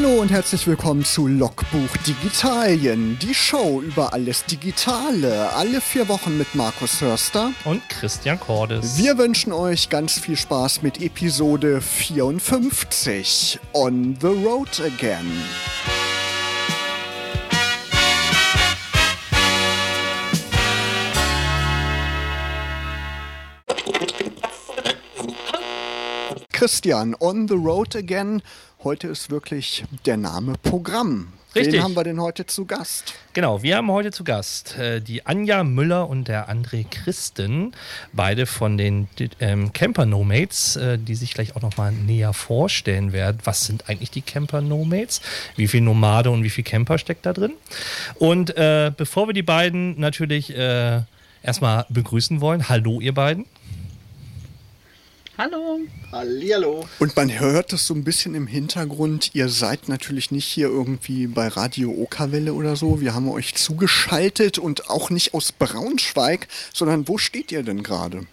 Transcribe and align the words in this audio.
Hallo 0.00 0.20
und 0.20 0.30
herzlich 0.30 0.64
willkommen 0.68 1.04
zu 1.04 1.26
Logbuch 1.26 1.96
Digitalien, 2.06 3.18
die 3.18 3.34
Show 3.34 3.82
über 3.82 4.12
alles 4.12 4.44
Digitale, 4.44 5.50
alle 5.54 5.80
vier 5.80 6.08
Wochen 6.08 6.38
mit 6.38 6.54
Markus 6.54 7.00
Hörster 7.00 7.50
und 7.64 7.82
Christian 7.88 8.38
Cordes. 8.38 8.96
Wir 8.96 9.18
wünschen 9.18 9.52
euch 9.52 9.88
ganz 9.88 10.16
viel 10.20 10.36
Spaß 10.36 10.82
mit 10.82 11.02
Episode 11.02 11.80
54 11.80 13.58
On 13.72 14.16
the 14.20 14.28
Road 14.28 14.80
Again. 14.80 15.26
Christian, 26.58 27.14
On 27.20 27.46
the 27.46 27.54
Road 27.54 27.94
Again. 27.94 28.42
Heute 28.84 29.08
ist 29.08 29.28
wirklich 29.28 29.84
der 30.06 30.16
Name 30.16 30.54
Programm. 30.62 31.32
Richtig. 31.52 31.74
Wen 31.74 31.82
haben 31.82 31.96
wir 31.96 32.04
denn 32.04 32.20
heute 32.20 32.46
zu 32.46 32.64
Gast? 32.64 33.14
Genau, 33.32 33.60
wir 33.60 33.76
haben 33.76 33.90
heute 33.90 34.12
zu 34.12 34.22
Gast 34.22 34.78
äh, 34.78 35.00
die 35.00 35.26
Anja 35.26 35.64
Müller 35.64 36.08
und 36.08 36.28
der 36.28 36.48
André 36.48 36.86
Christen, 36.88 37.72
beide 38.12 38.46
von 38.46 38.78
den 38.78 39.08
ähm, 39.40 39.72
Camper 39.72 40.06
Nomads, 40.06 40.76
äh, 40.76 40.96
die 40.96 41.16
sich 41.16 41.34
gleich 41.34 41.56
auch 41.56 41.62
nochmal 41.62 41.90
näher 41.90 42.32
vorstellen 42.32 43.12
werden. 43.12 43.38
Was 43.42 43.66
sind 43.66 43.88
eigentlich 43.88 44.12
die 44.12 44.22
Camper 44.22 44.60
Nomads? 44.60 45.22
Wie 45.56 45.66
viel 45.66 45.80
Nomade 45.80 46.30
und 46.30 46.44
wie 46.44 46.50
viel 46.50 46.62
Camper 46.62 46.98
steckt 46.98 47.26
da 47.26 47.32
drin? 47.32 47.54
Und 48.14 48.56
äh, 48.56 48.92
bevor 48.96 49.26
wir 49.26 49.34
die 49.34 49.42
beiden 49.42 49.98
natürlich 49.98 50.56
äh, 50.56 51.00
erstmal 51.42 51.84
begrüßen 51.88 52.40
wollen, 52.40 52.68
hallo 52.68 53.00
ihr 53.00 53.12
beiden. 53.12 53.44
Hallo. 55.38 55.78
Hallihallo. 56.10 56.88
Und 56.98 57.14
man 57.14 57.38
hört 57.38 57.72
es 57.72 57.86
so 57.86 57.94
ein 57.94 58.02
bisschen 58.02 58.34
im 58.34 58.48
Hintergrund. 58.48 59.30
Ihr 59.34 59.48
seid 59.48 59.88
natürlich 59.88 60.32
nicht 60.32 60.46
hier 60.46 60.66
irgendwie 60.66 61.28
bei 61.28 61.46
Radio 61.46 61.92
Okerwelle 61.92 62.54
oder 62.54 62.74
so. 62.74 63.00
Wir 63.00 63.14
haben 63.14 63.28
euch 63.30 63.54
zugeschaltet 63.54 64.58
und 64.58 64.90
auch 64.90 65.10
nicht 65.10 65.34
aus 65.34 65.52
Braunschweig, 65.52 66.48
sondern 66.74 67.06
wo 67.06 67.18
steht 67.18 67.52
ihr 67.52 67.62
denn 67.62 67.84
gerade? 67.84 68.26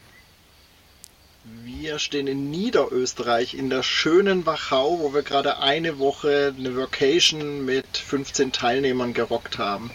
Wir 1.63 1.99
stehen 1.99 2.25
in 2.25 2.49
Niederösterreich 2.49 3.53
in 3.53 3.69
der 3.69 3.83
schönen 3.83 4.47
Wachau, 4.47 4.97
wo 4.99 5.13
wir 5.13 5.21
gerade 5.21 5.59
eine 5.59 5.99
Woche 5.99 6.55
eine 6.57 6.75
Vacation 6.75 7.65
mit 7.65 7.85
15 7.97 8.51
Teilnehmern 8.51 9.13
gerockt 9.13 9.59
haben. 9.59 9.91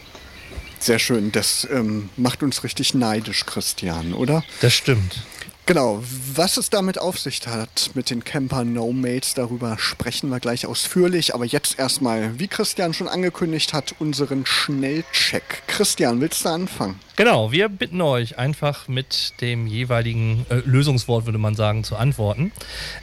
Sehr 0.78 1.00
schön. 1.00 1.32
Das 1.32 1.66
ähm, 1.72 2.08
macht 2.16 2.44
uns 2.44 2.62
richtig 2.62 2.94
neidisch, 2.94 3.46
Christian, 3.46 4.14
oder? 4.14 4.44
Das 4.60 4.74
stimmt. 4.74 5.24
Genau, 5.70 6.02
was 6.34 6.56
es 6.56 6.68
damit 6.68 6.98
auf 6.98 7.16
sich 7.16 7.46
hat 7.46 7.92
mit 7.94 8.10
den 8.10 8.24
Camper 8.24 8.64
No-Mates, 8.64 9.34
darüber 9.34 9.78
sprechen 9.78 10.28
wir 10.28 10.40
gleich 10.40 10.66
ausführlich. 10.66 11.32
Aber 11.32 11.44
jetzt 11.44 11.78
erstmal, 11.78 12.40
wie 12.40 12.48
Christian 12.48 12.92
schon 12.92 13.06
angekündigt 13.06 13.72
hat, 13.72 13.94
unseren 14.00 14.44
Schnellcheck. 14.46 15.62
Christian, 15.68 16.20
willst 16.20 16.44
du 16.44 16.48
anfangen? 16.48 16.98
Genau, 17.14 17.52
wir 17.52 17.68
bitten 17.68 18.00
euch 18.00 18.36
einfach 18.36 18.88
mit 18.88 19.34
dem 19.42 19.68
jeweiligen 19.68 20.44
äh, 20.50 20.56
Lösungswort, 20.64 21.26
würde 21.26 21.38
man 21.38 21.54
sagen, 21.54 21.84
zu 21.84 21.94
antworten. 21.94 22.50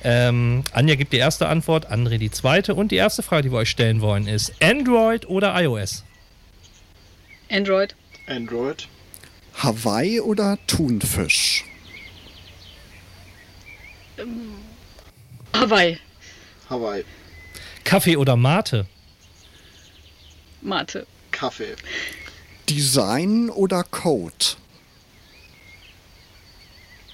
Ähm, 0.04 0.66
Anja 0.74 0.96
gibt 0.96 1.14
die 1.14 1.20
erste 1.20 1.48
Antwort, 1.48 1.90
André 1.90 2.18
die 2.18 2.32
zweite. 2.32 2.76
Und 2.76 2.92
die 2.92 2.98
erste 2.98 3.24
Frage, 3.24 3.44
die 3.44 3.52
wir 3.54 3.60
euch 3.60 3.70
stellen 3.70 4.02
wollen, 4.02 4.28
ist 4.28 4.52
Android 4.62 5.26
oder 5.30 5.58
iOS? 5.58 6.04
Android. 7.50 7.96
Android. 8.28 8.90
Hawaii 9.54 10.20
oder 10.20 10.58
Thunfisch? 10.68 11.64
Ähm, 14.18 14.56
Hawaii. 15.54 15.98
Hawaii. 16.70 17.04
Kaffee 17.84 18.18
oder 18.18 18.36
Mate? 18.36 18.86
Mate. 20.62 21.06
Kaffee. 21.32 21.76
Design 22.70 23.50
oder 23.50 23.84
Code? 23.84 24.56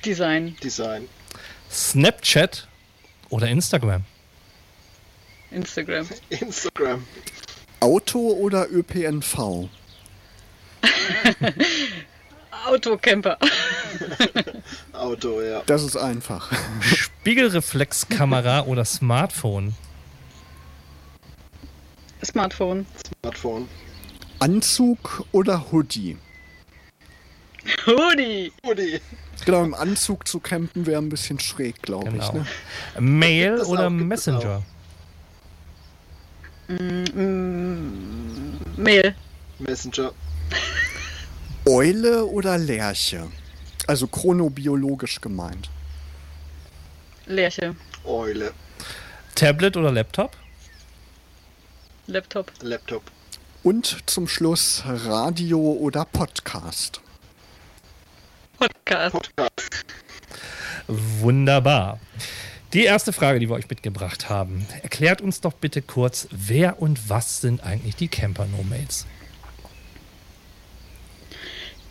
Design. 0.04 0.56
Design. 0.64 1.08
Snapchat 1.70 2.68
oder 3.30 3.48
Instagram? 3.48 4.04
Instagram. 5.52 6.08
Instagram. 6.30 7.06
Auto 7.80 8.20
oder 8.20 8.68
ÖPNV? 8.70 9.70
Autocamper. 12.66 13.38
Auto, 14.94 15.42
ja. 15.42 15.62
Das 15.66 15.84
ist 15.84 15.96
einfach. 15.98 16.52
Spiegelreflexkamera 16.82 18.64
oder 18.64 18.86
Smartphone? 18.86 19.74
Smartphone. 22.26 22.86
Smartphone. 23.22 23.68
Anzug 24.40 25.26
oder 25.32 25.72
Hoodie? 25.72 26.18
Hoodie. 27.86 28.52
Hoodie. 28.66 29.00
Genau, 29.46 29.64
im 29.64 29.74
Anzug 29.74 30.28
zu 30.28 30.40
campen 30.40 30.86
wäre 30.86 31.02
ein 31.02 31.10
bisschen 31.10 31.40
schräg, 31.40 31.82
glaube 31.82 32.12
Genau. 32.12 32.26
ich. 32.28 32.34
Ne? 32.34 32.46
Mail 33.00 33.62
oder 33.62 33.88
auch, 33.88 33.92
es 33.92 33.92
Messenger? 33.92 34.64
Mm, 36.68 38.58
Mail. 38.78 39.16
Messenger. 39.60 40.12
Eule 41.66 42.26
oder 42.26 42.58
Lerche? 42.58 43.28
Also 43.88 44.08
chronobiologisch 44.08 45.20
gemeint. 45.22 45.70
Lerche. 47.26 47.76
Eule. 48.06 48.54
Tablet 49.36 49.78
oder 49.78 49.92
Laptop? 49.92 50.36
Laptop. 52.08 52.52
Laptop. 52.62 53.04
Und 53.64 53.98
zum 54.06 54.28
Schluss 54.28 54.84
Radio 54.86 55.60
oder 55.60 56.06
Podcast. 56.06 57.02
Podcast. 58.58 59.14
Podcast. 59.14 59.86
Wunderbar. 60.88 62.00
Die 62.74 62.84
erste 62.84 63.14
Frage, 63.14 63.40
die 63.40 63.48
wir 63.50 63.56
euch 63.56 63.70
mitgebracht 63.70 64.30
haben. 64.30 64.66
Erklärt 64.82 65.22
uns 65.22 65.42
doch 65.42 65.54
bitte 65.54 65.82
kurz, 65.82 66.28
wer 66.32 66.82
und 66.82 67.10
was 67.10 67.40
sind 67.40 67.64
eigentlich 67.64 67.96
die 67.96 68.08
Camper 68.08 68.48
Nomads? 68.48 69.06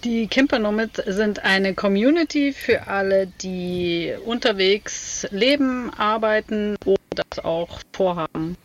Die 0.04 0.26
Camper 0.26 0.58
Nomads 0.58 1.00
sind 1.06 1.44
eine 1.44 1.74
Community 1.74 2.52
für 2.52 2.88
alle, 2.88 3.28
die 3.40 4.12
unterwegs 4.24 5.28
leben, 5.30 5.90
arbeiten 5.94 6.74
oder 6.84 6.98
das 7.10 7.44
auch 7.44 7.78
vorhaben. 7.92 8.56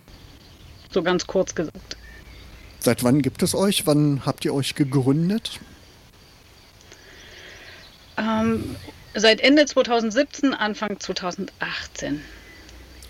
So 0.90 1.03
ganz 1.03 1.28
kurz 1.28 1.53
gesagt. 1.53 1.96
Seit 2.80 3.03
wann 3.03 3.22
gibt 3.22 3.44
es 3.44 3.53
euch? 3.53 3.86
Wann 3.86 4.26
habt 4.26 4.46
ihr 4.46 4.53
euch 4.53 4.74
gegründet? 4.74 5.59
Ähm, 8.18 8.76
seit 9.14 9.40
Ende 9.40 9.68
2017, 9.68 10.56
Anfang 10.56 11.00
2018. 11.00 12.22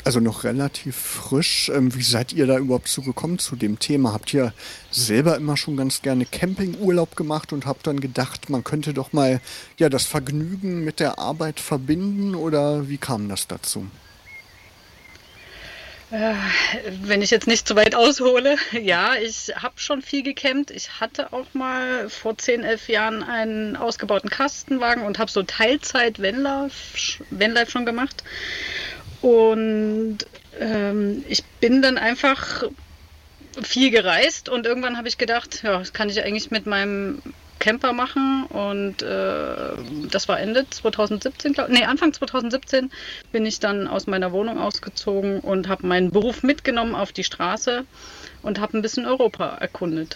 Also 0.07 0.21
noch 0.21 0.45
relativ 0.45 0.95
frisch. 0.95 1.67
Ähm, 1.67 1.93
Wie 1.93 2.01
seid 2.01 2.31
ihr 2.31 2.47
da 2.47 2.57
überhaupt 2.57 2.87
zugekommen 2.87 3.39
zu 3.39 3.57
dem 3.57 3.77
Thema? 3.77 4.13
Habt 4.13 4.33
ihr 4.33 4.53
selber 4.89 5.35
immer 5.35 5.57
schon 5.57 5.75
ganz 5.75 6.01
gerne 6.01 6.25
Campingurlaub 6.25 7.17
gemacht 7.17 7.51
und 7.51 7.65
habt 7.65 7.87
dann 7.87 7.99
gedacht, 7.99 8.49
man 8.49 8.63
könnte 8.63 8.93
doch 8.93 9.11
mal 9.11 9.41
ja 9.77 9.89
das 9.89 10.05
Vergnügen 10.05 10.85
mit 10.85 11.01
der 11.01 11.19
Arbeit 11.19 11.59
verbinden 11.59 12.35
oder 12.35 12.87
wie 12.87 12.97
kam 12.97 13.27
das 13.27 13.47
dazu? 13.49 13.85
Äh, 16.11 16.35
Wenn 17.01 17.21
ich 17.21 17.29
jetzt 17.29 17.47
nicht 17.47 17.67
zu 17.67 17.75
weit 17.75 17.93
aushole, 17.93 18.55
ja, 18.71 19.15
ich 19.15 19.51
habe 19.57 19.73
schon 19.75 20.01
viel 20.01 20.23
gecampt. 20.23 20.71
Ich 20.71 21.01
hatte 21.01 21.33
auch 21.33 21.53
mal 21.53 22.09
vor 22.09 22.37
10, 22.37 22.63
11 22.63 22.87
Jahren 22.87 23.23
einen 23.23 23.75
ausgebauten 23.75 24.29
Kastenwagen 24.29 25.03
und 25.03 25.19
habe 25.19 25.29
so 25.29 25.43
Teilzeit 25.43 26.21
Vanlife, 26.21 27.25
Vanlife 27.29 27.71
schon 27.71 27.85
gemacht. 27.85 28.23
Und 29.27 30.19
ähm, 30.57 31.25
ich 31.27 31.43
bin 31.59 31.81
dann 31.81 31.97
einfach 31.97 32.63
viel 33.61 33.91
gereist 33.91 34.47
und 34.47 34.65
irgendwann 34.65 34.95
habe 34.95 35.09
ich 35.09 35.17
gedacht, 35.17 35.63
ja, 35.63 35.79
das 35.79 35.91
kann 35.91 36.07
ich 36.07 36.23
eigentlich 36.23 36.49
mit 36.49 36.65
meinem 36.65 37.21
Camper 37.59 37.91
machen 37.91 38.45
und 38.45 39.01
äh, 39.01 39.73
das 40.09 40.29
war 40.29 40.39
Ende 40.39 40.69
2017, 40.69 41.51
glaub, 41.51 41.67
nee, 41.67 41.83
Anfang 41.83 42.13
2017 42.13 42.89
bin 43.33 43.45
ich 43.45 43.59
dann 43.59 43.89
aus 43.89 44.07
meiner 44.07 44.31
Wohnung 44.31 44.59
ausgezogen 44.59 45.41
und 45.41 45.67
habe 45.67 45.85
meinen 45.85 46.11
Beruf 46.11 46.43
mitgenommen 46.43 46.95
auf 46.95 47.11
die 47.11 47.25
Straße 47.25 47.83
und 48.43 48.61
habe 48.61 48.77
ein 48.77 48.81
bisschen 48.81 49.05
Europa 49.05 49.57
erkundet. 49.59 50.15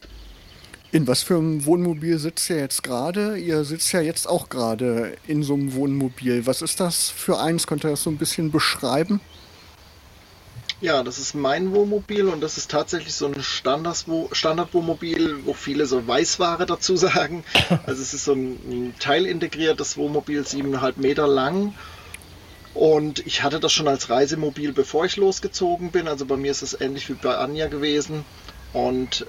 In 0.93 1.07
was 1.07 1.23
für 1.23 1.37
einem 1.37 1.65
Wohnmobil 1.65 2.17
sitzt 2.19 2.49
ihr 2.49 2.57
jetzt 2.57 2.83
gerade? 2.83 3.37
Ihr 3.37 3.63
sitzt 3.63 3.93
ja 3.93 4.01
jetzt 4.01 4.27
auch 4.27 4.49
gerade 4.49 5.15
in 5.25 5.41
so 5.41 5.53
einem 5.53 5.73
Wohnmobil. 5.73 6.45
Was 6.45 6.61
ist 6.61 6.81
das 6.81 7.07
für 7.07 7.39
eins? 7.39 7.65
Könnt 7.65 7.85
ihr 7.85 7.91
das 7.91 8.03
so 8.03 8.09
ein 8.09 8.17
bisschen 8.17 8.51
beschreiben? 8.51 9.21
Ja, 10.81 11.01
das 11.03 11.17
ist 11.17 11.33
mein 11.33 11.71
Wohnmobil 11.71 12.27
und 12.27 12.41
das 12.41 12.57
ist 12.57 12.71
tatsächlich 12.71 13.13
so 13.13 13.27
ein 13.27 13.41
Standardwo 13.41 14.27
Standardwohnmobil, 14.33 15.45
wo 15.45 15.53
viele 15.53 15.85
so 15.85 16.05
Weißware 16.05 16.65
dazu 16.65 16.97
sagen. 16.97 17.45
Also 17.85 18.01
es 18.01 18.13
ist 18.13 18.25
so 18.25 18.33
ein, 18.33 18.59
ein 18.67 18.95
teilintegriertes 18.99 19.95
Wohnmobil, 19.95 20.45
siebeneinhalb 20.45 20.97
Meter 20.97 21.27
lang 21.27 21.73
Und 22.73 23.25
ich 23.25 23.43
hatte 23.43 23.61
das 23.61 23.71
schon 23.71 23.87
als 23.87 24.09
Reisemobil, 24.09 24.73
bevor 24.73 25.05
ich 25.05 25.15
losgezogen 25.15 25.91
bin. 25.91 26.09
Also 26.09 26.25
bei 26.25 26.35
mir 26.35 26.51
ist 26.51 26.63
es 26.63 26.81
ähnlich 26.81 27.07
wie 27.07 27.13
bei 27.13 27.37
Anja 27.37 27.67
gewesen. 27.67 28.25
Und 28.73 29.25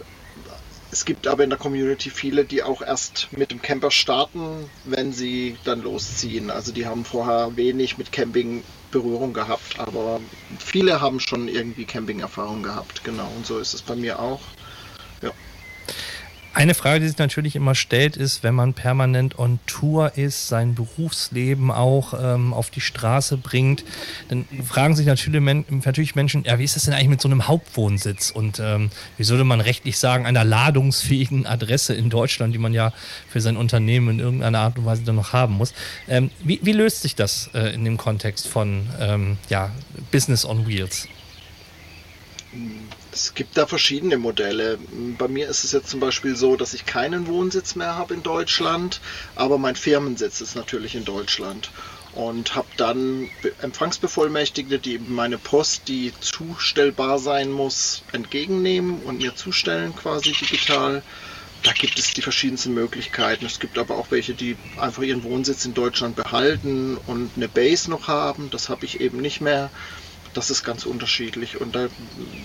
es 0.92 1.06
gibt 1.06 1.26
aber 1.26 1.42
in 1.42 1.50
der 1.50 1.58
Community 1.58 2.10
viele, 2.10 2.44
die 2.44 2.62
auch 2.62 2.82
erst 2.82 3.28
mit 3.32 3.50
dem 3.50 3.62
Camper 3.62 3.90
starten, 3.90 4.70
wenn 4.84 5.12
sie 5.12 5.56
dann 5.64 5.80
losziehen. 5.80 6.50
Also 6.50 6.70
die 6.70 6.86
haben 6.86 7.04
vorher 7.04 7.56
wenig 7.56 7.96
mit 7.96 8.12
Camping 8.12 8.62
Berührung 8.90 9.32
gehabt, 9.32 9.80
aber 9.80 10.20
viele 10.58 11.00
haben 11.00 11.18
schon 11.18 11.48
irgendwie 11.48 11.86
Camping-Erfahrung 11.86 12.62
gehabt. 12.62 13.02
Genau, 13.04 13.26
und 13.36 13.46
so 13.46 13.58
ist 13.58 13.72
es 13.72 13.80
bei 13.80 13.96
mir 13.96 14.18
auch. 14.20 14.40
Eine 16.54 16.74
Frage, 16.74 17.00
die 17.00 17.08
sich 17.08 17.16
natürlich 17.16 17.56
immer 17.56 17.74
stellt, 17.74 18.16
ist, 18.16 18.42
wenn 18.42 18.54
man 18.54 18.74
permanent 18.74 19.38
on 19.38 19.58
Tour 19.66 20.18
ist, 20.18 20.48
sein 20.48 20.74
Berufsleben 20.74 21.70
auch 21.70 22.12
ähm, 22.12 22.52
auf 22.52 22.68
die 22.68 22.82
Straße 22.82 23.38
bringt, 23.38 23.84
dann 24.28 24.44
fragen 24.62 24.94
sich 24.94 25.06
natürlich, 25.06 25.40
natürlich, 25.70 26.14
Menschen, 26.14 26.44
ja, 26.44 26.58
wie 26.58 26.64
ist 26.64 26.76
das 26.76 26.84
denn 26.84 26.92
eigentlich 26.92 27.08
mit 27.08 27.20
so 27.22 27.28
einem 27.28 27.48
Hauptwohnsitz? 27.48 28.30
Und 28.30 28.60
ähm, 28.60 28.90
wie 29.16 29.26
würde 29.28 29.44
man 29.44 29.62
rechtlich 29.62 29.96
sagen, 29.96 30.26
einer 30.26 30.44
ladungsfähigen 30.44 31.46
Adresse 31.46 31.94
in 31.94 32.10
Deutschland, 32.10 32.54
die 32.54 32.58
man 32.58 32.74
ja 32.74 32.92
für 33.28 33.40
sein 33.40 33.56
Unternehmen 33.56 34.10
in 34.10 34.20
irgendeiner 34.20 34.58
Art 34.58 34.76
und 34.76 34.84
Weise 34.84 35.04
dann 35.04 35.16
noch 35.16 35.32
haben 35.32 35.54
muss. 35.54 35.72
Ähm, 36.06 36.30
wie, 36.40 36.60
wie, 36.62 36.72
löst 36.72 37.00
sich 37.00 37.14
das 37.14 37.48
äh, 37.54 37.74
in 37.74 37.84
dem 37.84 37.96
Kontext 37.96 38.46
von 38.46 38.86
ähm, 39.00 39.38
ja, 39.48 39.70
Business 40.10 40.44
on 40.44 40.66
Wheels? 40.66 41.08
Es 43.12 43.34
gibt 43.34 43.58
da 43.58 43.66
verschiedene 43.66 44.16
Modelle. 44.16 44.78
Bei 45.18 45.28
mir 45.28 45.46
ist 45.46 45.64
es 45.64 45.72
jetzt 45.72 45.90
zum 45.90 46.00
Beispiel 46.00 46.34
so, 46.34 46.56
dass 46.56 46.72
ich 46.72 46.86
keinen 46.86 47.26
Wohnsitz 47.26 47.74
mehr 47.74 47.94
habe 47.94 48.14
in 48.14 48.22
Deutschland, 48.22 49.00
aber 49.36 49.58
mein 49.58 49.76
Firmensitz 49.76 50.40
ist 50.40 50.56
natürlich 50.56 50.94
in 50.94 51.04
Deutschland. 51.04 51.70
Und 52.14 52.54
habe 52.54 52.68
dann 52.78 53.28
Empfangsbevollmächtigte, 53.60 54.78
die 54.78 54.98
meine 54.98 55.38
Post, 55.38 55.88
die 55.88 56.12
zustellbar 56.20 57.18
sein 57.18 57.50
muss, 57.50 58.02
entgegennehmen 58.12 59.00
und 59.02 59.18
mir 59.18 59.34
zustellen 59.34 59.94
quasi 59.94 60.32
digital. 60.32 61.02
Da 61.62 61.72
gibt 61.72 61.98
es 61.98 62.12
die 62.12 62.22
verschiedensten 62.22 62.74
Möglichkeiten. 62.74 63.46
Es 63.46 63.60
gibt 63.60 63.78
aber 63.78 63.96
auch 63.96 64.10
welche, 64.10 64.34
die 64.34 64.56
einfach 64.78 65.02
ihren 65.02 65.22
Wohnsitz 65.22 65.64
in 65.64 65.74
Deutschland 65.74 66.16
behalten 66.16 66.98
und 67.06 67.30
eine 67.36 67.48
Base 67.48 67.90
noch 67.90 68.08
haben. 68.08 68.50
Das 68.50 68.68
habe 68.68 68.84
ich 68.84 69.00
eben 69.00 69.18
nicht 69.18 69.40
mehr 69.40 69.70
das 70.34 70.50
ist 70.50 70.64
ganz 70.64 70.86
unterschiedlich. 70.86 71.60
Und 71.60 71.76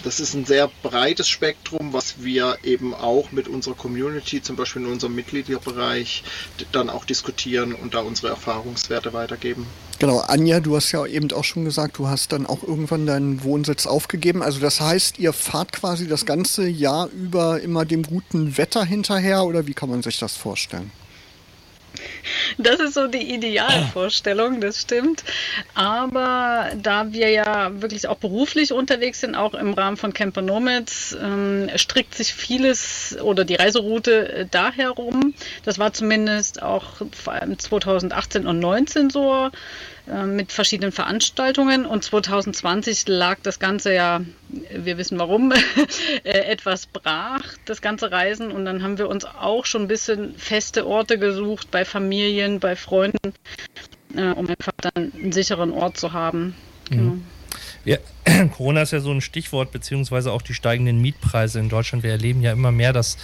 das 0.03 0.19
ist 0.19 0.33
ein 0.33 0.45
sehr 0.45 0.69
breites 0.83 1.27
Spektrum, 1.27 1.93
was 1.93 2.23
wir 2.23 2.57
eben 2.63 2.93
auch 2.93 3.31
mit 3.31 3.47
unserer 3.47 3.75
Community, 3.75 4.41
zum 4.41 4.55
Beispiel 4.55 4.81
in 4.81 4.87
unserem 4.87 5.15
Mitgliederbereich, 5.15 6.23
dann 6.71 6.89
auch 6.89 7.05
diskutieren 7.05 7.73
und 7.73 7.93
da 7.93 7.99
unsere 7.99 8.29
Erfahrungswerte 8.29 9.13
weitergeben. 9.13 9.65
Genau, 9.99 10.19
Anja, 10.19 10.59
du 10.59 10.75
hast 10.75 10.91
ja 10.91 11.05
eben 11.05 11.31
auch 11.31 11.43
schon 11.43 11.65
gesagt, 11.65 11.97
du 11.97 12.07
hast 12.07 12.31
dann 12.31 12.45
auch 12.45 12.61
irgendwann 12.63 13.05
deinen 13.05 13.43
Wohnsitz 13.43 13.87
aufgegeben. 13.87 14.43
Also 14.43 14.59
das 14.59 14.79
heißt, 14.79 15.17
ihr 15.19 15.33
fahrt 15.33 15.71
quasi 15.71 16.07
das 16.07 16.25
ganze 16.25 16.67
Jahr 16.67 17.07
über 17.09 17.61
immer 17.61 17.85
dem 17.85 18.03
guten 18.03 18.57
Wetter 18.57 18.85
hinterher 18.85 19.43
oder 19.43 19.65
wie 19.65 19.73
kann 19.73 19.89
man 19.89 20.03
sich 20.03 20.19
das 20.19 20.35
vorstellen? 20.35 20.91
Das 22.57 22.80
ist 22.80 22.94
so 22.94 23.07
die 23.07 23.33
Idealvorstellung, 23.33 24.62
das 24.62 24.81
stimmt. 24.81 25.24
Aber 25.74 26.71
da 26.81 27.12
wir 27.12 27.30
ja 27.30 27.71
wirklich 27.81 28.07
auch 28.07 28.18
beruflich 28.18 28.74
unterwegs 28.74 29.21
sind, 29.21 29.36
auch 29.36 29.54
im 29.54 29.74
Rahmen 29.74 29.98
von 29.98 30.13
Camper 30.13 30.42
Nomads, 30.42 31.18
ähm, 31.21 31.69
strickt 31.75 32.15
sich 32.15 32.33
vieles 32.33 33.18
oder 33.21 33.45
die 33.45 33.56
Reiseroute 33.56 34.33
äh, 34.33 34.45
daher 34.50 34.92
rum. 34.92 35.33
Das 35.63 35.80
war 35.80 35.94
zumindest 35.94 36.62
auch 36.62 36.86
vor 37.12 37.33
allem 37.33 37.57
2018 37.57 38.48
und 38.48 38.57
2019 38.62 39.09
so. 39.09 39.50
Äh, 40.09 40.25
mit 40.25 40.51
verschiedenen 40.51 40.92
Veranstaltungen 40.92 41.86
und 41.86 42.04
2020 42.04 43.07
lag 43.07 43.39
das 43.44 43.59
Ganze 43.59 43.94
ja, 43.94 44.21
wir 44.50 44.98
wissen 44.98 45.19
warum, 45.19 45.51
äh, 46.24 46.30
etwas 46.30 46.88
brach, 46.88 47.44
das 47.65 47.81
ganze 47.81 48.12
Reisen 48.12 48.51
und 48.51 48.63
dann 48.63 48.83
haben 48.83 48.98
wir 48.98 49.09
uns 49.09 49.25
auch 49.25 49.65
schon 49.65 49.83
ein 49.83 49.88
bisschen 49.88 50.33
feste 50.38 50.88
Orte 50.88 51.19
gesucht 51.19 51.71
bei 51.71 51.83
Familien, 51.83 52.59
bei 52.59 52.77
Freunden, 52.77 53.33
äh, 54.15 54.30
um 54.30 54.48
einfach 54.48 54.71
dann 54.77 55.12
einen 55.13 55.31
sicheren 55.33 55.71
Ort 55.71 55.98
zu 55.98 56.13
haben. 56.13 56.56
Mhm. 56.89 56.95
Genau. 56.98 57.18
Ja, 57.87 57.99
Corona 58.57 58.81
ist 58.81 58.91
ja 58.91 58.99
so 58.99 59.11
ein 59.11 59.21
Stichwort, 59.21 59.71
beziehungsweise 59.71 60.33
auch 60.33 60.41
die 60.41 60.53
steigenden 60.53 60.99
Mietpreise 60.99 61.57
in 61.61 61.69
Deutschland. 61.69 62.03
Wir 62.03 62.11
erleben 62.11 62.41
ja 62.41 62.51
immer 62.51 62.73
mehr, 62.73 62.91
dass 62.91 63.17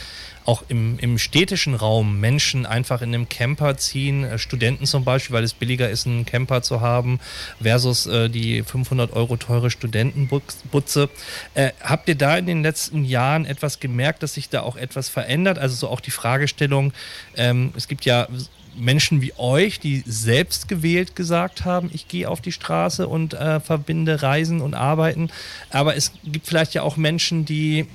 auch 0.46 0.64
im, 0.70 0.98
im 1.00 1.18
städtischen 1.18 1.76
Raum 1.76 2.22
Menschen 2.22 2.66
einfach 2.66 3.02
in 3.02 3.10
einem 3.10 3.28
Camper 3.28 3.76
ziehen, 3.76 4.24
äh, 4.24 4.38
Studenten 4.40 4.86
zum 4.86 5.04
Beispiel, 5.04 5.36
weil 5.36 5.44
es 5.44 5.54
billiger 5.54 5.90
ist, 5.90 6.08
einen 6.08 6.26
Camper 6.26 6.62
zu 6.62 6.80
haben, 6.80 7.20
versus 7.62 8.06
äh, 8.06 8.30
die 8.30 8.64
500 8.64 9.12
Euro 9.12 9.36
teure 9.36 9.70
Studentenbutze. 9.70 11.10
Äh, 11.56 11.72
habt 11.82 12.08
ihr 12.08 12.16
da 12.16 12.38
in 12.38 12.46
den 12.46 12.64
letzten 12.64 13.04
Jahren 13.04 13.46
etwas 13.46 13.82
gemerkt, 13.82 14.24
dass 14.24 14.36
sich 14.36 14.48
da 14.48 14.62
auch 14.62 14.78
etwas 14.78 15.10
verändert? 15.10 15.60
Also 15.60 15.76
so 15.76 15.90
auch 15.90 16.00
die 16.00 16.12
Fragestellung, 16.12 16.94
ähm, 17.36 17.74
es 17.76 17.90
gibt 17.90 18.06
ja 18.06 18.30
Menschen 18.76 19.22
wie 19.22 19.34
euch, 19.38 19.80
die 19.80 20.04
selbst 20.06 20.68
gewählt 20.68 21.16
gesagt 21.16 21.66
haben, 21.66 21.90
ich 21.94 22.08
gehe 22.08 22.30
auf 22.30 22.42
die 22.42 22.52
Straße 22.52 23.08
und 23.08 23.34
äh, 23.34 23.60
verbinde 23.60 24.22
Reisen 24.22 24.62
und 24.62 24.74
Arbeiten. 24.74 25.30
Aber 25.70 25.96
es 25.96 26.12
gibt 26.24 26.48
vielleicht 26.48 26.74
ja 26.74 26.84
auch 26.84 26.98
Menschen, 26.98 27.46
die, 27.46 27.86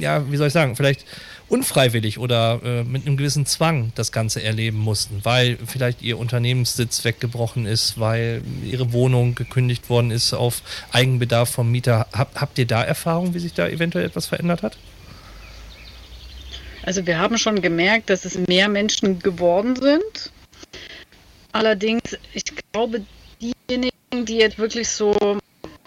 ja, 0.00 0.30
wie 0.30 0.36
soll 0.36 0.48
ich 0.48 0.52
sagen, 0.52 0.76
vielleicht 0.76 1.04
unfreiwillig 1.48 2.18
oder 2.18 2.60
äh, 2.62 2.84
mit 2.84 3.06
einem 3.06 3.16
gewissen 3.16 3.46
Zwang 3.46 3.92
das 3.94 4.12
Ganze 4.12 4.42
erleben 4.42 4.78
mussten, 4.78 5.20
weil 5.24 5.58
vielleicht 5.66 6.02
ihr 6.02 6.18
Unternehmenssitz 6.18 7.04
weggebrochen 7.04 7.66
ist, 7.66 7.98
weil 7.98 8.42
ihre 8.64 8.92
Wohnung 8.92 9.34
gekündigt 9.34 9.88
worden 9.88 10.10
ist 10.10 10.34
auf 10.34 10.62
Eigenbedarf 10.92 11.48
vom 11.48 11.70
Mieter. 11.70 12.06
Hab, 12.12 12.38
habt 12.40 12.58
ihr 12.58 12.66
da 12.66 12.82
Erfahrung, 12.82 13.34
wie 13.34 13.38
sich 13.38 13.54
da 13.54 13.66
eventuell 13.66 14.04
etwas 14.04 14.26
verändert 14.26 14.62
hat? 14.62 14.76
Also 16.88 17.06
wir 17.06 17.18
haben 17.18 17.36
schon 17.36 17.60
gemerkt, 17.60 18.08
dass 18.08 18.24
es 18.24 18.38
mehr 18.48 18.66
Menschen 18.70 19.18
geworden 19.18 19.76
sind. 19.76 20.32
Allerdings, 21.52 22.16
ich 22.32 22.44
glaube, 22.72 23.04
diejenigen, 23.42 24.24
die 24.24 24.38
jetzt 24.38 24.58
wirklich 24.58 24.88
so 24.88 25.12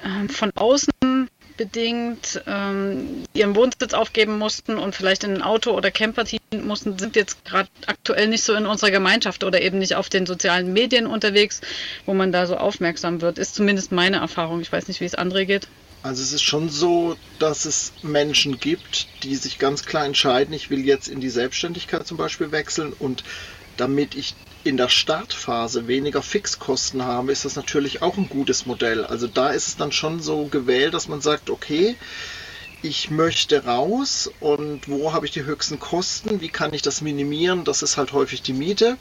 äh, 0.03 0.31
von 0.31 0.51
außen 0.53 1.27
bedingt 1.57 2.43
ähm, 2.45 3.23
ihren 3.33 3.55
Wohnsitz 3.55 3.95
aufgeben 3.95 4.37
mussten 4.37 4.77
und 4.77 4.93
vielleicht 4.93 5.23
in 5.23 5.33
ein 5.33 5.41
Auto 5.41 5.71
oder 5.71 5.89
Camper 5.89 6.25
ziehen 6.25 6.39
mussten, 6.67 6.99
sind 6.99 7.15
jetzt 7.15 7.45
gerade 7.45 7.69
aktuell 7.87 8.27
nicht 8.27 8.43
so 8.43 8.53
in 8.53 8.67
unserer 8.67 8.91
Gemeinschaft 8.91 9.43
oder 9.43 9.59
eben 9.59 9.79
nicht 9.79 9.95
auf 9.95 10.07
den 10.07 10.27
sozialen 10.27 10.71
Medien 10.71 11.07
unterwegs, 11.07 11.61
wo 12.05 12.13
man 12.13 12.31
da 12.31 12.45
so 12.45 12.57
aufmerksam 12.57 13.21
wird. 13.21 13.39
Ist 13.39 13.55
zumindest 13.55 13.91
meine 13.91 14.17
Erfahrung. 14.17 14.61
Ich 14.61 14.71
weiß 14.71 14.87
nicht, 14.87 15.01
wie 15.01 15.05
es 15.05 15.15
andere 15.15 15.47
geht. 15.47 15.67
Also 16.03 16.23
es 16.23 16.33
ist 16.33 16.41
schon 16.43 16.69
so, 16.69 17.15
dass 17.37 17.65
es 17.65 17.91
Menschen 18.01 18.59
gibt, 18.59 19.07
die 19.23 19.35
sich 19.35 19.59
ganz 19.59 19.83
klar 19.85 20.05
entscheiden, 20.05 20.53
ich 20.53 20.69
will 20.71 20.83
jetzt 20.85 21.07
in 21.07 21.19
die 21.21 21.29
Selbstständigkeit 21.29 22.07
zum 22.07 22.17
Beispiel 22.17 22.51
wechseln 22.51 22.93
und 22.93 23.23
damit 23.77 24.15
ich 24.15 24.33
in 24.63 24.77
der 24.77 24.89
Startphase 24.89 25.87
weniger 25.87 26.21
Fixkosten 26.21 27.03
habe, 27.03 27.31
ist 27.31 27.45
das 27.45 27.55
natürlich 27.55 28.01
auch 28.01 28.17
ein 28.17 28.29
gutes 28.29 28.65
Modell. 28.65 29.05
Also 29.05 29.27
da 29.27 29.49
ist 29.49 29.67
es 29.67 29.77
dann 29.77 29.91
schon 29.91 30.19
so 30.21 30.45
gewählt, 30.45 30.93
dass 30.93 31.07
man 31.07 31.21
sagt, 31.21 31.49
okay, 31.49 31.95
ich 32.83 33.11
möchte 33.11 33.63
raus 33.65 34.31
und 34.39 34.87
wo 34.87 35.13
habe 35.13 35.25
ich 35.27 35.31
die 35.31 35.43
höchsten 35.45 35.77
Kosten, 35.79 36.41
wie 36.41 36.49
kann 36.49 36.73
ich 36.73 36.81
das 36.81 37.01
minimieren, 37.01 37.63
das 37.63 37.83
ist 37.83 37.97
halt 37.97 38.11
häufig 38.11 38.41
die 38.41 38.53
Miete 38.53 38.97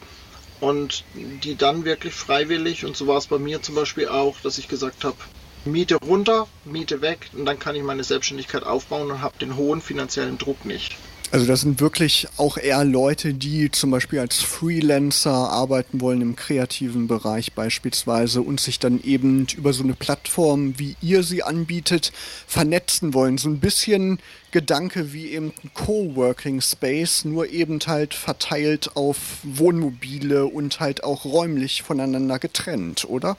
und 0.60 1.04
die 1.14 1.56
dann 1.56 1.84
wirklich 1.86 2.12
freiwillig 2.14 2.84
und 2.84 2.94
so 2.96 3.06
war 3.06 3.16
es 3.16 3.26
bei 3.26 3.38
mir 3.38 3.62
zum 3.62 3.74
Beispiel 3.74 4.08
auch, 4.08 4.38
dass 4.40 4.58
ich 4.58 4.68
gesagt 4.68 5.04
habe, 5.04 5.16
Miete 5.64 5.96
runter, 5.96 6.46
Miete 6.64 7.02
weg 7.02 7.30
und 7.32 7.44
dann 7.44 7.58
kann 7.58 7.76
ich 7.76 7.82
meine 7.82 8.04
Selbstständigkeit 8.04 8.62
aufbauen 8.62 9.10
und 9.10 9.20
habe 9.20 9.38
den 9.38 9.56
hohen 9.56 9.80
finanziellen 9.82 10.38
Druck 10.38 10.64
nicht. 10.64 10.96
Also 11.32 11.46
das 11.46 11.60
sind 11.60 11.80
wirklich 11.80 12.26
auch 12.38 12.56
eher 12.56 12.84
Leute, 12.84 13.34
die 13.34 13.70
zum 13.70 13.92
Beispiel 13.92 14.18
als 14.18 14.38
Freelancer 14.38 15.30
arbeiten 15.30 16.00
wollen 16.00 16.22
im 16.22 16.34
kreativen 16.34 17.06
Bereich 17.06 17.52
beispielsweise 17.52 18.42
und 18.42 18.58
sich 18.58 18.80
dann 18.80 19.00
eben 19.04 19.46
über 19.56 19.72
so 19.72 19.84
eine 19.84 19.94
Plattform, 19.94 20.76
wie 20.78 20.96
ihr 21.00 21.22
sie 21.22 21.44
anbietet, 21.44 22.10
vernetzen 22.48 23.14
wollen. 23.14 23.38
So 23.38 23.48
ein 23.48 23.60
bisschen 23.60 24.18
Gedanke 24.50 25.12
wie 25.12 25.28
eben 25.28 25.52
ein 25.62 25.70
Coworking 25.72 26.60
Space, 26.60 27.24
nur 27.24 27.48
eben 27.48 27.78
halt 27.86 28.14
verteilt 28.14 28.96
auf 28.96 29.38
Wohnmobile 29.44 30.46
und 30.46 30.80
halt 30.80 31.04
auch 31.04 31.24
räumlich 31.24 31.82
voneinander 31.82 32.40
getrennt, 32.40 33.04
oder? 33.08 33.36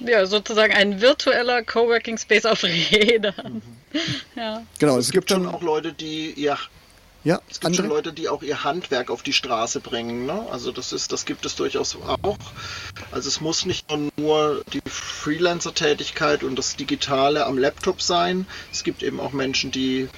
Ja, 0.00 0.26
sozusagen 0.26 0.74
ein 0.74 1.00
virtueller 1.00 1.62
Coworking 1.62 2.18
Space 2.18 2.44
auf 2.44 2.62
Rädern. 2.64 3.62
Mhm. 3.92 4.00
Ja. 4.36 4.62
Genau, 4.78 4.98
es, 4.98 5.06
es 5.06 5.12
gibt, 5.12 5.28
gibt 5.28 5.38
schon 5.38 5.48
auch 5.52 5.62
Leute, 5.62 5.92
die 5.92 6.32
ihr 6.32 6.58
ja, 7.26 7.40
es 7.50 7.54
gibt 7.54 7.66
andere? 7.66 7.82
schon 7.82 7.88
Leute, 7.88 8.12
die 8.12 8.28
auch 8.28 8.44
ihr 8.44 8.62
Handwerk 8.62 9.10
auf 9.10 9.24
die 9.24 9.32
Straße 9.32 9.80
bringen. 9.80 10.26
Ne? 10.26 10.46
Also 10.52 10.70
das 10.70 10.92
ist, 10.92 11.10
das 11.10 11.24
gibt 11.24 11.44
es 11.44 11.56
durchaus 11.56 11.96
auch. 11.96 12.38
Also 13.10 13.28
es 13.28 13.40
muss 13.40 13.66
nicht 13.66 13.86
nur 14.16 14.62
die 14.72 14.80
Freelancer-Tätigkeit 14.88 16.44
und 16.44 16.56
das 16.56 16.76
Digitale 16.76 17.44
am 17.46 17.58
Laptop 17.58 18.00
sein. 18.00 18.46
Es 18.70 18.84
gibt 18.84 19.02
eben 19.02 19.18
auch 19.18 19.32
Menschen, 19.32 19.72
die 19.72 20.08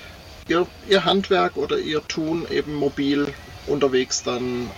ihr, 0.48 0.66
ihr 0.86 1.06
Handwerk 1.06 1.56
oder 1.56 1.78
ihr 1.78 2.06
Tun 2.06 2.46
eben 2.50 2.74
mobil 2.74 3.32
unterwegs 3.66 4.22
dann 4.22 4.70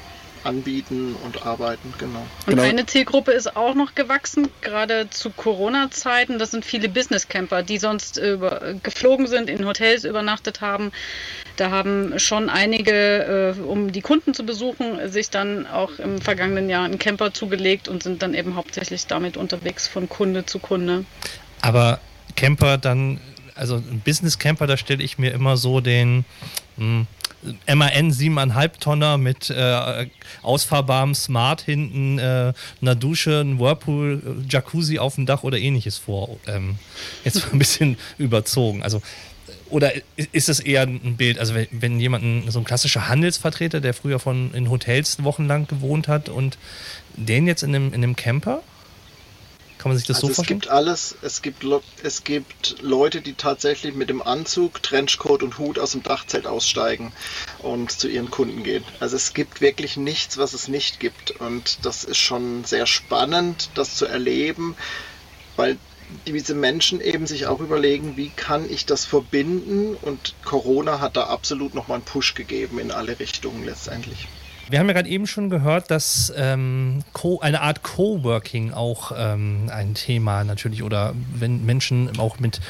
anbieten 0.45 1.17
und 1.25 1.47
arbeiten, 1.47 1.93
genau. 1.99 2.27
Und 2.47 2.55
Genau. 2.55 2.63
eine 2.63 2.87
Zielgruppe 2.87 3.33
ist 3.33 3.57
auch 3.57 3.75
noch 3.75 3.95
gewachsen, 3.95 4.49
gerade 4.61 5.09
zu 5.11 5.31
Corona-Zeiten. 5.31 6.39
Das 6.39 6.51
sind 6.51 6.65
viele 6.65 6.89
Business-Camper, 6.89 7.63
die 7.63 7.79
sonst 7.79 8.17
über, 8.17 8.75
geflogen 8.83 9.27
sind, 9.27 9.51
in 9.51 9.67
Hotels 9.67 10.05
übernachtet 10.05 10.61
haben. 10.61 10.93
Da 11.57 11.71
haben 11.71 12.19
schon 12.19 12.49
einige, 12.49 13.55
äh, 13.59 13.61
um 13.61 13.93
die 13.93 14.01
Kunden 14.01 14.35
zu 14.35 14.45
besuchen, 14.45 15.11
sich 15.11 15.31
dann 15.31 15.67
auch 15.67 15.99
im 15.99 16.21
vergangenen 16.21 16.71
Jahr 16.71 16.85
einen 16.85 16.99
Camper 16.99 17.33
zugelegt 17.35 17.89
und 17.89 18.03
sind 18.03 18.23
dann 18.23 18.35
eben 18.35 18.57
hauptsächlich 18.57 19.07
damit 19.07 19.37
unterwegs 19.37 19.87
von 19.87 20.09
Kunde 20.09 20.47
zu 20.47 20.59
Kunde. 20.59 21.05
Aber 21.61 22.01
Camper 22.37 22.79
dann, 22.79 23.21
also 23.55 23.77
ein 23.77 24.01
Business 24.05 24.39
Camper, 24.39 24.67
da 24.67 24.77
stelle 24.77 25.03
ich 25.03 25.19
mir 25.19 25.33
immer 25.33 25.57
so 25.57 25.81
den 25.81 26.25
hm, 26.79 27.07
MAN 27.67 28.13
7,5 28.13 28.81
Tonner 28.81 29.19
mit 29.19 29.51
äh, 29.51 30.07
ausfahrbarem 30.43 31.15
Smart 31.15 31.63
hinten, 31.63 32.19
äh, 32.19 32.53
einer 32.83 32.95
Dusche, 32.95 33.41
ein 33.41 33.59
Whirlpool, 33.59 34.45
Jacuzzi 34.49 34.99
auf 34.99 35.15
dem 35.15 35.27
Dach 35.27 35.43
oder 35.43 35.59
ähnliches 35.59 35.97
vor. 35.97 36.39
Ähm, 36.47 36.77
jetzt 37.25 37.53
ein 37.53 37.59
bisschen 37.59 37.97
überzogen. 38.19 38.83
Also 38.83 39.01
oder 39.71 39.93
ist 40.33 40.49
es 40.49 40.61
eher 40.61 40.83
ein 40.83 41.17
Bild, 41.17 41.39
also 41.39 41.55
wenn, 41.55 41.69
wenn 41.71 42.01
jemand, 42.01 42.51
so 42.53 42.59
ein 42.59 42.65
klassischer 42.65 43.09
Handelsvertreter, 43.09 43.81
der 43.81 43.95
früher 43.95 44.19
von 44.19 44.53
in 44.53 44.69
Hotels 44.69 45.23
wochenlang 45.23 45.67
gewohnt 45.69 46.09
hat 46.09 46.29
und 46.29 46.59
den 47.17 47.47
jetzt 47.47 47.63
in 47.63 47.75
einem, 47.75 47.89
in 47.89 48.03
einem 48.03 48.17
Camper? 48.17 48.63
Kann 49.81 49.93
man 49.93 49.97
sich 49.97 50.07
das 50.07 50.17
also 50.17 50.27
so 50.27 50.33
es 50.33 50.37
vorstellen? 50.37 50.61
gibt 50.61 50.71
alles. 50.71 51.17
Es 51.23 51.41
gibt, 51.41 51.65
es 52.03 52.23
gibt 52.23 52.83
Leute, 52.83 53.23
die 53.23 53.33
tatsächlich 53.33 53.95
mit 53.95 54.11
dem 54.11 54.21
Anzug, 54.21 54.83
Trenchcoat 54.83 55.43
und 55.43 55.57
Hut 55.57 55.79
aus 55.79 55.93
dem 55.93 56.03
Dachzelt 56.03 56.47
aussteigen 56.47 57.13
und 57.61 57.91
zu 57.91 58.07
ihren 58.07 58.31
Kunden 58.31 58.63
gehen. 58.63 58.85
Also 59.01 59.17
es 59.17 59.33
gibt 59.33 59.63
wirklich 59.63 59.97
nichts, 59.97 60.37
was 60.37 60.53
es 60.53 60.69
nicht 60.69 61.01
gibt. 61.01 61.31
Und 61.31 61.79
das 61.87 62.05
ist 62.05 62.19
schon 62.19 62.65
sehr 62.65 62.85
spannend, 62.85 63.71
das 63.73 63.97
zu 63.97 64.05
erleben, 64.05 64.77
weil 65.57 65.79
diese 66.27 66.55
Menschen 66.55 67.01
eben 67.01 67.27
sich 67.27 67.47
auch 67.47 67.61
überlegen, 67.61 68.19
wie 68.19 68.29
kann 68.29 68.71
ich 68.71 68.85
das 68.85 69.07
verbinden? 69.07 69.97
Und 70.03 70.35
Corona 70.45 71.01
hat 71.01 71.17
da 71.17 71.29
absolut 71.29 71.75
nochmal 71.75 71.97
einen 71.97 72.05
Push 72.05 72.35
gegeben 72.35 72.79
in 72.81 72.91
alle 72.91 73.19
Richtungen 73.19 73.65
letztendlich. 73.65 74.29
Wir 74.71 74.79
haben 74.79 74.87
ja 74.87 74.93
gerade 74.93 75.09
eben 75.09 75.27
schon 75.27 75.51
gehört, 75.51 75.91
dass 75.91 76.33
ähm, 76.37 77.03
eine 77.41 77.61
Art 77.61 77.83
Coworking 77.83 78.73
auch 78.73 79.11
ähm, 79.17 79.69
ein 79.73 79.95
Thema 79.95 80.45
natürlich 80.45 80.85
oder 80.85 81.13
wenn 81.35 81.67
Menschen 81.67 82.19
auch 82.19 82.39
mit 82.39 82.61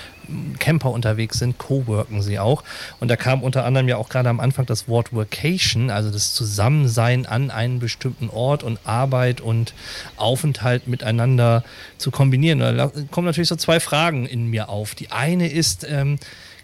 Camper 0.59 0.92
unterwegs 0.92 1.38
sind, 1.38 1.59
coworken 1.59 2.23
sie 2.23 2.38
auch. 2.38 2.64
Und 3.00 3.09
da 3.09 3.16
kam 3.16 3.42
unter 3.42 3.64
anderem 3.64 3.87
ja 3.87 3.99
auch 3.99 4.09
gerade 4.09 4.30
am 4.30 4.40
Anfang 4.40 4.64
das 4.64 4.88
Wort 4.88 5.12
Workation, 5.12 5.90
also 5.90 6.11
das 6.11 6.33
Zusammensein 6.33 7.26
an 7.26 7.50
einem 7.50 7.80
bestimmten 7.80 8.30
Ort 8.30 8.62
und 8.62 8.78
Arbeit 8.85 9.42
und 9.42 9.75
Aufenthalt 10.16 10.87
miteinander 10.87 11.64
zu 11.99 12.11
kombinieren. 12.11 12.61
Da 12.61 12.90
kommen 13.11 13.26
natürlich 13.26 13.49
so 13.49 13.57
zwei 13.57 13.78
Fragen 13.78 14.25
in 14.25 14.47
mir 14.47 14.69
auf. 14.71 14.95
Die 14.95 15.12
eine 15.12 15.49
ist, 15.50 15.87
ähm, 15.88 16.19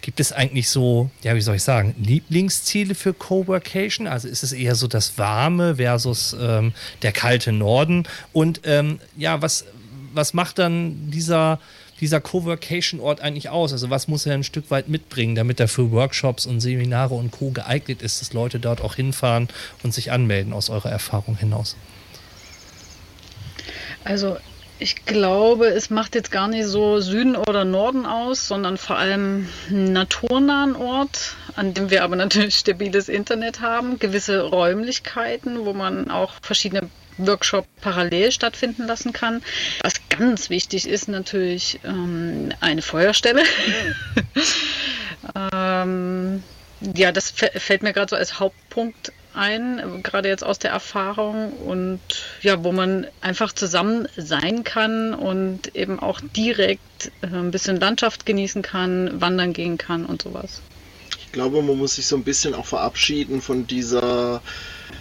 Gibt 0.07 0.21
es 0.21 0.33
eigentlich 0.33 0.69
so, 0.69 1.11
ja, 1.25 1.35
wie 1.35 1.41
soll 1.41 1.57
ich 1.57 1.65
sagen, 1.65 1.97
Lieblingsziele 1.99 2.95
für 2.95 3.13
Coworkation? 3.13 4.07
Also 4.07 4.29
ist 4.29 4.45
es 4.45 4.53
eher 4.53 4.77
so 4.77 4.87
das 4.87 5.19
Warme 5.19 5.75
versus 5.79 6.37
ähm, 6.41 6.75
der 7.03 7.11
kalte 7.11 7.51
Norden? 7.51 8.07
Und 8.33 8.61
ähm, 8.63 9.01
ja, 9.17 9.43
was, 9.43 9.65
was 10.15 10.33
macht 10.33 10.61
dann 10.61 11.11
dieser, 11.11 11.59
dieser 12.01 12.21
Coworkation-Ort 12.21 13.21
eigentlich 13.21 13.49
aus? 13.49 13.73
Also 13.73 13.91
was 13.91 14.07
muss 14.07 14.27
er 14.27 14.35
ein 14.35 14.45
Stück 14.45 14.71
weit 14.71 14.87
mitbringen, 14.89 15.35
damit 15.35 15.59
er 15.59 15.67
für 15.67 15.91
Workshops 15.91 16.47
und 16.47 16.61
Seminare 16.61 17.15
und 17.15 17.33
Co. 17.33 17.51
geeignet 17.51 18.01
ist, 18.01 18.21
dass 18.21 18.33
Leute 18.33 18.61
dort 18.61 18.83
auch 18.83 18.95
hinfahren 18.95 19.49
und 19.83 19.93
sich 19.93 20.13
anmelden 20.13 20.53
aus 20.53 20.71
eurer 20.71 20.93
Erfahrung 20.93 21.37
hinaus? 21.37 21.75
Also 24.05 24.37
ich 24.79 25.05
glaube, 25.07 25.69
es 25.69 25.91
macht 25.91 26.15
jetzt 26.15 26.31
gar 26.31 26.49
nicht 26.49 26.67
so 26.67 27.01
Süden 27.01 27.35
oder 27.37 27.65
Norden 27.65 28.05
aus, 28.05 28.47
sondern 28.47 28.77
vor 28.77 28.97
allem 28.97 29.49
einen 29.71 29.93
naturnahen 29.93 30.77
Ort, 30.77 31.35
an 31.57 31.73
dem 31.75 31.91
wir 31.91 32.03
aber 32.05 32.17
natürlich 32.17 32.57
stabiles 32.57 33.09
Internet 33.09 33.61
haben, 33.61 33.99
gewisse 33.99 34.43
Räumlichkeiten, 34.43 35.65
wo 35.65 35.73
man 35.73 36.11
auch 36.11 36.33
verschiedene 36.43 36.89
Workshop 37.19 37.67
parallel 37.81 38.31
stattfinden 38.31 38.87
lassen 38.87 39.13
kann. 39.15 39.43
Was 39.83 39.95
ganz 40.11 40.51
wichtig 40.51 40.87
ist, 40.87 41.09
natürlich 41.09 41.81
ähm, 41.85 42.51
eine 42.61 42.83
Feuerstelle. 42.83 43.43
ähm, 45.53 46.43
ja, 46.95 47.13
das 47.13 47.35
fä- 47.35 47.59
fällt 47.59 47.83
mir 47.83 47.95
gerade 47.95 48.11
so 48.11 48.17
als 48.17 48.39
Hauptpunkt 48.39 49.13
ein, 49.37 50.03
gerade 50.03 50.29
jetzt 50.29 50.45
aus 50.45 50.59
der 50.59 50.71
Erfahrung 50.71 51.53
und 51.53 52.01
ja, 52.43 52.65
wo 52.65 52.73
man 52.73 53.07
einfach 53.21 53.53
zusammen 53.53 54.09
sein 54.17 54.65
kann 54.65 55.15
und 55.15 55.75
eben 55.77 56.01
auch 56.01 56.21
direkt 56.21 57.13
äh, 57.23 57.27
ein 57.27 57.51
bisschen 57.51 57.79
Landschaft 57.79 58.27
genießen 58.27 58.63
kann, 58.63 59.21
wandern 59.21 59.53
gehen 59.53 59.79
kann 59.79 60.07
und 60.07 60.23
sowas. 60.23 60.63
Ich 61.21 61.33
glaube, 61.33 61.61
man 61.61 61.77
muss 61.77 61.97
sich 61.97 62.07
so 62.07 62.17
ein 62.17 62.25
bisschen 62.25 62.55
auch 62.55 62.65
verabschieden 62.65 63.43
von 63.43 63.67
dieser, 63.67 64.41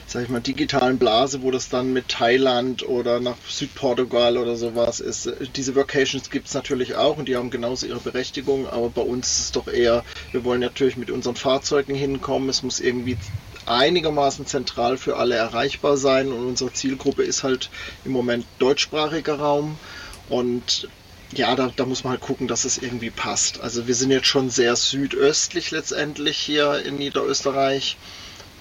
sag 0.06 0.24
ich 0.24 0.30
mal, 0.30 0.42
digitalen 0.42 0.98
Blase, 0.98 1.42
wo 1.44 1.50
das 1.50 1.70
dann 1.70 1.94
mit 1.94 2.10
Thailand 2.10 2.86
oder 2.86 3.22
nach 3.22 3.38
Südportugal 3.48 4.38
oder 4.38 4.58
sowas 4.58 5.00
ist. 5.00 5.32
Diese 5.56 5.76
Vacations 5.76 6.30
gibt 6.30 6.48
es 6.48 6.54
natürlich 6.54 6.96
auch 6.96 7.18
und 7.18 7.30
die 7.30 7.38
haben 7.38 7.52
genauso 7.52 7.86
ihre 7.86 8.02
Berechtigung, 8.02 8.68
aber 8.68 8.90
bei 8.90 9.02
uns 9.02 9.32
ist 9.32 9.40
es 9.40 9.52
doch 9.54 9.68
eher, 9.70 10.04
wir 10.34 10.44
wollen 10.44 10.60
natürlich 10.60 10.98
mit 10.98 11.10
unseren 11.10 11.38
Fahrzeugen 11.38 11.96
hinkommen, 11.96 12.50
es 12.50 12.64
muss 12.64 12.82
irgendwie 12.82 13.18
einigermaßen 13.66 14.46
zentral 14.46 14.98
für 14.98 15.18
alle 15.18 15.36
erreichbar 15.36 15.98
sein. 15.98 16.32
Und 16.32 16.46
unsere 16.46 16.74
Zielgruppe 16.74 17.24
ist 17.24 17.44
halt 17.44 17.70
im 18.04 18.12
Moment 18.12 18.46
deutschsprachiger 18.60 19.40
Raum. 19.40 19.78
Und 20.30 20.88
ja, 21.34 21.56
da, 21.56 21.72
da 21.76 21.86
muss 21.86 22.04
man 22.04 22.12
halt 22.12 22.22
gucken, 22.22 22.48
dass 22.48 22.66
es 22.66 22.78
irgendwie 22.78 23.10
passt. 23.10 23.60
Also 23.62 23.88
wir 23.88 23.96
sind 23.96 24.12
jetzt 24.12 24.28
schon 24.28 24.50
sehr 24.50 24.76
südöstlich 24.76 25.72
letztendlich 25.72 26.38
hier 26.38 26.84
in 26.86 26.98
Niederösterreich, 26.98 27.98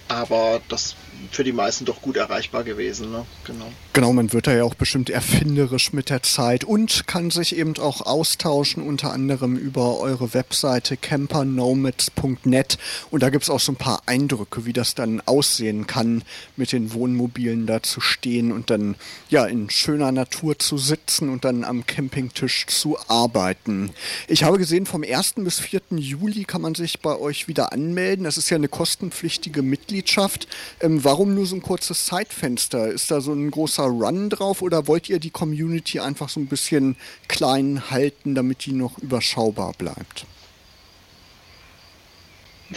aber 0.08 0.60
das 0.68 0.96
für 1.30 1.44
die 1.44 1.52
meisten 1.52 1.84
doch 1.84 2.00
gut 2.00 2.16
erreichbar 2.16 2.64
gewesen. 2.64 3.10
Ne? 3.10 3.24
Genau. 3.44 3.66
Genau, 3.92 4.12
man 4.12 4.32
wird 4.32 4.46
da 4.46 4.54
ja 4.54 4.64
auch 4.64 4.74
bestimmt 4.74 5.10
erfinderisch 5.10 5.92
mit 5.92 6.10
der 6.10 6.22
Zeit 6.22 6.64
und 6.64 7.06
kann 7.06 7.30
sich 7.30 7.56
eben 7.56 7.76
auch 7.78 8.00
austauschen, 8.00 8.82
unter 8.82 9.12
anderem 9.12 9.56
über 9.56 10.00
eure 10.00 10.34
Webseite 10.34 10.96
campernomads.net. 10.96 12.78
Und 13.10 13.22
da 13.22 13.30
gibt 13.30 13.44
es 13.44 13.50
auch 13.50 13.60
so 13.60 13.72
ein 13.72 13.76
paar 13.76 14.02
Eindrücke, 14.06 14.66
wie 14.66 14.72
das 14.72 14.94
dann 14.94 15.20
aussehen 15.20 15.86
kann, 15.86 16.22
mit 16.56 16.72
den 16.72 16.92
Wohnmobilen 16.92 17.66
da 17.66 17.82
zu 17.82 18.00
stehen 18.00 18.50
und 18.50 18.70
dann 18.70 18.96
ja 19.28 19.44
in 19.44 19.70
schöner 19.70 20.10
Natur 20.10 20.58
zu 20.58 20.76
sitzen 20.76 21.28
und 21.28 21.44
dann 21.44 21.62
am 21.62 21.86
Campingtisch 21.86 22.66
zu 22.66 22.98
arbeiten. 23.08 23.90
Ich 24.26 24.42
habe 24.42 24.58
gesehen, 24.58 24.86
vom 24.86 25.04
1. 25.04 25.34
bis 25.36 25.60
4. 25.60 25.82
Juli 25.90 26.44
kann 26.44 26.62
man 26.62 26.74
sich 26.74 27.00
bei 27.00 27.16
euch 27.16 27.48
wieder 27.48 27.72
anmelden. 27.72 28.24
Das 28.24 28.38
ist 28.38 28.50
ja 28.50 28.56
eine 28.56 28.68
kostenpflichtige 28.68 29.62
Mitgliedschaft. 29.62 30.48
Ähm, 30.80 31.03
warum 31.04 31.34
nur 31.34 31.46
so 31.46 31.56
ein 31.56 31.62
kurzes 31.62 32.06
Zeitfenster? 32.06 32.88
Ist 32.88 33.10
da 33.10 33.20
so 33.20 33.32
ein 33.32 33.50
großer 33.50 33.84
Run 33.84 34.30
drauf 34.30 34.62
oder 34.62 34.86
wollt 34.86 35.08
ihr 35.08 35.18
die 35.18 35.30
Community 35.30 36.00
einfach 36.00 36.28
so 36.28 36.40
ein 36.40 36.46
bisschen 36.46 36.96
klein 37.28 37.90
halten, 37.90 38.34
damit 38.34 38.64
die 38.66 38.72
noch 38.72 38.98
überschaubar 38.98 39.72
bleibt? 39.76 40.26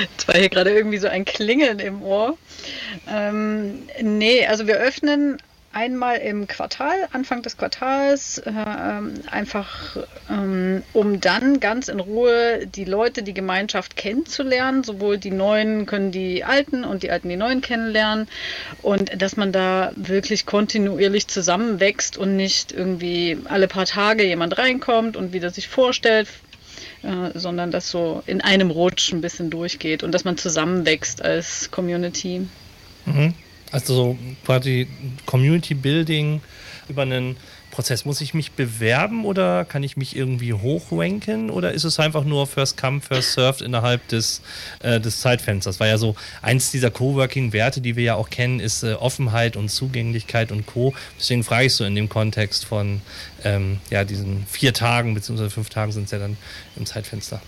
Jetzt 0.00 0.26
war 0.26 0.36
hier 0.36 0.48
gerade 0.48 0.70
irgendwie 0.70 0.98
so 0.98 1.08
ein 1.08 1.24
Klingeln 1.24 1.78
im 1.78 2.02
Ohr. 2.02 2.36
Ähm, 3.08 3.82
nee, 4.00 4.46
also 4.46 4.66
wir 4.66 4.76
öffnen 4.76 5.38
einmal 5.72 6.18
im 6.18 6.46
Quartal, 6.46 7.08
Anfang 7.12 7.42
des 7.42 7.56
Quartals, 7.56 8.38
äh, 8.38 8.50
ähm, 8.50 9.14
einfach 9.30 9.96
ähm, 10.30 10.82
um 10.92 11.20
dann 11.20 11.60
ganz 11.60 11.88
in 11.88 12.00
Ruhe 12.00 12.66
die 12.66 12.84
Leute, 12.84 13.22
die 13.22 13.34
Gemeinschaft 13.34 13.96
kennenzulernen. 13.96 14.84
Sowohl 14.84 15.18
die 15.18 15.30
Neuen 15.30 15.86
können 15.86 16.12
die 16.12 16.44
Alten 16.44 16.84
und 16.84 17.02
die 17.02 17.10
Alten 17.10 17.28
die 17.28 17.36
Neuen 17.36 17.60
kennenlernen. 17.60 18.28
Und 18.82 19.20
dass 19.20 19.36
man 19.36 19.52
da 19.52 19.92
wirklich 19.96 20.46
kontinuierlich 20.46 21.28
zusammenwächst 21.28 22.16
und 22.16 22.36
nicht 22.36 22.72
irgendwie 22.72 23.38
alle 23.44 23.68
paar 23.68 23.86
Tage 23.86 24.24
jemand 24.24 24.58
reinkommt 24.58 25.16
und 25.16 25.32
wieder 25.32 25.50
sich 25.50 25.68
vorstellt, 25.68 26.28
äh, 27.02 27.36
sondern 27.38 27.70
dass 27.70 27.90
so 27.90 28.22
in 28.26 28.40
einem 28.40 28.70
Rutsch 28.70 29.12
ein 29.12 29.20
bisschen 29.20 29.50
durchgeht 29.50 30.02
und 30.02 30.12
dass 30.12 30.24
man 30.24 30.36
zusammenwächst 30.36 31.22
als 31.22 31.70
Community. 31.70 32.46
Mhm. 33.06 33.34
Also 33.72 33.94
so 33.94 34.18
quasi 34.44 34.86
Community 35.26 35.74
Building 35.74 36.40
über 36.88 37.02
einen 37.02 37.36
Prozess. 37.72 38.04
Muss 38.04 38.20
ich 38.20 38.34
mich 38.34 38.52
bewerben 38.52 39.24
oder 39.24 39.64
kann 39.64 39.82
ich 39.82 39.96
mich 39.96 40.14
irgendwie 40.14 40.52
hochranken 40.52 41.50
oder 41.50 41.72
ist 41.72 41.84
es 41.84 41.98
einfach 41.98 42.22
nur 42.22 42.46
First 42.46 42.76
Come, 42.76 43.00
First 43.00 43.32
Served 43.32 43.62
innerhalb 43.62 44.06
des, 44.08 44.42
äh, 44.82 45.00
des 45.00 45.20
Zeitfensters? 45.20 45.80
War 45.80 45.88
ja 45.88 45.98
so 45.98 46.14
eins 46.42 46.70
dieser 46.70 46.90
Coworking-Werte, 46.90 47.80
die 47.80 47.96
wir 47.96 48.04
ja 48.04 48.14
auch 48.14 48.30
kennen, 48.30 48.60
ist 48.60 48.84
äh, 48.84 48.92
Offenheit 48.92 49.56
und 49.56 49.70
Zugänglichkeit 49.70 50.52
und 50.52 50.66
Co. 50.66 50.94
Deswegen 51.18 51.42
frage 51.42 51.66
ich 51.66 51.74
so 51.74 51.84
in 51.84 51.94
dem 51.94 52.08
Kontext 52.08 52.66
von 52.66 53.00
ähm, 53.42 53.80
ja, 53.90 54.04
diesen 54.04 54.46
vier 54.46 54.74
Tagen 54.74 55.14
beziehungsweise 55.14 55.50
fünf 55.50 55.70
Tagen 55.70 55.92
sind 55.92 56.04
es 56.04 56.10
ja 56.10 56.18
dann 56.18 56.36
im 56.76 56.86
Zeitfenster. 56.86 57.40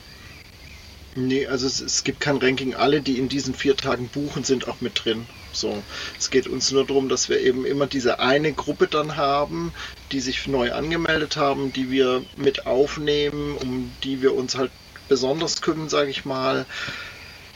Nee, 1.16 1.46
also 1.46 1.66
es, 1.66 1.80
es, 1.80 2.02
gibt 2.02 2.20
kein 2.20 2.38
Ranking. 2.38 2.74
Alle, 2.74 3.00
die 3.00 3.18
in 3.18 3.28
diesen 3.28 3.54
vier 3.54 3.76
Tagen 3.76 4.08
buchen, 4.08 4.42
sind 4.42 4.66
auch 4.66 4.80
mit 4.80 5.04
drin. 5.04 5.26
So, 5.52 5.80
es 6.18 6.30
geht 6.30 6.48
uns 6.48 6.72
nur 6.72 6.84
darum, 6.84 7.08
dass 7.08 7.28
wir 7.28 7.40
eben 7.40 7.64
immer 7.64 7.86
diese 7.86 8.18
eine 8.18 8.52
Gruppe 8.52 8.88
dann 8.88 9.16
haben, 9.16 9.72
die 10.10 10.18
sich 10.18 10.48
neu 10.48 10.72
angemeldet 10.72 11.36
haben, 11.36 11.72
die 11.72 11.90
wir 11.90 12.24
mit 12.36 12.66
aufnehmen, 12.66 13.56
um 13.58 13.92
die 14.02 14.22
wir 14.22 14.34
uns 14.34 14.56
halt 14.56 14.72
besonders 15.08 15.62
kümmern, 15.62 15.88
sage 15.88 16.10
ich 16.10 16.24
mal. 16.24 16.66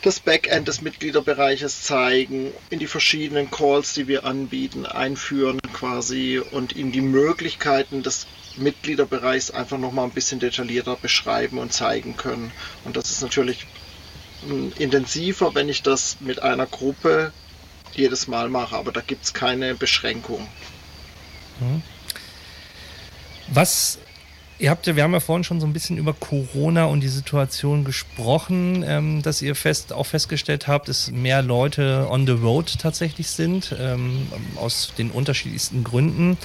Das 0.03 0.21
Backend 0.21 0.69
des 0.69 0.81
Mitgliederbereiches 0.81 1.83
zeigen, 1.83 2.53
in 2.71 2.79
die 2.79 2.87
verschiedenen 2.87 3.51
Calls, 3.51 3.95
die 3.95 4.07
wir 4.07 4.25
anbieten, 4.25 4.87
einführen 4.87 5.59
quasi 5.73 6.41
und 6.53 6.77
ihnen 6.77 6.93
die 6.93 7.01
Möglichkeiten 7.01 8.05
des 8.05 8.29
Mitgliederbereichs 8.59 9.51
einfach 9.51 9.79
nochmal 9.79 10.07
ein 10.07 10.13
bisschen 10.13 10.41
detaillierter 10.41 10.97
beschreiben 10.97 11.59
und 11.59 11.73
zeigen 11.73 12.17
können. 12.17 12.53
Und 12.85 12.97
das 12.97 13.11
ist 13.11 13.23
natürlich 13.23 13.67
hm, 14.47 14.73
intensiver, 14.79 15.55
wenn 15.55 15.69
ich 15.69 15.83
das 15.83 16.17
mit 16.21 16.43
einer 16.43 16.67
Gruppe 16.67 17.33
jedes 17.95 18.29
Mal 18.29 18.49
mache, 18.49 18.77
aber 18.77 18.93
da 18.93 19.01
gibt 19.01 19.25
es 19.25 19.35
keine 19.35 19.75
Beschränkung. 19.75 20.47
Hm. 21.59 21.83
Was 23.49 23.99
Ihr 24.61 24.71
habt 24.71 24.89
ja, 24.89 24.97
wir 24.97 25.05
haben 25.05 25.13
ja 25.13 25.21
vorhin 25.21 25.45
schon 25.45 25.61
so 25.61 25.67
ein 25.69 25.73
bisschen 25.73 25.99
über 25.99 26.13
Corona 26.13 26.87
und 26.87 27.01
die 27.01 27.09
Situation 27.09 27.85
gesprochen, 27.85 28.85
ähm, 28.85 29.23
dass 29.23 29.41
ihr 29.41 29.55
fest 29.55 29.93
auch 29.93 30.07
festgestellt 30.07 30.67
habt, 30.67 30.89
dass 30.89 31.13
mehr 31.13 31.43
Leute 31.43 32.09
on 32.11 32.27
the 32.27 32.33
road 32.33 32.77
tatsächlich 32.77 33.29
sind, 33.29 33.73
ähm, 33.79 34.27
aus 34.57 34.93
den 34.99 35.13
unterschiedlichsten 35.13 35.85
Gründen. 35.85 36.39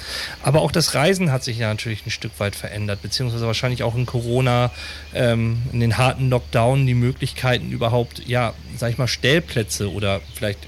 Aber 0.44 0.60
auch 0.60 0.70
das 0.70 0.94
Reisen 0.94 1.32
hat 1.32 1.42
sich 1.42 1.58
ja 1.58 1.66
natürlich 1.66 2.06
ein 2.06 2.10
Stück 2.10 2.38
weit 2.38 2.54
verändert, 2.54 3.02
beziehungsweise 3.02 3.48
wahrscheinlich 3.48 3.82
auch 3.82 3.96
in 3.96 4.06
Corona, 4.06 4.70
ähm, 5.12 5.62
in 5.72 5.80
den 5.80 5.98
harten 5.98 6.30
Lockdown, 6.30 6.86
die 6.86 6.94
Möglichkeiten 6.94 7.72
überhaupt, 7.72 8.24
ja, 8.28 8.54
sag 8.76 8.92
ich 8.92 8.98
mal, 8.98 9.08
Stellplätze 9.08 9.92
oder 9.92 10.20
vielleicht 10.34 10.60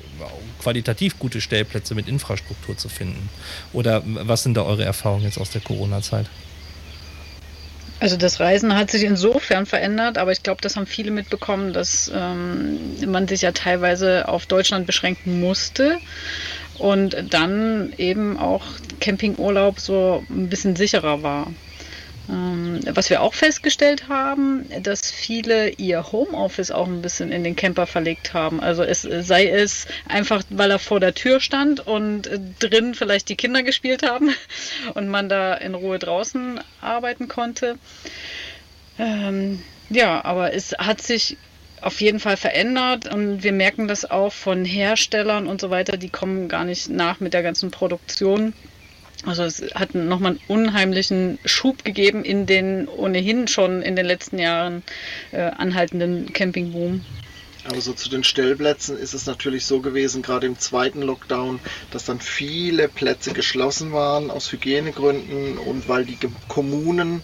qualitativ 0.60 1.20
gute 1.20 1.40
Stellplätze 1.40 1.94
mit 1.94 2.08
Infrastruktur 2.08 2.76
zu 2.76 2.88
finden. 2.88 3.28
Oder 3.72 4.02
was 4.04 4.42
sind 4.42 4.56
da 4.56 4.62
eure 4.62 4.84
Erfahrungen 4.84 5.22
jetzt 5.22 5.38
aus 5.38 5.50
der 5.50 5.60
Corona-Zeit? 5.60 6.26
Also 7.98 8.16
das 8.18 8.40
Reisen 8.40 8.74
hat 8.76 8.90
sich 8.90 9.04
insofern 9.04 9.64
verändert, 9.64 10.18
aber 10.18 10.30
ich 10.30 10.42
glaube, 10.42 10.60
das 10.60 10.76
haben 10.76 10.86
viele 10.86 11.10
mitbekommen, 11.10 11.72
dass 11.72 12.10
ähm, 12.14 12.94
man 13.06 13.26
sich 13.26 13.40
ja 13.40 13.52
teilweise 13.52 14.28
auf 14.28 14.44
Deutschland 14.44 14.86
beschränken 14.86 15.40
musste 15.40 15.98
und 16.78 17.16
dann 17.30 17.94
eben 17.96 18.36
auch 18.36 18.64
Campingurlaub 19.00 19.80
so 19.80 20.24
ein 20.28 20.50
bisschen 20.50 20.76
sicherer 20.76 21.22
war. 21.22 21.52
Ähm, 22.28 22.80
was 22.86 23.10
wir 23.10 23.22
auch 23.22 23.34
festgestellt 23.34 24.08
haben, 24.08 24.66
dass 24.82 25.10
viele 25.10 25.70
ihr 25.70 26.10
Homeoffice 26.10 26.70
auch 26.70 26.86
ein 26.86 27.02
bisschen 27.02 27.30
in 27.30 27.44
den 27.44 27.54
Camper 27.54 27.86
verlegt 27.86 28.34
haben. 28.34 28.60
Also 28.60 28.82
es 28.82 29.02
sei 29.02 29.48
es 29.48 29.86
einfach, 30.08 30.42
weil 30.50 30.70
er 30.70 30.78
vor 30.78 30.98
der 30.98 31.14
Tür 31.14 31.40
stand 31.40 31.86
und 31.86 32.28
drin 32.58 32.94
vielleicht 32.94 33.28
die 33.28 33.36
Kinder 33.36 33.62
gespielt 33.62 34.02
haben 34.02 34.30
und 34.94 35.08
man 35.08 35.28
da 35.28 35.54
in 35.54 35.74
Ruhe 35.74 35.98
draußen 35.98 36.60
arbeiten 36.80 37.28
konnte. 37.28 37.78
Ähm, 38.98 39.62
ja, 39.90 40.24
aber 40.24 40.52
es 40.52 40.72
hat 40.78 41.00
sich 41.00 41.36
auf 41.80 42.00
jeden 42.00 42.18
Fall 42.18 42.36
verändert 42.36 43.12
und 43.12 43.42
wir 43.42 43.52
merken 43.52 43.86
das 43.86 44.10
auch 44.10 44.32
von 44.32 44.64
Herstellern 44.64 45.46
und 45.46 45.60
so 45.60 45.70
weiter, 45.70 45.96
die 45.96 46.08
kommen 46.08 46.48
gar 46.48 46.64
nicht 46.64 46.88
nach 46.88 47.20
mit 47.20 47.34
der 47.34 47.42
ganzen 47.42 47.70
Produktion 47.70 48.54
also 49.26 49.42
es 49.42 49.62
hat 49.74 49.94
nochmal 49.94 50.32
einen 50.32 50.40
unheimlichen 50.48 51.38
Schub 51.44 51.84
gegeben 51.84 52.24
in 52.24 52.46
den 52.46 52.88
ohnehin 52.88 53.48
schon 53.48 53.82
in 53.82 53.96
den 53.96 54.06
letzten 54.06 54.38
Jahren 54.38 54.82
äh, 55.32 55.40
anhaltenden 55.42 56.32
Campingboom. 56.32 57.04
Aber 57.68 57.80
so 57.80 57.92
zu 57.92 58.08
den 58.08 58.22
Stellplätzen 58.22 58.96
ist 58.96 59.12
es 59.12 59.26
natürlich 59.26 59.66
so 59.66 59.80
gewesen, 59.80 60.22
gerade 60.22 60.46
im 60.46 60.58
zweiten 60.58 61.02
Lockdown, 61.02 61.58
dass 61.90 62.04
dann 62.04 62.20
viele 62.20 62.86
Plätze 62.86 63.32
geschlossen 63.32 63.92
waren 63.92 64.30
aus 64.30 64.52
Hygienegründen 64.52 65.58
und 65.58 65.88
weil 65.88 66.04
die 66.04 66.16
Kommunen 66.46 67.22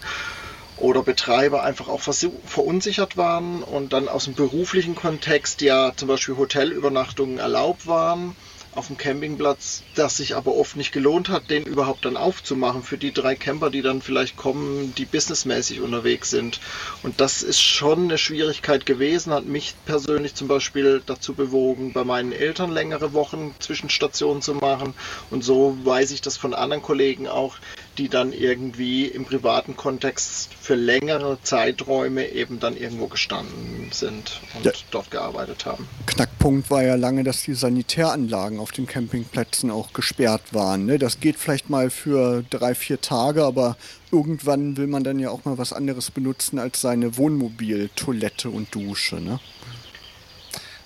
oder 0.75 1.01
Betreiber 1.01 1.63
einfach 1.63 1.87
auch 1.87 2.01
verunsichert 2.01 3.15
waren 3.15 3.63
und 3.63 3.93
dann 3.93 4.09
aus 4.09 4.25
dem 4.25 4.33
beruflichen 4.33 4.95
Kontext 4.95 5.61
ja 5.61 5.93
zum 5.95 6.09
Beispiel 6.09 6.35
Hotelübernachtungen 6.35 7.37
erlaubt 7.37 7.87
waren 7.87 8.35
auf 8.75 8.87
dem 8.87 8.97
Campingplatz, 8.97 9.83
das 9.95 10.17
sich 10.17 10.35
aber 10.35 10.55
oft 10.55 10.75
nicht 10.75 10.91
gelohnt 10.91 11.29
hat, 11.29 11.49
den 11.49 11.63
überhaupt 11.63 12.05
dann 12.05 12.17
aufzumachen 12.17 12.83
für 12.83 12.97
die 12.97 13.11
drei 13.11 13.35
Camper, 13.35 13.69
die 13.69 13.81
dann 13.81 14.01
vielleicht 14.01 14.35
kommen, 14.35 14.93
die 14.95 15.05
businessmäßig 15.05 15.81
unterwegs 15.81 16.29
sind. 16.29 16.59
Und 17.03 17.21
das 17.21 17.43
ist 17.43 17.61
schon 17.61 18.05
eine 18.05 18.17
Schwierigkeit 18.17 18.85
gewesen, 18.85 19.33
hat 19.33 19.45
mich 19.45 19.75
persönlich 19.85 20.35
zum 20.35 20.47
Beispiel 20.47 21.01
dazu 21.05 21.33
bewogen, 21.33 21.93
bei 21.93 22.03
meinen 22.03 22.31
Eltern 22.31 22.71
längere 22.71 23.13
Wochen 23.13 23.55
Zwischenstationen 23.59 24.41
zu 24.41 24.55
machen. 24.55 24.93
Und 25.29 25.43
so 25.43 25.77
weiß 25.83 26.11
ich 26.11 26.21
das 26.21 26.37
von 26.37 26.53
anderen 26.53 26.83
Kollegen 26.83 27.27
auch, 27.27 27.57
die 27.97 28.09
dann 28.09 28.33
irgendwie 28.33 29.05
im 29.05 29.25
privaten 29.25 29.75
Kontext 29.75 30.49
für 30.59 30.75
längere 30.75 31.37
Zeiträume 31.43 32.29
eben 32.29 32.59
dann 32.59 32.75
irgendwo 32.75 33.07
gestanden 33.07 33.89
sind 33.91 34.41
und 34.55 34.65
ja. 34.65 34.71
dort 34.91 35.11
gearbeitet 35.11 35.65
haben. 35.65 35.87
Knackpunkt 36.05 36.69
war 36.71 36.83
ja 36.83 36.95
lange, 36.95 37.23
dass 37.23 37.43
die 37.43 37.53
Sanitäranlagen 37.53 38.59
auf 38.59 38.71
den 38.71 38.87
Campingplätzen 38.87 39.69
auch 39.71 39.93
gesperrt 39.93 40.53
waren. 40.53 40.85
Ne? 40.85 40.97
Das 40.99 41.19
geht 41.19 41.37
vielleicht 41.37 41.69
mal 41.69 41.89
für 41.89 42.43
drei, 42.49 42.75
vier 42.75 43.01
Tage, 43.01 43.43
aber 43.43 43.77
irgendwann 44.11 44.77
will 44.77 44.87
man 44.87 45.03
dann 45.03 45.19
ja 45.19 45.29
auch 45.29 45.45
mal 45.45 45.57
was 45.57 45.73
anderes 45.73 46.11
benutzen 46.11 46.59
als 46.59 46.81
seine 46.81 47.17
Wohnmobiltoilette 47.17 48.49
und 48.49 48.73
Dusche. 48.73 49.17
Ne? 49.17 49.39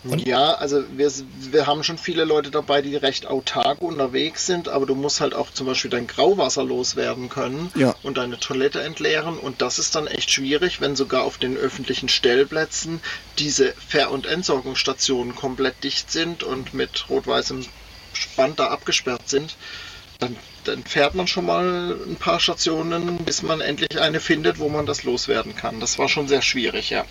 Und 0.10 0.28
ja, 0.28 0.54
also 0.54 0.84
wir, 0.96 1.12
wir 1.52 1.68
haben 1.68 1.84
schon 1.84 1.98
viele 1.98 2.24
Leute 2.24 2.52
dabei, 2.52 2.82
die 2.82 2.96
recht 2.96 3.26
autark 3.26 3.82
unterwegs 3.82 4.46
sind, 4.46 4.70
aber 4.70 4.86
du 4.86 4.96
musst 4.96 5.22
halt 5.22 5.34
auch 5.34 5.52
zum 5.52 5.68
Beispiel 5.68 5.92
dein 5.92 6.08
Grauwasser 6.08 6.64
loswerden 6.64 7.30
können 7.30 7.72
ja. 7.76 7.96
und 8.04 8.18
deine 8.18 8.40
Toilette 8.40 8.82
entleeren. 8.82 9.38
Und 9.38 9.62
das 9.62 9.80
ist 9.80 9.96
dann 9.96 10.08
echt 10.08 10.32
schwierig, 10.32 10.82
wenn 10.82 10.96
sogar 10.96 11.24
auf 11.24 11.38
den 11.38 11.58
öffentlichen 11.58 12.10
Stellplätzen 12.10 13.02
diese 13.40 13.74
Ver- 13.74 14.12
und 14.12 14.26
Entsorgungsstationen 14.26 15.36
komplett 15.36 15.84
dicht 15.84 16.12
sind 16.12 16.44
und 16.44 16.74
mit 16.74 17.10
rot-weißem 17.10 17.66
Spand 18.14 18.60
da 18.60 18.68
abgesperrt 18.68 19.28
sind. 19.30 19.56
Dann, 20.20 20.36
dann 20.64 20.84
fährt 20.84 21.14
man 21.14 21.28
schon 21.28 21.46
mal 21.46 21.96
ein 22.08 22.16
paar 22.16 22.40
Stationen, 22.40 23.18
bis 23.18 23.44
man 23.44 23.62
endlich 23.62 24.00
eine 24.02 24.20
findet, 24.20 24.58
wo 24.58 24.68
man 24.68 24.88
das 24.88 25.04
loswerden 25.04 25.56
kann. 25.56 25.80
Das 25.80 26.00
war 26.00 26.10
schon 26.10 26.28
sehr 26.28 26.42
schwierig, 26.42 26.90
ja. 26.90 27.06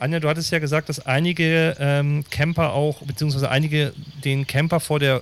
Anja, 0.00 0.18
du 0.18 0.28
hattest 0.28 0.50
ja 0.50 0.58
gesagt, 0.58 0.88
dass 0.88 1.04
einige 1.04 1.76
ähm, 1.78 2.24
Camper 2.30 2.72
auch, 2.72 3.02
beziehungsweise 3.02 3.50
einige 3.50 3.92
den 4.24 4.46
Camper 4.46 4.80
vor 4.80 4.98
der 4.98 5.20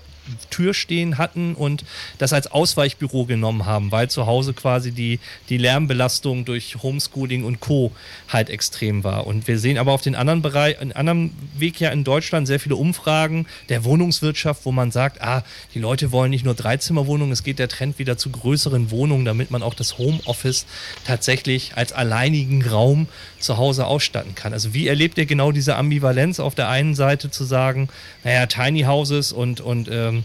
Tür 0.51 0.75
stehen 0.75 1.19
hatten 1.19 1.55
und 1.55 1.85
das 2.19 2.33
als 2.33 2.49
Ausweichbüro 2.49 3.25
genommen 3.25 3.67
haben, 3.67 3.93
weil 3.93 4.11
zu 4.11 4.27
Hause 4.27 4.53
quasi 4.53 4.93
die, 4.93 5.21
die 5.49 5.59
Lärmbelastung 5.59 6.45
durch 6.45 6.77
Homeschooling 6.83 7.45
und 7.45 7.61
Co. 7.61 7.93
halt 8.29 8.51
extrem 8.51 9.05
war. 9.05 9.27
Und 9.27 9.49
wir 9.49 9.59
sehen 9.59 9.79
aber 9.79 9.93
auf 9.93 10.03
den 10.03 10.15
anderen 10.15 10.43
Bereich, 10.43 10.79
einen 10.81 10.93
anderen 10.93 11.35
Weg 11.57 11.81
ja 11.81 11.91
in 11.91 12.05
Deutschland 12.05 12.47
sehr 12.47 12.61
viele 12.61 12.77
Umfragen 12.77 13.47
der 13.69 13.85
Wohnungswirtschaft, 13.85 14.65
wo 14.65 14.73
man 14.73 14.91
sagt, 14.91 15.23
ah, 15.23 15.45
die 15.75 15.81
Leute 15.81 16.13
wollen 16.13 16.31
nicht 16.31 16.45
nur 16.45 16.55
Dreizimmerwohnungen, 16.55 17.33
es 17.33 17.43
geht 17.43 17.59
der 17.59 17.69
Trend 17.69 17.99
wieder 17.99 18.19
zu 18.19 18.31
größeren 18.31 18.91
Wohnungen, 18.91 19.25
damit 19.25 19.51
man 19.51 19.63
auch 19.63 19.75
das 19.75 19.99
Homeoffice 19.99 20.67
tatsächlich 21.07 21.77
als 21.77 21.93
alleinigen 21.93 22.63
Raum 22.67 23.09
zu 23.39 23.57
Hause 23.57 23.87
ausstatten 23.87 24.35
kann. 24.35 24.53
Also 24.53 24.68
wie 24.75 24.89
erlebt 24.89 25.19
ihr 25.19 25.27
genau 25.27 25.53
diese 25.53 25.77
Ambivalenz 25.77 26.41
auf 26.41 26.55
der 26.55 26.69
einen 26.69 26.95
Seite 26.95 27.31
zu 27.31 27.45
sagen, 27.45 27.89
naja, 28.25 28.47
Tiny 28.47 28.83
Houses 28.83 29.33
und, 29.33 29.61
und 29.61 29.89
ähm, 29.91 30.25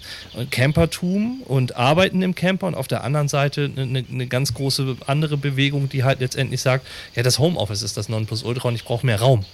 Campertum 0.52 1.42
und 1.46 1.76
Arbeiten 1.76 2.22
im 2.22 2.36
Camper 2.36 2.68
und 2.68 2.76
auf 2.76 2.88
der 2.88 3.04
anderen 3.04 3.28
Seite 3.28 3.72
eine, 3.76 4.04
eine, 4.12 4.28
ganz 4.28 4.54
große 4.54 4.98
andere 5.08 5.38
Bewegung, 5.38 5.90
die 5.90 6.04
halt 6.04 6.20
letztendlich 6.20 6.62
sagt, 6.62 6.86
ja, 7.16 7.24
das 7.24 7.40
Homeoffice 7.40 7.82
ist 7.82 7.98
das 7.98 8.10
Nonplusultra 8.10 8.70
und 8.70 8.76
ich 8.76 8.84
brauche 8.84 9.06
mehr 9.06 9.20
Raum. 9.20 9.46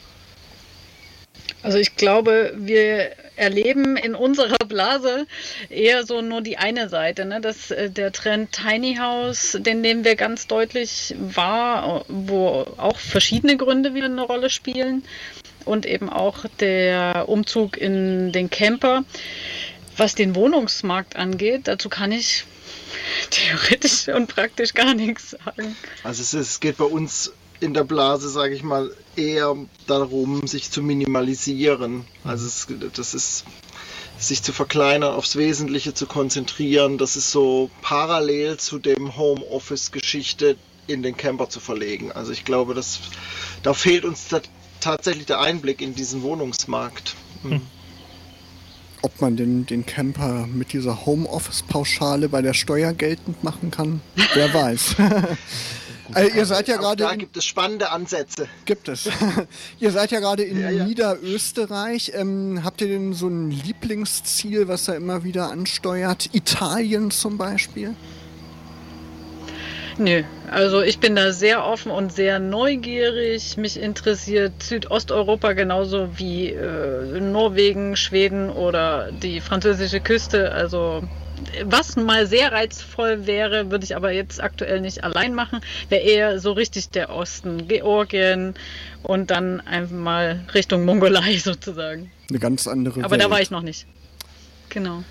Also 1.61 1.77
ich 1.77 1.95
glaube, 1.95 2.53
wir 2.55 3.11
erleben 3.35 3.97
in 3.97 4.15
unserer 4.15 4.57
Blase 4.67 5.27
eher 5.69 6.05
so 6.05 6.21
nur 6.21 6.41
die 6.41 6.57
eine 6.57 6.89
Seite. 6.89 7.25
Ne? 7.25 7.41
Das, 7.41 7.71
äh, 7.71 7.89
der 7.89 8.11
Trend 8.11 8.51
Tiny 8.51 8.95
House, 8.95 9.57
den 9.59 9.81
nehmen 9.81 10.03
wir 10.03 10.15
ganz 10.15 10.47
deutlich 10.47 11.15
wahr, 11.17 12.05
wo 12.07 12.65
auch 12.77 12.97
verschiedene 12.97 13.57
Gründe 13.57 13.93
wieder 13.93 14.05
eine 14.05 14.21
Rolle 14.21 14.49
spielen 14.49 15.03
und 15.65 15.85
eben 15.85 16.09
auch 16.09 16.45
der 16.59 17.25
Umzug 17.27 17.77
in 17.77 18.31
den 18.31 18.49
Camper. 18.49 19.03
Was 19.97 20.15
den 20.15 20.33
Wohnungsmarkt 20.35 21.17
angeht, 21.17 21.67
dazu 21.67 21.89
kann 21.89 22.13
ich 22.13 22.45
theoretisch 23.31 24.07
und 24.07 24.27
praktisch 24.27 24.73
gar 24.73 24.93
nichts 24.93 25.31
sagen. 25.31 25.75
Also 26.03 26.21
es, 26.21 26.33
es 26.33 26.59
geht 26.61 26.77
bei 26.77 26.85
uns 26.85 27.33
in 27.59 27.73
der 27.73 27.83
Blase, 27.83 28.29
sage 28.29 28.55
ich 28.55 28.63
mal, 28.63 28.95
eher 29.15 29.55
darum, 29.87 30.47
sich 30.47 30.71
zu 30.71 30.81
minimalisieren. 30.81 32.05
Also 32.23 32.47
es, 32.47 32.67
das 32.93 33.13
ist 33.13 33.45
sich 34.17 34.43
zu 34.43 34.51
verkleinern, 34.51 35.13
aufs 35.13 35.35
Wesentliche 35.35 35.93
zu 35.93 36.05
konzentrieren. 36.05 36.97
Das 36.97 37.15
ist 37.15 37.31
so 37.31 37.69
parallel 37.81 38.57
zu 38.57 38.79
dem 38.79 39.15
Homeoffice-Geschichte 39.17 40.57
in 40.87 41.03
den 41.03 41.15
Camper 41.15 41.49
zu 41.49 41.59
verlegen. 41.59 42.11
Also 42.11 42.31
ich 42.31 42.43
glaube, 42.45 42.73
dass 42.73 42.99
da 43.63 43.73
fehlt 43.73 44.05
uns 44.05 44.27
tatsächlich 44.79 45.25
der 45.25 45.39
Einblick 45.39 45.81
in 45.81 45.95
diesen 45.95 46.21
Wohnungsmarkt. 46.21 47.15
Hm. 47.43 47.61
Ob 49.01 49.21
man 49.21 49.37
den, 49.37 49.65
den 49.65 49.85
Camper 49.85 50.45
mit 50.47 50.73
dieser 50.73 51.05
Homeoffice-Pauschale 51.05 52.27
bei 52.27 52.41
der 52.41 52.53
Steuer 52.53 52.91
geltend 52.93 53.43
machen 53.45 53.71
kann, 53.71 54.01
wer 54.33 54.53
weiß. 54.53 54.95
Also 56.13 56.35
ihr 56.35 56.45
seid 56.45 56.67
ja 56.67 56.77
gerade. 56.77 57.03
Da 57.03 57.15
gibt 57.15 57.37
es 57.37 57.45
spannende 57.45 57.91
Ansätze. 57.91 58.47
Gibt 58.65 58.87
es. 58.87 59.09
ihr 59.79 59.91
seid 59.91 60.11
ja 60.11 60.19
gerade 60.19 60.43
in 60.43 60.59
ja, 60.59 60.69
ja. 60.69 60.85
Niederösterreich. 60.85 62.11
Ähm, 62.15 62.61
habt 62.63 62.81
ihr 62.81 62.87
denn 62.87 63.13
so 63.13 63.27
ein 63.27 63.51
Lieblingsziel, 63.51 64.67
was 64.67 64.87
er 64.87 64.95
immer 64.95 65.23
wieder 65.23 65.51
ansteuert? 65.51 66.29
Italien 66.33 67.11
zum 67.11 67.37
Beispiel? 67.37 67.95
Nö, 69.99 70.23
also 70.49 70.81
ich 70.81 70.99
bin 70.99 71.17
da 71.17 71.33
sehr 71.33 71.65
offen 71.65 71.91
und 71.91 72.13
sehr 72.13 72.39
neugierig. 72.39 73.57
Mich 73.57 73.77
interessiert 73.77 74.63
Südosteuropa 74.63 75.51
genauso 75.51 76.07
wie 76.17 76.51
äh, 76.51 77.19
Norwegen, 77.19 77.97
Schweden 77.97 78.49
oder 78.49 79.11
die 79.11 79.41
französische 79.41 79.99
Küste. 79.99 80.53
Also 80.53 81.03
was 81.63 81.95
mal 81.95 82.27
sehr 82.27 82.51
reizvoll 82.51 83.25
wäre, 83.27 83.71
würde 83.71 83.83
ich 83.85 83.95
aber 83.95 84.11
jetzt 84.11 84.41
aktuell 84.41 84.81
nicht 84.81 85.03
allein 85.03 85.33
machen, 85.33 85.61
wäre 85.89 86.01
eher 86.01 86.39
so 86.39 86.51
richtig 86.51 86.89
der 86.89 87.09
Osten, 87.09 87.67
Georgien 87.67 88.55
und 89.03 89.31
dann 89.31 89.61
einfach 89.61 89.95
mal 89.95 90.41
Richtung 90.53 90.85
Mongolei 90.85 91.37
sozusagen. 91.43 92.11
Eine 92.29 92.39
ganz 92.39 92.67
andere 92.67 93.01
Aber 93.03 93.11
Welt. 93.11 93.23
da 93.23 93.29
war 93.29 93.41
ich 93.41 93.51
noch 93.51 93.61
nicht. 93.61 93.85
Genau. 94.69 95.03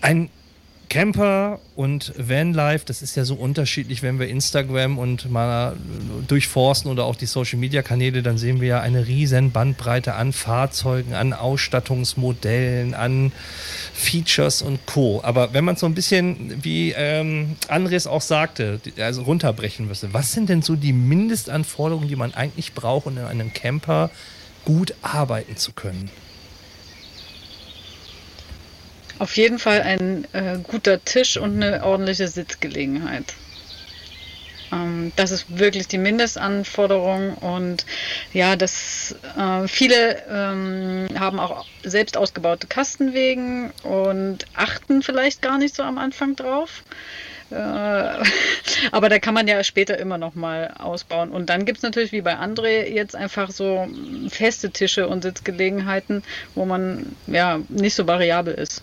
Ein 0.00 0.30
Camper 0.88 1.58
und 1.74 2.12
Vanlife, 2.16 2.84
das 2.86 3.02
ist 3.02 3.16
ja 3.16 3.24
so 3.24 3.34
unterschiedlich, 3.34 4.02
wenn 4.02 4.18
wir 4.18 4.28
Instagram 4.28 4.98
und 4.98 5.30
mal 5.30 5.76
durchforsten 6.28 6.90
oder 6.90 7.04
auch 7.04 7.16
die 7.16 7.26
Social 7.26 7.58
Media 7.58 7.82
Kanäle, 7.82 8.22
dann 8.22 8.38
sehen 8.38 8.60
wir 8.60 8.68
ja 8.68 8.80
eine 8.80 9.06
riesen 9.06 9.50
Bandbreite 9.50 10.14
an 10.14 10.32
Fahrzeugen, 10.32 11.14
an 11.14 11.32
Ausstattungsmodellen, 11.32 12.94
an 12.94 13.32
Features 13.94 14.62
und 14.62 14.86
Co. 14.86 15.20
Aber 15.22 15.52
wenn 15.52 15.64
man 15.64 15.76
so 15.76 15.86
ein 15.86 15.94
bisschen, 15.94 16.62
wie 16.62 16.92
ähm, 16.92 17.56
Andres 17.68 18.06
auch 18.06 18.22
sagte, 18.22 18.80
also 18.98 19.22
runterbrechen 19.22 19.88
müsste, 19.88 20.12
was 20.14 20.32
sind 20.32 20.48
denn 20.48 20.62
so 20.62 20.76
die 20.76 20.92
Mindestanforderungen, 20.92 22.08
die 22.08 22.16
man 22.16 22.32
eigentlich 22.34 22.74
braucht, 22.74 23.06
um 23.06 23.18
in 23.18 23.24
einem 23.24 23.52
Camper 23.52 24.10
gut 24.64 24.94
arbeiten 25.02 25.56
zu 25.56 25.72
können? 25.72 26.10
Auf 29.18 29.36
jeden 29.36 29.58
Fall 29.58 29.80
ein 29.82 30.26
äh, 30.32 30.58
guter 30.62 31.02
Tisch 31.04 31.36
und 31.36 31.62
eine 31.62 31.84
ordentliche 31.84 32.28
Sitzgelegenheit. 32.28 33.34
Ähm, 34.72 35.12
das 35.16 35.30
ist 35.30 35.58
wirklich 35.58 35.88
die 35.88 35.98
Mindestanforderung 35.98 37.34
und 37.34 37.86
ja, 38.32 38.56
das 38.56 39.14
äh, 39.38 39.66
viele 39.68 40.22
ähm, 40.28 41.08
haben 41.18 41.40
auch 41.40 41.66
selbst 41.82 42.16
ausgebaute 42.16 42.66
Kastenwegen 42.66 43.70
und 43.82 44.44
achten 44.54 45.02
vielleicht 45.02 45.40
gar 45.42 45.58
nicht 45.58 45.74
so 45.74 45.82
am 45.82 45.98
Anfang 45.98 46.36
drauf. 46.36 46.82
Äh, 47.50 47.54
aber 48.92 49.08
da 49.08 49.18
kann 49.18 49.34
man 49.34 49.48
ja 49.48 49.62
später 49.64 49.98
immer 49.98 50.18
noch 50.18 50.34
mal 50.34 50.74
ausbauen. 50.78 51.30
Und 51.30 51.48
dann 51.48 51.64
gibt 51.64 51.78
es 51.78 51.82
natürlich 51.82 52.12
wie 52.12 52.22
bei 52.22 52.36
André 52.36 52.84
jetzt 52.86 53.14
einfach 53.14 53.50
so 53.50 53.88
feste 54.28 54.70
Tische 54.70 55.08
und 55.08 55.22
Sitzgelegenheiten, 55.22 56.22
wo 56.54 56.64
man 56.66 57.16
ja 57.26 57.60
nicht 57.68 57.94
so 57.94 58.06
variabel 58.06 58.54
ist. 58.54 58.82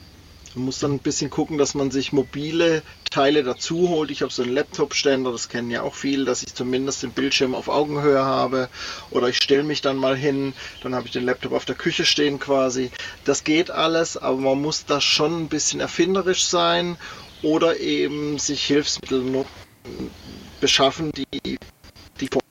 Man 0.56 0.66
muss 0.66 0.80
dann 0.80 0.94
ein 0.94 1.00
bisschen 1.00 1.32
gucken, 1.32 1.58
dass 1.58 1.74
man 1.74 1.90
sich 1.90 2.14
mobile 2.14 2.84
Teile 3.10 3.44
dazu 3.44 3.90
holt. 3.90 4.12
Ich 4.12 4.22
habe 4.22 4.32
so 4.32 4.44
einen 4.44 4.54
Laptop-Ständer, 4.54 5.32
das 5.32 5.50
kennen 5.50 5.72
ja 5.72 5.82
auch 5.82 5.96
viele, 5.96 6.26
dass 6.26 6.44
ich 6.44 6.54
zumindest 6.54 7.02
den 7.02 7.12
Bildschirm 7.12 7.56
auf 7.56 7.70
Augenhöhe 7.70 8.24
habe. 8.24 8.70
Oder 9.10 9.30
ich 9.30 9.38
stelle 9.38 9.64
mich 9.64 9.82
dann 9.82 9.98
mal 9.98 10.16
hin, 10.16 10.54
dann 10.84 10.94
habe 10.94 11.08
ich 11.08 11.14
den 11.14 11.26
Laptop 11.26 11.54
auf 11.54 11.66
der 11.66 11.76
Küche 11.76 12.06
stehen 12.06 12.40
quasi. 12.40 12.92
Das 13.26 13.44
geht 13.44 13.72
alles, 13.72 14.16
aber 14.16 14.38
man 14.38 14.62
muss 14.62 14.86
da 14.86 15.02
schon 15.02 15.44
ein 15.44 15.50
bisschen 15.50 15.80
erfinderisch 15.80 16.46
sein 16.46 16.98
oder 17.42 17.80
eben 17.80 18.38
sich 18.38 18.64
Hilfsmittel 18.64 19.46
beschaffen, 20.62 21.12
die 21.12 21.58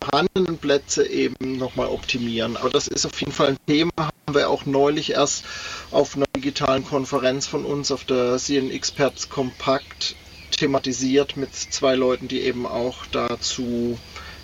vorhandenen 0.02 0.58
Plätze 0.58 1.06
eben 1.06 1.58
nochmal 1.58 1.88
optimieren. 1.88 2.56
Aber 2.56 2.70
das 2.70 2.88
ist 2.88 3.06
auf 3.06 3.18
jeden 3.20 3.32
Fall 3.32 3.48
ein 3.48 3.56
Thema, 3.66 3.92
haben 3.98 4.34
wir 4.34 4.48
auch 4.48 4.66
neulich 4.66 5.12
erst 5.12 5.44
auf 5.90 6.16
einer 6.16 6.26
digitalen 6.36 6.84
Konferenz 6.84 7.46
von 7.46 7.64
uns 7.64 7.90
auf 7.90 8.04
der 8.04 8.36
CN 8.38 8.70
Experts 8.70 9.28
Kompakt 9.28 10.16
thematisiert 10.50 11.36
mit 11.36 11.54
zwei 11.54 11.94
Leuten, 11.94 12.28
die 12.28 12.42
eben 12.42 12.66
auch 12.66 13.06
dazu 13.10 13.98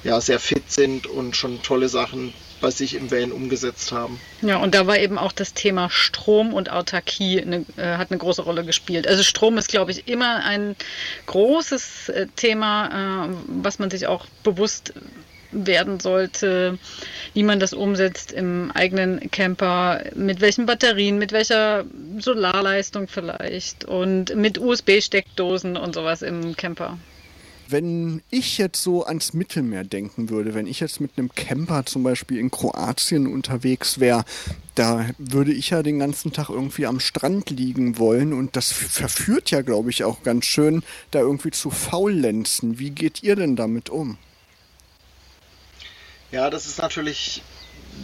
ja, 0.04 0.20
sehr 0.20 0.38
fit 0.38 0.70
sind 0.70 1.06
und 1.06 1.36
schon 1.36 1.62
tolle 1.62 1.88
Sachen 1.88 2.32
bei 2.60 2.70
sich 2.70 2.94
im 2.94 3.10
Van 3.10 3.30
umgesetzt 3.30 3.92
haben. 3.92 4.20
Ja, 4.42 4.56
und 4.58 4.74
da 4.74 4.86
war 4.86 4.98
eben 4.98 5.18
auch 5.18 5.32
das 5.32 5.54
Thema 5.54 5.90
Strom 5.90 6.54
und 6.54 6.70
Autarkie 6.70 7.40
eine, 7.40 7.64
äh, 7.76 7.96
hat 7.96 8.10
eine 8.10 8.18
große 8.18 8.42
Rolle 8.42 8.64
gespielt. 8.64 9.06
Also 9.06 9.22
Strom 9.22 9.58
ist, 9.58 9.68
glaube 9.68 9.92
ich, 9.92 10.08
immer 10.08 10.44
ein 10.44 10.74
großes 11.26 12.08
äh, 12.08 12.26
Thema, 12.34 13.26
äh, 13.26 13.34
was 13.46 13.78
man 13.78 13.90
sich 13.90 14.06
auch 14.06 14.26
bewusst 14.42 14.92
werden 15.52 16.00
sollte, 16.00 16.78
wie 17.34 17.42
man 17.42 17.61
das 17.61 17.72
umsetzt 17.72 18.32
im 18.32 18.70
eigenen 18.72 19.30
Camper, 19.30 20.02
mit 20.14 20.40
welchen 20.40 20.66
Batterien, 20.66 21.18
mit 21.18 21.32
welcher 21.32 21.84
Solarleistung 22.18 23.08
vielleicht 23.08 23.84
und 23.84 24.34
mit 24.34 24.58
USB-Steckdosen 24.58 25.76
und 25.76 25.94
sowas 25.94 26.22
im 26.22 26.56
Camper. 26.56 26.98
Wenn 27.70 28.22
ich 28.30 28.56
jetzt 28.56 28.82
so 28.82 29.04
ans 29.04 29.34
Mittelmeer 29.34 29.84
denken 29.84 30.30
würde, 30.30 30.54
wenn 30.54 30.66
ich 30.66 30.80
jetzt 30.80 31.02
mit 31.02 31.11
einem 31.18 31.34
Camper 31.34 31.84
zum 31.84 32.02
Beispiel 32.02 32.38
in 32.38 32.50
Kroatien 32.50 33.26
unterwegs 33.26 34.00
wäre, 34.00 34.24
da 34.74 35.11
würde 35.18 35.52
ich 35.52 35.68
ja 35.68 35.82
den 35.82 35.98
ganzen 35.98 36.32
Tag 36.32 36.48
irgendwie 36.48 36.87
am 36.87 36.98
Strand 36.98 37.50
liegen 37.50 37.98
wollen 37.98 38.32
und 38.32 38.56
das 38.56 38.72
verführt 38.72 39.50
ja, 39.50 39.61
glaube 39.61 39.90
ich, 39.90 40.04
auch 40.04 40.22
ganz 40.22 40.46
schön, 40.46 40.82
da 41.11 41.18
irgendwie 41.18 41.50
zu 41.50 41.68
faulenzen. 41.68 42.78
Wie 42.78 42.90
geht 42.90 43.22
ihr 43.22 43.37
denn 43.37 43.54
damit 43.54 43.90
um? 43.90 44.16
Ja, 46.30 46.50
das 46.50 46.66
ist 46.66 46.78
natürlich 46.78 47.42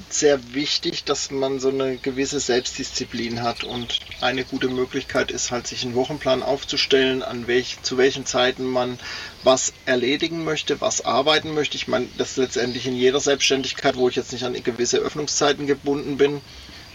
sehr 0.09 0.55
wichtig, 0.55 1.05
dass 1.05 1.31
man 1.31 1.61
so 1.61 1.69
eine 1.69 1.99
gewisse 1.99 2.41
Selbstdisziplin 2.41 3.43
hat 3.43 3.65
und 3.65 4.01
eine 4.23 4.45
gute 4.45 4.69
Möglichkeit 4.69 5.31
ist 5.31 5.51
halt, 5.51 5.67
sich 5.67 5.85
einen 5.85 5.95
Wochenplan 5.95 6.43
aufzustellen, 6.43 7.23
an 7.23 7.47
welch, 7.47 7.77
zu 7.83 7.99
welchen 7.99 8.25
Zeiten 8.25 8.65
man 8.65 8.99
was 9.43 9.75
erledigen 9.85 10.43
möchte, 10.43 10.81
was 10.81 11.05
arbeiten 11.05 11.53
möchte. 11.53 11.77
Ich 11.77 11.87
meine, 11.87 12.09
das 12.17 12.31
ist 12.31 12.37
letztendlich 12.39 12.87
in 12.87 12.97
jeder 12.97 13.21
Selbstständigkeit, 13.21 13.97
wo 13.97 14.09
ich 14.09 14.17
jetzt 14.17 14.33
nicht 14.33 14.45
an 14.45 14.55
gewisse 14.55 14.99
Öffnungszeiten 14.99 15.67
gebunden 15.67 16.17
bin, 16.17 16.41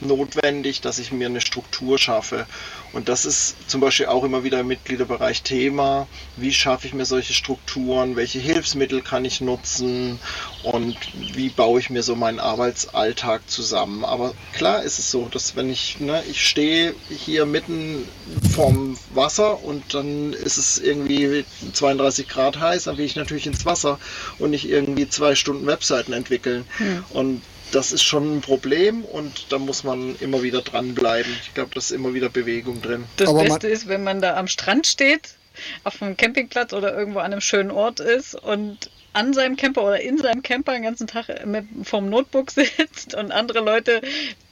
notwendig, 0.01 0.81
dass 0.81 0.99
ich 0.99 1.11
mir 1.11 1.27
eine 1.27 1.41
Struktur 1.41 1.97
schaffe. 1.97 2.45
Und 2.91 3.07
das 3.07 3.25
ist 3.25 3.55
zum 3.67 3.81
Beispiel 3.81 4.07
auch 4.07 4.23
immer 4.23 4.43
wieder 4.43 4.61
im 4.61 4.67
Mitgliederbereich 4.67 5.43
Thema. 5.43 6.07
Wie 6.37 6.53
schaffe 6.53 6.87
ich 6.87 6.93
mir 6.93 7.05
solche 7.05 7.33
Strukturen? 7.33 8.15
Welche 8.15 8.39
Hilfsmittel 8.39 9.01
kann 9.01 9.25
ich 9.25 9.41
nutzen? 9.41 10.19
Und 10.63 10.97
wie 11.13 11.49
baue 11.49 11.79
ich 11.79 11.89
mir 11.89 12.01
so 12.01 12.15
meinen 12.15 12.39
Arbeitsalltag 12.39 13.47
zusammen? 13.47 14.03
Aber 14.03 14.33
klar 14.53 14.83
ist 14.83 14.97
es 14.97 15.11
so, 15.11 15.27
dass 15.29 15.55
wenn 15.55 15.69
ich, 15.69 15.99
ne, 15.99 16.23
ich 16.29 16.45
stehe 16.45 16.95
hier 17.09 17.45
mitten 17.45 18.07
vorm 18.55 18.97
Wasser 19.13 19.63
und 19.63 19.93
dann 19.93 20.33
ist 20.33 20.57
es 20.57 20.79
irgendwie 20.79 21.45
32 21.73 22.27
Grad 22.27 22.59
heiß, 22.59 22.85
dann 22.85 22.97
will 22.97 23.05
ich 23.05 23.15
natürlich 23.15 23.45
ins 23.45 23.65
Wasser 23.65 23.99
und 24.39 24.49
nicht 24.49 24.67
irgendwie 24.67 25.07
zwei 25.07 25.35
Stunden 25.35 25.67
Webseiten 25.67 26.13
entwickeln. 26.13 26.65
Hm. 26.77 27.03
Und 27.11 27.41
das 27.71 27.91
ist 27.91 28.03
schon 28.03 28.37
ein 28.37 28.41
Problem 28.41 29.03
und 29.03 29.47
da 29.49 29.59
muss 29.59 29.83
man 29.83 30.15
immer 30.19 30.41
wieder 30.41 30.61
dranbleiben. 30.61 31.31
Ich 31.43 31.53
glaube, 31.53 31.71
da 31.73 31.79
ist 31.79 31.91
immer 31.91 32.13
wieder 32.13 32.29
Bewegung 32.29 32.81
drin. 32.81 33.05
Das 33.17 33.29
Aber 33.29 33.43
Beste 33.43 33.67
ist, 33.67 33.87
wenn 33.87 34.03
man 34.03 34.21
da 34.21 34.37
am 34.37 34.47
Strand 34.47 34.87
steht, 34.87 35.35
auf 35.83 36.01
einem 36.01 36.17
Campingplatz 36.17 36.73
oder 36.73 36.97
irgendwo 36.97 37.19
an 37.19 37.31
einem 37.31 37.41
schönen 37.41 37.71
Ort 37.71 37.99
ist 37.99 38.35
und 38.35 38.89
an 39.13 39.33
seinem 39.33 39.55
Camper 39.55 39.83
oder 39.83 39.99
in 40.01 40.17
seinem 40.17 40.43
Camper 40.43 40.73
den 40.73 40.83
ganzen 40.83 41.07
Tag 41.07 41.45
mit, 41.45 41.65
vom 41.83 42.09
Notebook 42.09 42.51
sitzt 42.51 43.15
und 43.15 43.31
andere 43.31 43.59
Leute, 43.59 44.01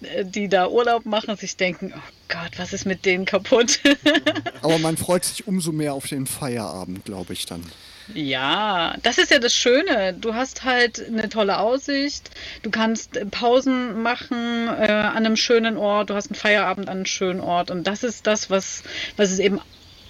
äh, 0.01 0.25
die 0.25 0.47
da 0.47 0.67
Urlaub 0.67 1.05
machen, 1.05 1.35
sich 1.37 1.55
denken, 1.57 1.93
oh 1.95 2.11
Gott, 2.27 2.51
was 2.57 2.73
ist 2.73 2.85
mit 2.85 3.05
denen 3.05 3.25
kaputt? 3.25 3.79
Aber 4.61 4.79
man 4.79 4.97
freut 4.97 5.25
sich 5.25 5.47
umso 5.47 5.71
mehr 5.71 5.93
auf 5.93 6.07
den 6.07 6.25
Feierabend, 6.25 7.05
glaube 7.05 7.33
ich 7.33 7.45
dann. 7.45 7.63
Ja, 8.13 8.95
das 9.03 9.17
ist 9.17 9.31
ja 9.31 9.39
das 9.39 9.53
Schöne. 9.53 10.13
Du 10.13 10.33
hast 10.33 10.63
halt 10.63 11.05
eine 11.05 11.29
tolle 11.29 11.59
Aussicht. 11.59 12.29
Du 12.63 12.69
kannst 12.69 13.19
Pausen 13.31 14.01
machen 14.01 14.67
äh, 14.67 14.91
an 14.91 15.25
einem 15.25 15.35
schönen 15.35 15.77
Ort. 15.77 16.09
Du 16.09 16.13
hast 16.13 16.27
einen 16.27 16.35
Feierabend 16.35 16.87
an 16.87 16.97
einem 16.97 17.05
schönen 17.05 17.41
Ort. 17.41 17.69
Und 17.69 17.85
das 17.85 18.03
ist 18.03 18.25
das, 18.25 18.49
was, 18.49 18.83
was 19.17 19.31
es 19.31 19.39
eben 19.39 19.59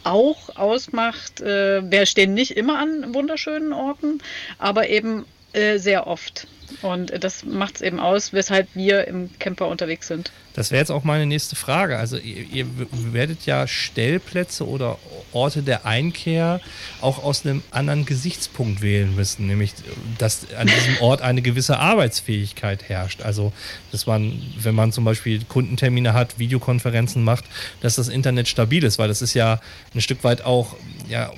auch 0.03 0.55
ausmacht. 0.55 1.41
Äh, 1.41 1.89
wir 1.89 2.05
stehen 2.05 2.33
nicht 2.33 2.51
immer 2.51 2.79
an 2.79 3.13
wunderschönen 3.13 3.73
Orten, 3.73 4.19
aber 4.59 4.89
eben 4.89 5.25
äh, 5.53 5.77
sehr 5.77 6.07
oft. 6.07 6.47
Und 6.81 7.23
das 7.23 7.45
macht 7.45 7.77
es 7.77 7.81
eben 7.81 7.99
aus, 7.99 8.33
weshalb 8.33 8.67
wir 8.73 9.07
im 9.07 9.29
Camper 9.39 9.67
unterwegs 9.67 10.07
sind. 10.07 10.31
Das 10.57 10.71
wäre 10.71 10.79
jetzt 10.79 10.89
auch 10.89 11.03
meine 11.03 11.27
nächste 11.27 11.55
Frage. 11.55 11.99
Also 11.99 12.17
ihr, 12.17 12.43
ihr, 12.51 12.65
werdet 13.13 13.45
ja 13.45 13.67
Stellplätze 13.67 14.67
oder 14.67 14.97
Orte 15.31 15.61
der 15.61 15.85
Einkehr 15.85 16.61
auch 16.99 17.23
aus 17.23 17.45
einem 17.45 17.61
anderen 17.69 18.07
Gesichtspunkt 18.07 18.81
wählen 18.81 19.15
müssen, 19.15 19.45
nämlich 19.45 19.73
dass 20.17 20.51
an 20.57 20.65
diesem 20.65 20.99
Ort 20.99 21.21
eine 21.21 21.43
gewisse 21.43 21.77
Arbeitsfähigkeit 21.77 22.89
herrscht. 22.89 23.21
Also 23.21 23.53
dass 23.91 24.07
man, 24.07 24.41
wenn 24.59 24.73
man 24.73 24.91
zum 24.91 25.05
Beispiel 25.05 25.43
Kundentermine 25.43 26.13
hat, 26.13 26.39
Videokonferenzen 26.39 27.23
macht, 27.23 27.45
dass 27.81 27.93
das 27.93 28.07
Internet 28.07 28.47
stabil 28.47 28.83
ist, 28.83 28.97
weil 28.97 29.09
das 29.09 29.21
ist 29.21 29.35
ja 29.35 29.61
ein 29.93 30.01
Stück 30.01 30.23
weit 30.23 30.41
auch 30.41 30.75
ja, 31.07 31.31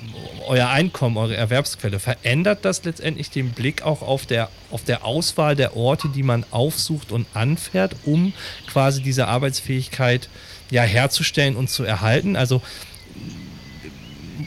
euer 0.46 0.70
Einkommen, 0.70 1.18
eure 1.18 1.36
Erwerbsquelle. 1.36 2.00
Verändert 2.00 2.64
das 2.64 2.84
letztendlich 2.84 3.28
den 3.28 3.50
Blick 3.50 3.82
auch 3.82 4.00
auf 4.00 4.24
der, 4.24 4.48
auf 4.70 4.84
der 4.84 5.04
Auswahl 5.04 5.56
der 5.56 5.76
Orte, 5.76 6.08
die 6.08 6.22
man 6.22 6.44
aufsucht 6.50 7.12
und 7.12 7.26
anfährt, 7.34 7.94
um 8.04 8.32
quasi 8.66 9.02
die 9.02 9.10
diese 9.10 9.26
Arbeitsfähigkeit 9.26 10.28
ja 10.70 10.82
herzustellen 10.82 11.56
und 11.56 11.68
zu 11.68 11.82
erhalten. 11.82 12.36
Also 12.36 12.62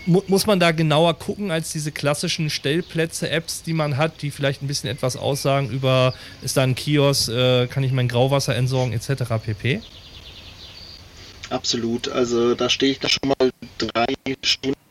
mu 0.06 0.22
muss 0.28 0.46
man 0.46 0.58
da 0.58 0.72
genauer 0.72 1.16
gucken 1.16 1.52
als 1.52 1.74
diese 1.74 1.92
klassischen 1.92 2.50
Stellplätze-Apps, 2.50 3.64
die 3.64 3.74
man 3.74 3.98
hat, 3.98 4.22
die 4.22 4.32
vielleicht 4.32 4.62
ein 4.62 4.68
bisschen 4.68 4.90
etwas 4.90 5.18
aussagen 5.18 5.70
über, 5.70 6.14
ist 6.42 6.56
da 6.56 6.64
ein 6.64 6.76
Kiosk, 6.76 7.28
äh, 7.28 7.68
kann 7.68 7.84
ich 7.84 7.92
mein 7.92 8.08
Grauwasser 8.08 8.56
entsorgen, 8.56 8.94
etc. 8.94 9.24
pp. 9.44 9.82
Absolut. 11.50 12.08
Also 12.08 12.56
da 12.56 12.70
stehe 12.70 12.94
ich 12.94 13.00
da 13.00 13.10
schon 13.10 13.34
mal 13.38 13.52
drei 13.78 14.14
Stunden 14.44 14.83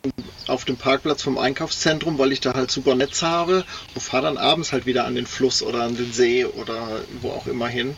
auf 0.48 0.64
dem 0.64 0.76
Parkplatz 0.76 1.22
vom 1.22 1.38
Einkaufszentrum, 1.38 2.18
weil 2.18 2.32
ich 2.32 2.40
da 2.40 2.54
halt 2.54 2.70
super 2.70 2.94
Netz 2.94 3.22
habe 3.22 3.64
und 3.94 4.00
fahre 4.00 4.24
dann 4.24 4.38
abends 4.38 4.72
halt 4.72 4.86
wieder 4.86 5.04
an 5.04 5.14
den 5.14 5.26
Fluss 5.26 5.62
oder 5.62 5.82
an 5.82 5.96
den 5.96 6.12
See 6.12 6.44
oder 6.44 7.02
wo 7.20 7.30
auch 7.30 7.46
immer 7.46 7.68
hin. 7.68 7.96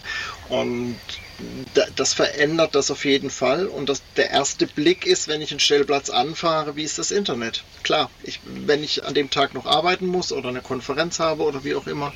Und 0.48 0.96
das 1.96 2.12
verändert 2.12 2.74
das 2.74 2.90
auf 2.90 3.04
jeden 3.04 3.30
Fall. 3.30 3.66
Und 3.66 3.88
das, 3.88 4.02
der 4.16 4.30
erste 4.30 4.66
Blick 4.66 5.06
ist, 5.06 5.28
wenn 5.28 5.40
ich 5.40 5.50
einen 5.50 5.60
Stellplatz 5.60 6.10
anfahre, 6.10 6.76
wie 6.76 6.84
ist 6.84 6.98
das 6.98 7.10
Internet? 7.10 7.64
Klar, 7.82 8.10
ich, 8.22 8.40
wenn 8.44 8.84
ich 8.84 9.04
an 9.04 9.14
dem 9.14 9.30
Tag 9.30 9.54
noch 9.54 9.66
arbeiten 9.66 10.06
muss 10.06 10.32
oder 10.32 10.48
eine 10.48 10.60
Konferenz 10.60 11.18
habe 11.18 11.42
oder 11.42 11.64
wie 11.64 11.74
auch 11.74 11.86
immer, 11.86 12.12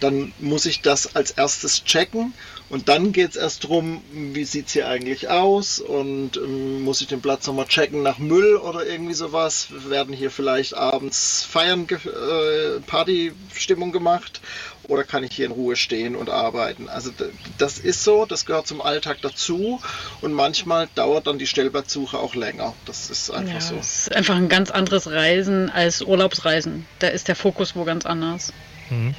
dann 0.00 0.32
muss 0.38 0.66
ich 0.66 0.80
das 0.80 1.14
als 1.14 1.32
erstes 1.32 1.84
checken. 1.84 2.32
Und 2.70 2.88
dann 2.88 3.12
geht 3.12 3.30
es 3.30 3.36
erst 3.36 3.64
darum, 3.64 4.02
wie 4.12 4.44
sieht 4.44 4.68
es 4.68 4.72
hier 4.72 4.88
eigentlich 4.88 5.28
aus 5.28 5.80
und 5.80 6.36
ähm, 6.36 6.82
muss 6.82 7.02
ich 7.02 7.06
den 7.06 7.20
Platz 7.20 7.46
nochmal 7.46 7.66
checken 7.66 8.02
nach 8.02 8.18
Müll 8.18 8.56
oder 8.56 8.86
irgendwie 8.86 9.14
sowas. 9.24 9.68
Werden 9.88 10.14
hier 10.14 10.30
vielleicht 10.30 10.74
abends 10.74 11.44
Feiern, 11.44 11.86
äh, 11.88 12.80
Partystimmung 12.86 13.92
gemacht 13.92 14.40
oder 14.88 15.04
kann 15.04 15.24
ich 15.24 15.32
hier 15.34 15.46
in 15.46 15.52
Ruhe 15.52 15.76
stehen 15.76 16.14
und 16.14 16.30
arbeiten? 16.30 16.88
Also 16.88 17.10
das 17.58 17.78
ist 17.78 18.04
so, 18.04 18.26
das 18.26 18.44
gehört 18.44 18.66
zum 18.66 18.82
Alltag 18.82 19.18
dazu 19.22 19.80
und 20.20 20.32
manchmal 20.32 20.88
dauert 20.94 21.26
dann 21.26 21.38
die 21.38 21.46
Stellplatzsuche 21.46 22.18
auch 22.18 22.34
länger. 22.34 22.74
Das 22.86 23.10
ist 23.10 23.30
einfach 23.30 23.54
ja, 23.54 23.60
so. 23.60 23.76
Es 23.76 24.06
ist 24.06 24.16
einfach 24.16 24.36
ein 24.36 24.48
ganz 24.48 24.70
anderes 24.70 25.10
Reisen 25.10 25.70
als 25.70 26.02
Urlaubsreisen. 26.02 26.86
Da 26.98 27.08
ist 27.08 27.28
der 27.28 27.36
Fokus 27.36 27.74
wo 27.76 27.84
ganz 27.84 28.04
anders. 28.04 28.52
Mhm. 28.94 29.14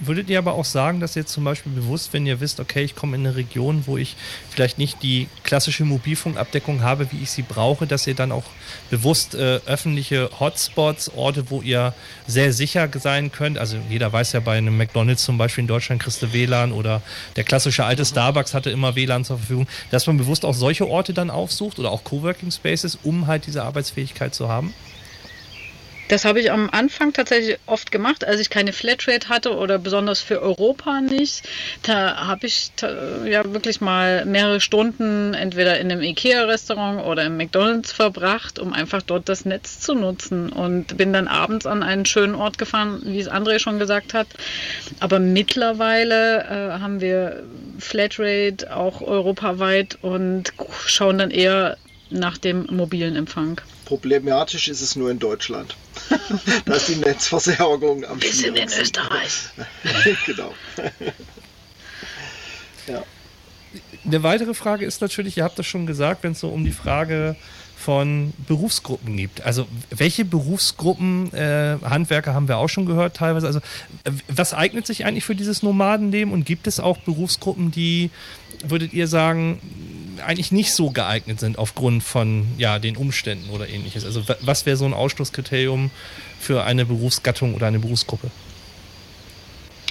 Würdet 0.00 0.30
ihr 0.30 0.38
aber 0.38 0.54
auch 0.54 0.64
sagen, 0.64 1.00
dass 1.00 1.16
ihr 1.16 1.26
zum 1.26 1.44
Beispiel 1.44 1.72
bewusst, 1.72 2.12
wenn 2.12 2.26
ihr 2.26 2.40
wisst, 2.40 2.60
okay, 2.60 2.82
ich 2.82 2.94
komme 2.94 3.16
in 3.16 3.26
eine 3.26 3.36
Region, 3.36 3.82
wo 3.86 3.96
ich 3.96 4.16
vielleicht 4.50 4.78
nicht 4.78 5.02
die 5.02 5.28
klassische 5.42 5.84
Mobilfunkabdeckung 5.84 6.82
habe, 6.82 7.12
wie 7.12 7.22
ich 7.22 7.30
sie 7.30 7.42
brauche, 7.42 7.86
dass 7.86 8.06
ihr 8.06 8.14
dann 8.14 8.32
auch 8.32 8.44
bewusst 8.90 9.34
äh, 9.34 9.60
öffentliche 9.66 10.30
Hotspots, 10.40 11.10
Orte, 11.14 11.50
wo 11.50 11.62
ihr 11.62 11.94
sehr 12.26 12.52
sicher 12.52 12.88
sein 12.98 13.30
könnt, 13.32 13.58
also 13.58 13.76
jeder 13.90 14.12
weiß 14.12 14.32
ja 14.32 14.40
bei 14.40 14.56
einem 14.56 14.76
McDonalds 14.76 15.24
zum 15.24 15.38
Beispiel 15.38 15.62
in 15.62 15.68
Deutschland 15.68 16.02
kriegst 16.02 16.22
du 16.22 16.32
WLAN 16.32 16.72
oder 16.72 17.02
der 17.36 17.44
klassische 17.44 17.84
alte 17.84 18.04
Starbucks 18.04 18.54
hatte 18.54 18.70
immer 18.70 18.96
WLAN 18.96 19.24
zur 19.24 19.38
Verfügung, 19.38 19.66
dass 19.90 20.06
man 20.06 20.16
bewusst 20.16 20.44
auch 20.44 20.54
solche 20.54 20.88
Orte 20.88 21.12
dann 21.12 21.30
aufsucht 21.30 21.78
oder 21.78 21.90
auch 21.90 22.04
Coworking 22.04 22.50
Spaces, 22.50 22.98
um 23.02 23.26
halt 23.26 23.46
diese 23.46 23.62
Arbeitsfähigkeit 23.62 24.34
zu 24.34 24.48
haben? 24.48 24.72
Das 26.08 26.24
habe 26.24 26.40
ich 26.40 26.52
am 26.52 26.70
Anfang 26.70 27.12
tatsächlich 27.12 27.58
oft 27.66 27.90
gemacht, 27.90 28.24
als 28.24 28.40
ich 28.40 28.48
keine 28.48 28.72
Flatrate 28.72 29.28
hatte 29.28 29.56
oder 29.56 29.78
besonders 29.78 30.20
für 30.20 30.40
Europa 30.40 31.00
nicht. 31.00 31.42
Da 31.82 32.26
habe 32.28 32.46
ich 32.46 32.70
ja 33.24 33.44
wirklich 33.52 33.80
mal 33.80 34.24
mehrere 34.24 34.60
Stunden 34.60 35.34
entweder 35.34 35.80
in 35.80 35.90
einem 35.90 36.02
Ikea-Restaurant 36.02 37.04
oder 37.04 37.24
im 37.24 37.36
McDonald's 37.36 37.92
verbracht, 37.92 38.58
um 38.58 38.72
einfach 38.72 39.02
dort 39.02 39.28
das 39.28 39.44
Netz 39.44 39.80
zu 39.80 39.94
nutzen 39.94 40.50
und 40.50 40.96
bin 40.96 41.12
dann 41.12 41.26
abends 41.26 41.66
an 41.66 41.82
einen 41.82 42.06
schönen 42.06 42.36
Ort 42.36 42.58
gefahren, 42.58 43.00
wie 43.04 43.18
es 43.18 43.30
André 43.30 43.58
schon 43.58 43.78
gesagt 43.78 44.14
hat. 44.14 44.28
Aber 45.00 45.18
mittlerweile 45.18 46.44
äh, 46.44 46.80
haben 46.80 47.00
wir 47.00 47.42
Flatrate 47.78 48.74
auch 48.74 49.00
europaweit 49.02 49.98
und 50.02 50.52
schauen 50.86 51.18
dann 51.18 51.30
eher 51.30 51.76
nach 52.10 52.38
dem 52.38 52.66
mobilen 52.70 53.16
Empfang. 53.16 53.60
Problematisch 53.84 54.68
ist 54.68 54.80
es 54.80 54.96
nur 54.96 55.10
in 55.10 55.18
Deutschland. 55.18 55.76
da 56.64 56.74
ist 56.74 56.88
die 56.88 56.96
Netzversorgung 56.96 58.04
am 58.04 58.22
Wir 58.22 58.32
sind 58.32 58.56
in 58.56 58.68
Österreich. 58.68 59.50
genau. 60.26 60.54
ja. 62.86 63.04
Eine 64.04 64.22
weitere 64.22 64.54
Frage 64.54 64.86
ist 64.86 65.00
natürlich, 65.00 65.36
ihr 65.36 65.44
habt 65.44 65.58
das 65.58 65.66
schon 65.66 65.86
gesagt, 65.86 66.22
wenn 66.22 66.32
es 66.32 66.40
so 66.40 66.48
um 66.48 66.64
die 66.64 66.72
Frage 66.72 67.36
von 67.76 68.32
Berufsgruppen 68.48 69.16
gibt. 69.16 69.42
Also 69.42 69.66
welche 69.90 70.24
Berufsgruppen, 70.24 71.32
äh, 71.34 71.76
Handwerker 71.84 72.32
haben 72.34 72.48
wir 72.48 72.56
auch 72.56 72.68
schon 72.68 72.86
gehört 72.86 73.16
teilweise. 73.16 73.46
Also 73.46 73.60
was 74.28 74.54
eignet 74.54 74.86
sich 74.86 75.04
eigentlich 75.04 75.24
für 75.24 75.34
dieses 75.34 75.62
Nomadenleben 75.62 76.32
und 76.32 76.46
gibt 76.46 76.66
es 76.66 76.80
auch 76.80 76.98
Berufsgruppen, 76.98 77.70
die, 77.70 78.10
würdet 78.64 78.92
ihr 78.94 79.06
sagen, 79.08 79.60
eigentlich 80.20 80.52
nicht 80.52 80.72
so 80.72 80.90
geeignet 80.90 81.40
sind 81.40 81.58
aufgrund 81.58 82.02
von 82.02 82.46
ja, 82.58 82.78
den 82.78 82.96
Umständen 82.96 83.50
oder 83.50 83.68
ähnliches. 83.68 84.04
Also 84.04 84.22
was 84.40 84.66
wäre 84.66 84.76
so 84.76 84.84
ein 84.84 84.94
Ausschlusskriterium 84.94 85.90
für 86.40 86.64
eine 86.64 86.84
Berufsgattung 86.84 87.54
oder 87.54 87.66
eine 87.66 87.78
Berufsgruppe? 87.78 88.30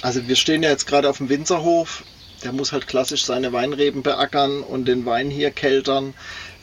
Also 0.02 0.26
wir 0.28 0.36
stehen 0.36 0.62
ja 0.62 0.70
jetzt 0.70 0.86
gerade 0.86 1.08
auf 1.08 1.18
dem 1.18 1.28
Winzerhof. 1.28 2.04
Der 2.44 2.52
muss 2.52 2.72
halt 2.72 2.86
klassisch 2.86 3.24
seine 3.24 3.52
Weinreben 3.52 4.02
beackern 4.02 4.60
und 4.60 4.86
den 4.86 5.06
Wein 5.06 5.30
hier 5.30 5.50
keltern 5.50 6.14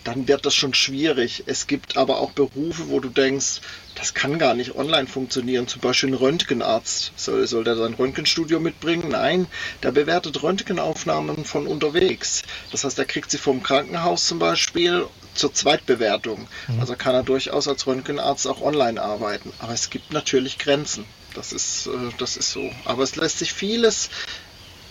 dann 0.03 0.27
wird 0.27 0.45
das 0.45 0.53
schon 0.53 0.73
schwierig. 0.73 1.43
Es 1.45 1.67
gibt 1.67 1.97
aber 1.97 2.19
auch 2.19 2.31
Berufe, 2.31 2.89
wo 2.89 2.99
du 2.99 3.09
denkst, 3.09 3.61
das 3.95 4.13
kann 4.13 4.39
gar 4.39 4.53
nicht 4.53 4.75
online 4.75 5.07
funktionieren. 5.07 5.67
Zum 5.67 5.81
Beispiel 5.81 6.09
ein 6.09 6.15
Röntgenarzt. 6.15 7.13
Soll, 7.15 7.47
soll 7.47 7.63
der 7.63 7.75
sein 7.75 7.93
Röntgenstudio 7.93 8.59
mitbringen? 8.59 9.09
Nein, 9.09 9.47
der 9.81 9.91
bewertet 9.91 10.41
Röntgenaufnahmen 10.43 11.45
von 11.45 11.67
unterwegs. 11.67 12.43
Das 12.71 12.83
heißt, 12.83 12.99
er 12.99 13.05
kriegt 13.05 13.31
sie 13.31 13.37
vom 13.37 13.63
Krankenhaus 13.63 14.27
zum 14.27 14.39
Beispiel 14.39 15.05
zur 15.35 15.53
Zweitbewertung. 15.53 16.47
Mhm. 16.67 16.79
Also 16.79 16.95
kann 16.95 17.15
er 17.15 17.23
durchaus 17.23 17.67
als 17.67 17.87
Röntgenarzt 17.87 18.47
auch 18.47 18.61
online 18.61 19.01
arbeiten. 19.01 19.53
Aber 19.59 19.73
es 19.73 19.89
gibt 19.89 20.11
natürlich 20.11 20.57
Grenzen. 20.57 21.05
Das 21.33 21.53
ist, 21.53 21.87
äh, 21.87 21.91
das 22.17 22.35
ist 22.35 22.51
so. 22.51 22.69
Aber 22.85 23.03
es 23.03 23.15
lässt 23.15 23.39
sich 23.39 23.53
vieles 23.53 24.09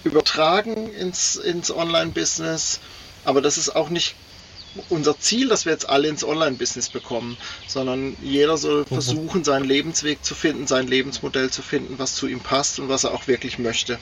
übertragen 0.04 0.92
ins, 0.94 1.36
ins 1.36 1.70
Online-Business. 1.70 2.80
Aber 3.24 3.40
das 3.40 3.58
ist 3.58 3.76
auch 3.76 3.88
nicht 3.88 4.14
unser 4.88 5.18
Ziel, 5.18 5.48
dass 5.48 5.64
wir 5.64 5.72
jetzt 5.72 5.88
alle 5.88 6.08
ins 6.08 6.24
Online-Business 6.24 6.88
bekommen, 6.88 7.36
sondern 7.66 8.16
jeder 8.22 8.56
soll 8.56 8.80
mhm. 8.80 8.86
versuchen, 8.86 9.44
seinen 9.44 9.64
Lebensweg 9.64 10.24
zu 10.24 10.34
finden, 10.34 10.66
sein 10.66 10.86
Lebensmodell 10.86 11.50
zu 11.50 11.62
finden, 11.62 11.98
was 11.98 12.14
zu 12.14 12.26
ihm 12.26 12.40
passt 12.40 12.78
und 12.78 12.88
was 12.88 13.04
er 13.04 13.12
auch 13.12 13.26
wirklich 13.26 13.58
möchte. 13.58 13.98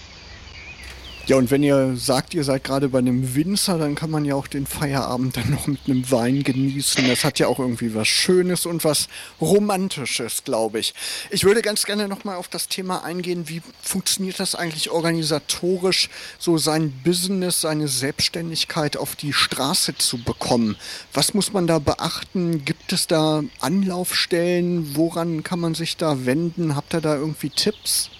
Ja, 1.30 1.36
und 1.36 1.52
wenn 1.52 1.62
ihr 1.62 1.94
sagt, 1.96 2.34
ihr 2.34 2.42
seid 2.42 2.64
gerade 2.64 2.88
bei 2.88 2.98
einem 2.98 3.36
Winzer, 3.36 3.78
dann 3.78 3.94
kann 3.94 4.10
man 4.10 4.24
ja 4.24 4.34
auch 4.34 4.48
den 4.48 4.66
Feierabend 4.66 5.36
dann 5.36 5.48
noch 5.52 5.68
mit 5.68 5.78
einem 5.86 6.10
Wein 6.10 6.42
genießen. 6.42 7.06
Das 7.06 7.22
hat 7.22 7.38
ja 7.38 7.46
auch 7.46 7.60
irgendwie 7.60 7.94
was 7.94 8.08
Schönes 8.08 8.66
und 8.66 8.82
was 8.82 9.06
Romantisches, 9.40 10.42
glaube 10.42 10.80
ich. 10.80 10.92
Ich 11.30 11.44
würde 11.44 11.62
ganz 11.62 11.84
gerne 11.84 12.08
nochmal 12.08 12.34
auf 12.34 12.48
das 12.48 12.66
Thema 12.66 13.04
eingehen, 13.04 13.48
wie 13.48 13.62
funktioniert 13.80 14.40
das 14.40 14.56
eigentlich 14.56 14.90
organisatorisch, 14.90 16.10
so 16.40 16.58
sein 16.58 16.92
Business, 17.04 17.60
seine 17.60 17.86
Selbstständigkeit 17.86 18.96
auf 18.96 19.14
die 19.14 19.32
Straße 19.32 19.96
zu 19.98 20.18
bekommen. 20.24 20.74
Was 21.12 21.32
muss 21.32 21.52
man 21.52 21.68
da 21.68 21.78
beachten? 21.78 22.64
Gibt 22.64 22.92
es 22.92 23.06
da 23.06 23.44
Anlaufstellen? 23.60 24.96
Woran 24.96 25.44
kann 25.44 25.60
man 25.60 25.76
sich 25.76 25.96
da 25.96 26.26
wenden? 26.26 26.74
Habt 26.74 26.92
ihr 26.92 27.00
da 27.00 27.14
irgendwie 27.14 27.50
Tipps? 27.50 28.10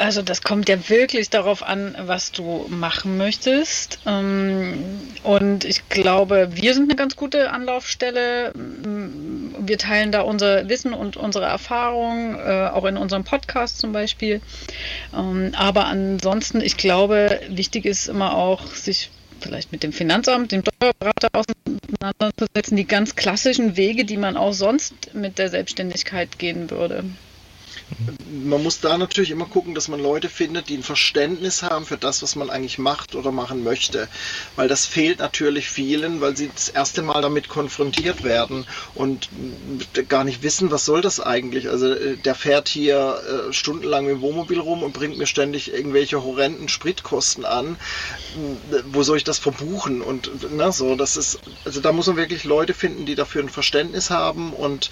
Also 0.00 0.22
das 0.22 0.40
kommt 0.40 0.70
ja 0.70 0.88
wirklich 0.88 1.28
darauf 1.28 1.62
an, 1.62 1.94
was 1.98 2.32
du 2.32 2.64
machen 2.70 3.18
möchtest. 3.18 3.98
Ähm, 4.06 4.98
und 5.24 5.66
ich 5.66 5.90
glaube, 5.90 6.48
wir 6.52 6.72
sind 6.72 6.84
eine 6.84 6.96
ganz 6.96 7.16
gute 7.16 7.50
Anlaufstelle. 7.50 8.54
Wir 8.54 9.76
teilen 9.76 10.10
da 10.10 10.22
unser 10.22 10.70
Wissen 10.70 10.94
und 10.94 11.18
unsere 11.18 11.44
Erfahrung, 11.44 12.34
äh, 12.34 12.70
auch 12.72 12.86
in 12.86 12.96
unserem 12.96 13.24
Podcast 13.24 13.78
zum 13.78 13.92
Beispiel. 13.92 14.40
Ähm, 15.14 15.52
aber 15.54 15.84
ansonsten, 15.84 16.62
ich 16.62 16.78
glaube, 16.78 17.38
wichtig 17.50 17.84
ist 17.84 18.08
immer 18.08 18.38
auch, 18.38 18.68
sich 18.68 19.10
vielleicht 19.38 19.70
mit 19.70 19.82
dem 19.82 19.92
Finanzamt, 19.92 20.50
dem 20.50 20.62
Steuerberater 20.62 21.28
auseinanderzusetzen, 21.34 22.74
die 22.74 22.86
ganz 22.86 23.16
klassischen 23.16 23.76
Wege, 23.76 24.06
die 24.06 24.16
man 24.16 24.38
auch 24.38 24.54
sonst 24.54 25.12
mit 25.12 25.38
der 25.38 25.50
Selbstständigkeit 25.50 26.38
gehen 26.38 26.70
würde. 26.70 27.04
Man 28.30 28.62
muss 28.62 28.80
da 28.80 28.96
natürlich 28.96 29.30
immer 29.30 29.46
gucken, 29.46 29.74
dass 29.74 29.88
man 29.88 30.00
Leute 30.00 30.28
findet, 30.28 30.68
die 30.68 30.76
ein 30.76 30.82
Verständnis 30.82 31.62
haben 31.62 31.84
für 31.84 31.96
das, 31.96 32.22
was 32.22 32.36
man 32.36 32.50
eigentlich 32.50 32.78
macht 32.78 33.14
oder 33.14 33.32
machen 33.32 33.64
möchte. 33.64 34.08
Weil 34.56 34.68
das 34.68 34.86
fehlt 34.86 35.18
natürlich 35.18 35.68
vielen, 35.68 36.20
weil 36.20 36.36
sie 36.36 36.50
das 36.54 36.68
erste 36.68 37.02
Mal 37.02 37.22
damit 37.22 37.48
konfrontiert 37.48 38.22
werden 38.22 38.66
und 38.94 39.28
gar 40.08 40.24
nicht 40.24 40.42
wissen, 40.42 40.70
was 40.70 40.84
soll 40.84 41.00
das 41.00 41.20
eigentlich. 41.20 41.68
Also 41.68 41.92
äh, 41.92 42.16
der 42.16 42.34
fährt 42.34 42.68
hier 42.68 43.48
äh, 43.48 43.52
stundenlang 43.52 44.06
mit 44.06 44.16
dem 44.16 44.20
Wohnmobil 44.22 44.60
rum 44.60 44.82
und 44.82 44.92
bringt 44.92 45.18
mir 45.18 45.26
ständig 45.26 45.72
irgendwelche 45.72 46.22
horrenden 46.22 46.68
Spritkosten 46.68 47.44
an. 47.44 47.76
Wo 48.92 49.02
soll 49.02 49.16
ich 49.16 49.24
das 49.24 49.38
verbuchen? 49.38 50.02
Und 50.02 50.30
na, 50.52 50.72
so, 50.72 50.94
das 50.94 51.16
ist, 51.16 51.40
also 51.64 51.80
da 51.80 51.92
muss 51.92 52.06
man 52.06 52.16
wirklich 52.16 52.44
Leute 52.44 52.74
finden, 52.74 53.06
die 53.06 53.14
dafür 53.14 53.42
ein 53.42 53.48
Verständnis 53.48 54.10
haben 54.10 54.52
und 54.52 54.90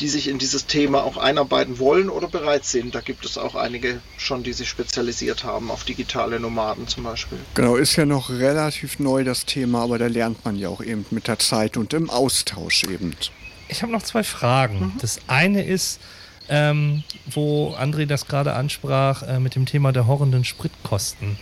die 0.00 0.08
sich 0.08 0.28
in 0.28 0.38
dieses 0.38 0.66
Thema 0.66 1.04
auch 1.04 1.16
einarbeiten 1.16 1.78
wollen 1.78 2.08
oder 2.08 2.28
bereit 2.28 2.64
sind. 2.64 2.94
Da 2.94 3.00
gibt 3.00 3.24
es 3.24 3.36
auch 3.36 3.54
einige 3.54 4.00
schon, 4.16 4.42
die 4.42 4.52
sich 4.52 4.68
spezialisiert 4.68 5.44
haben 5.44 5.70
auf 5.70 5.84
digitale 5.84 6.40
Nomaden 6.40 6.88
zum 6.88 7.04
Beispiel. 7.04 7.38
Genau, 7.54 7.76
ist 7.76 7.96
ja 7.96 8.06
noch 8.06 8.30
relativ 8.30 8.98
neu 8.98 9.24
das 9.24 9.44
Thema, 9.44 9.82
aber 9.82 9.98
da 9.98 10.06
lernt 10.06 10.44
man 10.44 10.56
ja 10.56 10.68
auch 10.68 10.82
eben 10.82 11.04
mit 11.10 11.28
der 11.28 11.38
Zeit 11.38 11.76
und 11.76 11.92
im 11.92 12.08
Austausch 12.08 12.84
eben. 12.84 13.14
Ich 13.68 13.82
habe 13.82 13.92
noch 13.92 14.02
zwei 14.02 14.24
Fragen. 14.24 14.80
Mhm. 14.80 14.92
Das 15.00 15.20
eine 15.26 15.64
ist, 15.64 16.00
ähm, 16.48 17.04
wo 17.26 17.74
André 17.78 18.06
das 18.06 18.26
gerade 18.26 18.54
ansprach, 18.54 19.22
äh, 19.22 19.38
mit 19.38 19.54
dem 19.54 19.66
Thema 19.66 19.92
der 19.92 20.06
horrenden 20.06 20.44
Spritkosten. 20.44 21.36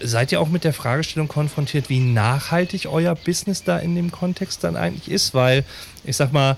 Seid 0.00 0.32
ihr 0.32 0.40
auch 0.40 0.48
mit 0.48 0.64
der 0.64 0.72
Fragestellung 0.72 1.28
konfrontiert, 1.28 1.88
wie 1.88 2.00
nachhaltig 2.00 2.86
euer 2.86 3.14
Business 3.14 3.62
da 3.62 3.78
in 3.78 3.94
dem 3.94 4.10
Kontext 4.10 4.64
dann 4.64 4.74
eigentlich 4.74 5.08
ist? 5.08 5.34
Weil, 5.34 5.64
ich 6.04 6.16
sag 6.16 6.32
mal, 6.32 6.56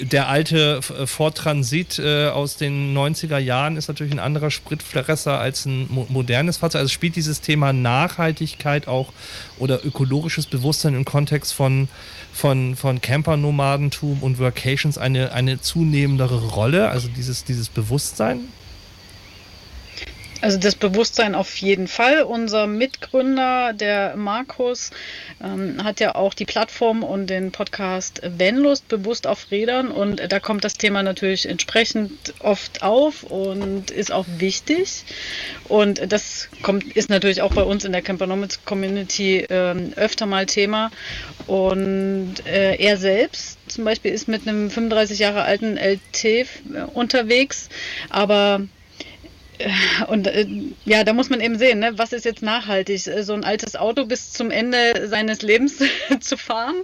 der 0.00 0.28
alte 0.28 0.82
Ford 0.82 1.36
Transit 1.36 1.98
äh, 1.98 2.28
aus 2.28 2.56
den 2.56 2.96
90er 2.96 3.38
Jahren 3.38 3.76
ist 3.76 3.88
natürlich 3.88 4.12
ein 4.12 4.18
anderer 4.18 4.50
Spritfresser 4.50 5.38
als 5.38 5.64
ein 5.64 5.86
mo 5.88 6.06
modernes 6.08 6.58
Fahrzeug. 6.58 6.80
Also 6.80 6.92
spielt 6.92 7.16
dieses 7.16 7.40
Thema 7.40 7.72
Nachhaltigkeit 7.72 8.88
auch 8.88 9.12
oder 9.58 9.84
ökologisches 9.84 10.46
Bewusstsein 10.46 10.94
im 10.94 11.04
Kontext 11.04 11.54
von, 11.54 11.88
von, 12.32 12.76
von 12.76 13.00
Camper-Nomadentum 13.00 14.22
und 14.22 14.38
Workations 14.38 14.98
eine, 14.98 15.32
eine 15.32 15.60
zunehmendere 15.60 16.48
Rolle? 16.48 16.88
Also 16.88 17.08
dieses, 17.08 17.44
dieses 17.44 17.68
Bewusstsein? 17.68 18.40
Also 20.40 20.56
das 20.56 20.76
Bewusstsein 20.76 21.34
auf 21.34 21.56
jeden 21.56 21.88
Fall. 21.88 22.22
Unser 22.22 22.68
Mitgründer, 22.68 23.72
der 23.72 24.16
Markus, 24.16 24.92
ähm, 25.42 25.82
hat 25.82 25.98
ja 25.98 26.14
auch 26.14 26.32
die 26.32 26.44
Plattform 26.44 27.02
und 27.02 27.28
den 27.28 27.50
Podcast 27.50 28.20
Vanlust 28.24 28.86
bewusst 28.86 29.26
auf 29.26 29.50
Rädern 29.50 29.88
und 29.88 30.22
da 30.30 30.38
kommt 30.38 30.62
das 30.62 30.74
Thema 30.74 31.02
natürlich 31.02 31.48
entsprechend 31.48 32.34
oft 32.38 32.82
auf 32.82 33.24
und 33.24 33.90
ist 33.90 34.12
auch 34.12 34.26
wichtig. 34.38 35.04
Und 35.66 36.12
das 36.12 36.48
kommt, 36.62 36.96
ist 36.96 37.10
natürlich 37.10 37.42
auch 37.42 37.52
bei 37.52 37.62
uns 37.62 37.84
in 37.84 37.90
der 37.90 38.02
Campernomics 38.02 38.64
Community 38.64 39.44
ähm, 39.50 39.92
öfter 39.96 40.26
mal 40.26 40.46
Thema. 40.46 40.92
Und 41.48 42.34
äh, 42.46 42.76
er 42.76 42.96
selbst 42.96 43.58
zum 43.66 43.84
Beispiel 43.84 44.12
ist 44.12 44.28
mit 44.28 44.46
einem 44.46 44.70
35 44.70 45.18
Jahre 45.18 45.42
alten 45.42 45.76
LT 45.76 46.46
unterwegs, 46.94 47.68
aber 48.08 48.62
und 50.08 50.26
äh, 50.26 50.46
ja, 50.84 51.04
da 51.04 51.12
muss 51.12 51.30
man 51.30 51.40
eben 51.40 51.58
sehen, 51.58 51.80
ne, 51.80 51.92
was 51.96 52.12
ist 52.12 52.24
jetzt 52.24 52.42
nachhaltig? 52.42 53.06
Äh, 53.06 53.22
so 53.22 53.32
ein 53.32 53.44
altes 53.44 53.76
Auto 53.76 54.06
bis 54.06 54.32
zum 54.32 54.50
Ende 54.50 55.08
seines 55.08 55.42
Lebens 55.42 55.82
zu 56.20 56.36
fahren. 56.36 56.76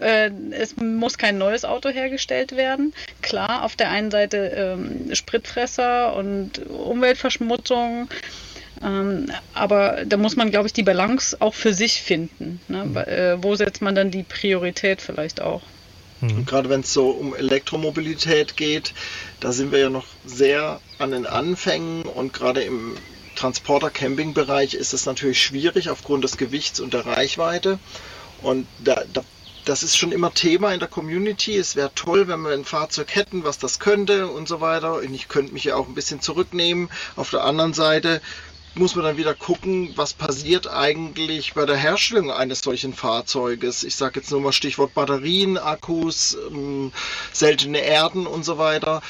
Äh, 0.00 0.30
es 0.50 0.76
muss 0.76 1.18
kein 1.18 1.38
neues 1.38 1.64
Auto 1.64 1.90
hergestellt 1.90 2.56
werden. 2.56 2.94
Klar, 3.22 3.64
auf 3.64 3.76
der 3.76 3.90
einen 3.90 4.10
Seite 4.10 4.52
ähm, 4.56 5.14
Spritfresser 5.14 6.16
und 6.16 6.66
Umweltverschmutzung. 6.68 8.08
Ähm, 8.82 9.30
aber 9.52 10.04
da 10.04 10.16
muss 10.16 10.36
man, 10.36 10.50
glaube 10.50 10.66
ich, 10.66 10.72
die 10.72 10.82
Balance 10.82 11.36
auch 11.40 11.54
für 11.54 11.72
sich 11.72 12.02
finden. 12.02 12.60
Ne? 12.68 12.84
Mhm. 12.84 13.42
Wo 13.42 13.54
setzt 13.54 13.82
man 13.82 13.94
dann 13.94 14.10
die 14.10 14.24
Priorität 14.24 15.00
vielleicht 15.00 15.40
auch? 15.40 15.62
Mhm. 16.20 16.38
Und 16.38 16.46
gerade 16.46 16.68
wenn 16.68 16.80
es 16.80 16.92
so 16.92 17.10
um 17.10 17.34
Elektromobilität 17.34 18.56
geht, 18.56 18.92
da 19.40 19.52
sind 19.52 19.72
wir 19.72 19.78
ja 19.78 19.90
noch 19.90 20.06
sehr 20.24 20.80
an 20.98 21.10
den 21.10 21.26
Anfängen 21.26 22.02
und 22.02 22.32
gerade 22.32 22.62
im 22.62 22.96
Transporter-Camping-Bereich 23.36 24.74
ist 24.74 24.94
es 24.94 25.06
natürlich 25.06 25.42
schwierig 25.42 25.90
aufgrund 25.90 26.24
des 26.24 26.36
Gewichts 26.36 26.80
und 26.80 26.94
der 26.94 27.04
Reichweite. 27.04 27.78
Und 28.42 28.66
da, 28.78 29.02
da, 29.12 29.22
das 29.64 29.82
ist 29.82 29.96
schon 29.96 30.12
immer 30.12 30.32
Thema 30.32 30.72
in 30.72 30.78
der 30.78 30.88
Community. 30.88 31.56
Es 31.56 31.76
wäre 31.76 31.90
toll, 31.94 32.28
wenn 32.28 32.42
wir 32.42 32.52
ein 32.52 32.64
Fahrzeug 32.64 33.14
hätten, 33.14 33.44
was 33.44 33.58
das 33.58 33.78
könnte 33.78 34.28
und 34.28 34.46
so 34.46 34.60
weiter. 34.60 34.94
Und 34.94 35.14
ich 35.14 35.28
könnte 35.28 35.52
mich 35.52 35.64
ja 35.64 35.76
auch 35.76 35.88
ein 35.88 35.94
bisschen 35.94 36.20
zurücknehmen. 36.20 36.90
Auf 37.16 37.30
der 37.30 37.44
anderen 37.44 37.74
Seite 37.74 38.20
muss 38.74 38.94
man 38.96 39.04
dann 39.04 39.16
wieder 39.16 39.34
gucken, 39.34 39.92
was 39.96 40.14
passiert 40.14 40.66
eigentlich 40.66 41.54
bei 41.54 41.64
der 41.64 41.76
Herstellung 41.76 42.30
eines 42.30 42.60
solchen 42.60 42.92
Fahrzeuges. 42.94 43.84
Ich 43.84 43.94
sage 43.94 44.20
jetzt 44.20 44.30
nur 44.30 44.40
mal 44.40 44.52
Stichwort 44.52 44.94
Batterien, 44.94 45.58
Akkus, 45.58 46.36
ähm, 46.50 46.92
seltene 47.32 47.78
Erden 47.78 48.26
und 48.26 48.44
so 48.44 48.58
weiter 48.58 49.02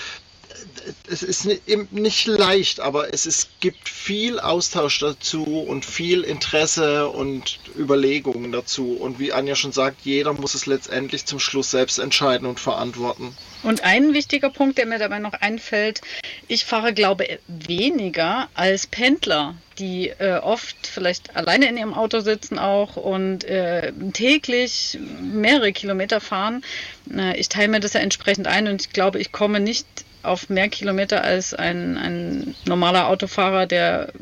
es 1.10 1.22
ist 1.22 1.46
nicht 1.46 2.26
leicht, 2.26 2.80
aber 2.80 3.12
es 3.12 3.26
ist, 3.26 3.60
gibt 3.60 3.88
viel 3.88 4.38
Austausch 4.40 5.00
dazu 5.00 5.44
und 5.44 5.84
viel 5.84 6.22
Interesse 6.22 7.08
und 7.08 7.58
Überlegungen 7.78 8.52
dazu. 8.52 8.92
Und 8.92 9.18
wie 9.18 9.32
Anja 9.32 9.54
schon 9.54 9.72
sagt, 9.72 10.02
jeder 10.04 10.32
muss 10.32 10.54
es 10.54 10.66
letztendlich 10.66 11.26
zum 11.26 11.40
Schluss 11.40 11.70
selbst 11.70 11.98
entscheiden 11.98 12.46
und 12.46 12.60
verantworten. 12.60 13.36
Und 13.62 13.82
ein 13.82 14.12
wichtiger 14.12 14.50
Punkt, 14.50 14.78
der 14.78 14.86
mir 14.86 14.98
dabei 14.98 15.18
noch 15.18 15.32
einfällt, 15.32 16.00
ich 16.48 16.64
fahre, 16.64 16.92
glaube 16.92 17.24
ich, 17.24 17.38
weniger 17.46 18.48
als 18.54 18.86
Pendler, 18.86 19.56
die 19.78 20.08
äh, 20.08 20.38
oft 20.38 20.86
vielleicht 20.86 21.34
alleine 21.36 21.68
in 21.68 21.76
ihrem 21.76 21.94
Auto 21.94 22.20
sitzen 22.20 22.58
auch 22.58 22.96
und 22.96 23.44
äh, 23.44 23.92
täglich 24.12 24.98
mehrere 25.20 25.72
Kilometer 25.72 26.20
fahren. 26.20 26.62
Äh, 27.10 27.38
ich 27.38 27.48
teile 27.48 27.68
mir 27.68 27.80
das 27.80 27.94
ja 27.94 28.00
entsprechend 28.00 28.46
ein 28.46 28.68
und 28.68 28.82
ich 28.82 28.92
glaube, 28.92 29.18
ich 29.18 29.32
komme 29.32 29.60
nicht 29.60 29.86
auf 30.24 30.48
mehr 30.48 30.68
Kilometer 30.68 31.22
als 31.22 31.54
ein, 31.54 31.96
ein 31.96 32.54
normaler 32.66 33.08
Autofahrer, 33.08 33.66
der 33.66 34.12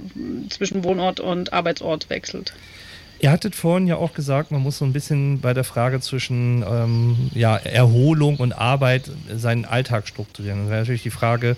zwischen 0.50 0.84
Wohnort 0.84 1.20
und 1.20 1.52
Arbeitsort 1.52 2.10
wechselt. 2.10 2.52
Ihr 3.22 3.30
hattet 3.30 3.54
vorhin 3.54 3.86
ja 3.86 3.94
auch 3.98 4.14
gesagt, 4.14 4.50
man 4.50 4.60
muss 4.62 4.78
so 4.78 4.84
ein 4.84 4.92
bisschen 4.92 5.40
bei 5.40 5.54
der 5.54 5.62
Frage 5.62 6.00
zwischen 6.00 6.64
ähm, 6.68 7.30
ja, 7.32 7.56
Erholung 7.56 8.38
und 8.38 8.52
Arbeit 8.52 9.12
seinen 9.32 9.64
Alltag 9.64 10.08
strukturieren. 10.08 10.62
Das 10.62 10.70
wäre 10.70 10.80
natürlich 10.80 11.04
die 11.04 11.10
Frage, 11.10 11.56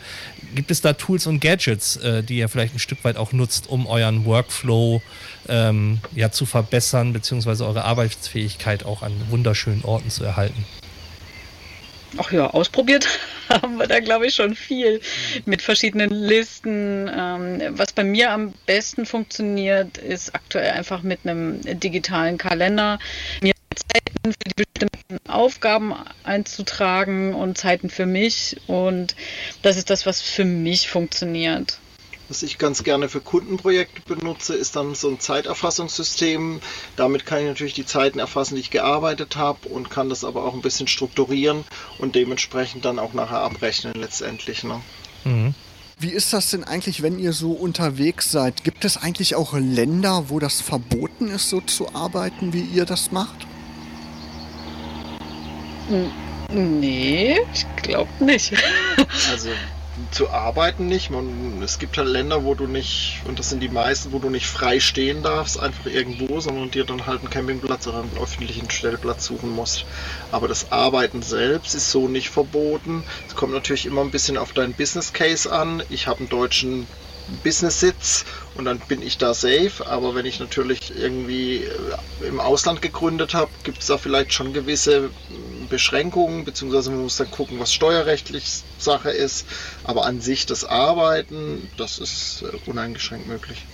gibt 0.54 0.70
es 0.70 0.82
da 0.82 0.92
Tools 0.92 1.26
und 1.26 1.40
Gadgets, 1.40 1.96
äh, 1.96 2.22
die 2.22 2.36
ihr 2.36 2.50
vielleicht 2.50 2.74
ein 2.74 2.80
Stück 2.80 3.02
weit 3.02 3.16
auch 3.16 3.32
nutzt, 3.32 3.70
um 3.70 3.86
euren 3.86 4.26
Workflow 4.26 5.00
ähm, 5.48 6.00
ja, 6.14 6.30
zu 6.30 6.44
verbessern, 6.44 7.14
beziehungsweise 7.14 7.64
eure 7.64 7.84
Arbeitsfähigkeit 7.84 8.84
auch 8.84 9.00
an 9.00 9.12
wunderschönen 9.30 9.84
Orten 9.84 10.10
zu 10.10 10.22
erhalten? 10.22 10.66
Ach 12.18 12.30
ja, 12.30 12.50
ausprobiert 12.50 13.08
haben 13.62 13.76
wir 13.76 13.86
da, 13.86 14.00
glaube 14.00 14.26
ich, 14.26 14.34
schon 14.34 14.54
viel 14.54 15.00
mit 15.44 15.62
verschiedenen 15.62 16.10
Listen. 16.10 17.10
Ähm, 17.14 17.62
was 17.78 17.92
bei 17.92 18.04
mir 18.04 18.30
am 18.30 18.52
besten 18.66 19.06
funktioniert, 19.06 19.98
ist 19.98 20.34
aktuell 20.34 20.70
einfach 20.70 21.02
mit 21.02 21.20
einem 21.24 21.60
digitalen 21.80 22.38
Kalender. 22.38 22.98
Mir 23.40 23.54
Zeiten 23.74 24.32
für 24.32 24.48
die 24.48 24.64
bestimmten 24.64 25.30
Aufgaben 25.30 25.94
einzutragen 26.22 27.34
und 27.34 27.58
Zeiten 27.58 27.90
für 27.90 28.06
mich. 28.06 28.56
Und 28.66 29.14
das 29.62 29.76
ist 29.76 29.90
das, 29.90 30.06
was 30.06 30.20
für 30.22 30.44
mich 30.44 30.88
funktioniert. 30.88 31.78
Was 32.34 32.42
ich 32.42 32.58
ganz 32.58 32.82
gerne 32.82 33.08
für 33.08 33.20
Kundenprojekte 33.20 34.02
benutze, 34.12 34.56
ist 34.56 34.74
dann 34.74 34.96
so 34.96 35.08
ein 35.08 35.20
Zeiterfassungssystem. 35.20 36.60
Damit 36.96 37.26
kann 37.26 37.38
ich 37.38 37.46
natürlich 37.46 37.74
die 37.74 37.86
Zeiten 37.86 38.18
erfassen, 38.18 38.56
die 38.56 38.60
ich 38.60 38.72
gearbeitet 38.72 39.36
habe 39.36 39.68
und 39.68 39.88
kann 39.88 40.08
das 40.08 40.24
aber 40.24 40.42
auch 40.42 40.52
ein 40.52 40.60
bisschen 40.60 40.88
strukturieren 40.88 41.62
und 41.98 42.16
dementsprechend 42.16 42.84
dann 42.84 42.98
auch 42.98 43.12
nachher 43.12 43.38
abrechnen 43.38 43.94
letztendlich. 43.94 44.64
Ne? 44.64 44.80
Mhm. 45.22 45.54
Wie 45.96 46.10
ist 46.10 46.32
das 46.32 46.50
denn 46.50 46.64
eigentlich, 46.64 47.02
wenn 47.02 47.20
ihr 47.20 47.32
so 47.32 47.52
unterwegs 47.52 48.32
seid? 48.32 48.64
Gibt 48.64 48.84
es 48.84 48.96
eigentlich 48.96 49.36
auch 49.36 49.52
Länder, 49.52 50.24
wo 50.28 50.40
das 50.40 50.60
verboten 50.60 51.28
ist, 51.28 51.50
so 51.50 51.60
zu 51.60 51.94
arbeiten, 51.94 52.52
wie 52.52 52.62
ihr 52.62 52.84
das 52.84 53.12
macht? 53.12 53.46
Nee, 56.52 57.38
ich 57.52 57.64
glaube 57.76 58.10
nicht. 58.18 58.54
Also 59.30 59.50
zu 60.10 60.30
arbeiten 60.30 60.86
nicht. 60.86 61.10
Man, 61.10 61.62
es 61.62 61.78
gibt 61.78 61.98
halt 61.98 62.08
Länder, 62.08 62.44
wo 62.44 62.54
du 62.54 62.66
nicht, 62.66 63.20
und 63.26 63.38
das 63.38 63.50
sind 63.50 63.60
die 63.60 63.68
meisten, 63.68 64.12
wo 64.12 64.18
du 64.18 64.30
nicht 64.30 64.46
frei 64.46 64.80
stehen 64.80 65.22
darfst, 65.22 65.58
einfach 65.58 65.86
irgendwo, 65.86 66.40
sondern 66.40 66.70
dir 66.70 66.84
dann 66.84 67.06
halt 67.06 67.20
einen 67.20 67.30
Campingplatz 67.30 67.86
oder 67.86 68.00
einen 68.00 68.18
öffentlichen 68.20 68.70
Stellplatz 68.70 69.24
suchen 69.26 69.50
musst. 69.50 69.84
Aber 70.32 70.48
das 70.48 70.72
Arbeiten 70.72 71.22
selbst 71.22 71.74
ist 71.74 71.90
so 71.90 72.08
nicht 72.08 72.30
verboten. 72.30 73.04
Es 73.28 73.34
kommt 73.34 73.52
natürlich 73.52 73.86
immer 73.86 74.00
ein 74.00 74.10
bisschen 74.10 74.36
auf 74.36 74.52
deinen 74.52 74.74
Business 74.74 75.12
Case 75.12 75.50
an. 75.50 75.82
Ich 75.90 76.06
habe 76.06 76.20
einen 76.20 76.28
deutschen 76.28 76.86
Business-Sitz 77.42 78.24
und 78.54 78.64
dann 78.64 78.78
bin 78.80 79.02
ich 79.02 79.18
da 79.18 79.34
safe. 79.34 79.86
Aber 79.86 80.14
wenn 80.14 80.26
ich 80.26 80.40
natürlich 80.40 80.92
irgendwie 80.96 81.64
äh, 81.64 82.26
im 82.26 82.40
Ausland 82.40 82.82
gegründet 82.82 83.34
habe, 83.34 83.50
gibt 83.62 83.80
es 83.80 83.86
da 83.86 83.98
vielleicht 83.98 84.32
schon 84.32 84.52
gewisse 84.52 85.10
Beschränkungen, 85.74 86.44
beziehungsweise 86.44 86.90
man 86.90 87.02
muss 87.02 87.16
dann 87.16 87.32
gucken, 87.32 87.58
was 87.58 87.74
steuerrechtlich 87.74 88.62
Sache 88.78 89.10
ist. 89.10 89.44
Aber 89.82 90.06
an 90.06 90.20
sich 90.20 90.46
das 90.46 90.64
Arbeiten, 90.64 91.68
das 91.76 91.98
ist 91.98 92.42
äh, 92.42 92.70
uneingeschränkt 92.70 93.26
möglich. 93.26 93.64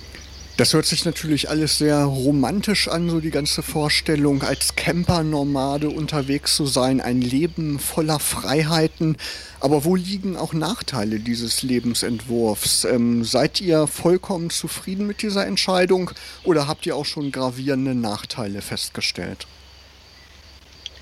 Das 0.57 0.73
hört 0.73 0.87
sich 0.87 1.05
natürlich 1.05 1.51
alles 1.51 1.77
sehr 1.77 1.99
romantisch 2.05 2.89
an, 2.89 3.11
so 3.11 3.21
die 3.21 3.31
ganze 3.31 3.63
Vorstellung, 3.63 4.43
als 4.43 4.77
Camper-Nomade 4.77 5.91
unterwegs 5.91 6.57
zu 6.57 6.65
sein, 6.65 7.03
ein 7.03 7.21
Leben 7.21 7.79
voller 7.79 8.19
Freiheiten. 8.19 9.19
Aber 9.61 9.85
wo 9.85 9.95
liegen 9.95 10.37
auch 10.37 10.55
Nachteile 10.55 11.21
dieses 11.21 11.63
Lebensentwurfs? 11.63 12.85
Ähm, 12.85 13.25
seid 13.25 13.61
ihr 13.61 13.87
vollkommen 13.87 14.49
zufrieden 14.49 15.07
mit 15.07 15.21
dieser 15.21 15.47
Entscheidung 15.47 16.13
oder 16.45 16.67
habt 16.67 16.87
ihr 16.87 16.97
auch 16.97 17.07
schon 17.07 17.31
gravierende 17.31 17.95
Nachteile 17.95 18.63
festgestellt? 18.63 19.47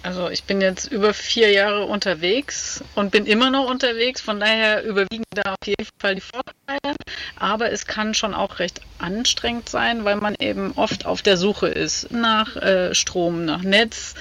Also 0.03 0.31
ich 0.31 0.45
bin 0.45 0.61
jetzt 0.61 0.91
über 0.91 1.13
vier 1.13 1.51
Jahre 1.51 1.85
unterwegs 1.85 2.83
und 2.95 3.11
bin 3.11 3.27
immer 3.27 3.51
noch 3.51 3.69
unterwegs, 3.69 4.21
von 4.21 4.39
daher 4.39 4.85
überwiegen 4.85 5.25
da 5.31 5.53
auf 5.53 5.67
jeden 5.67 5.89
Fall 5.99 6.15
die 6.15 6.21
Vorteile. 6.21 6.97
Aber 7.37 7.73
es 7.73 7.87
kann 7.87 8.15
schon 8.15 8.35
auch 8.35 8.59
recht 8.61 8.81
anstrengend 8.99 9.69
sein, 9.69 10.05
weil 10.05 10.17
man 10.17 10.37
eben 10.39 10.73
oft 10.77 11.05
auf 11.05 11.23
der 11.23 11.37
Suche 11.37 11.69
ist 11.69 12.13
nach 12.13 12.57
äh, 12.57 12.95
Strom, 12.95 13.45
nach 13.45 13.63
Netz, 13.63 14.15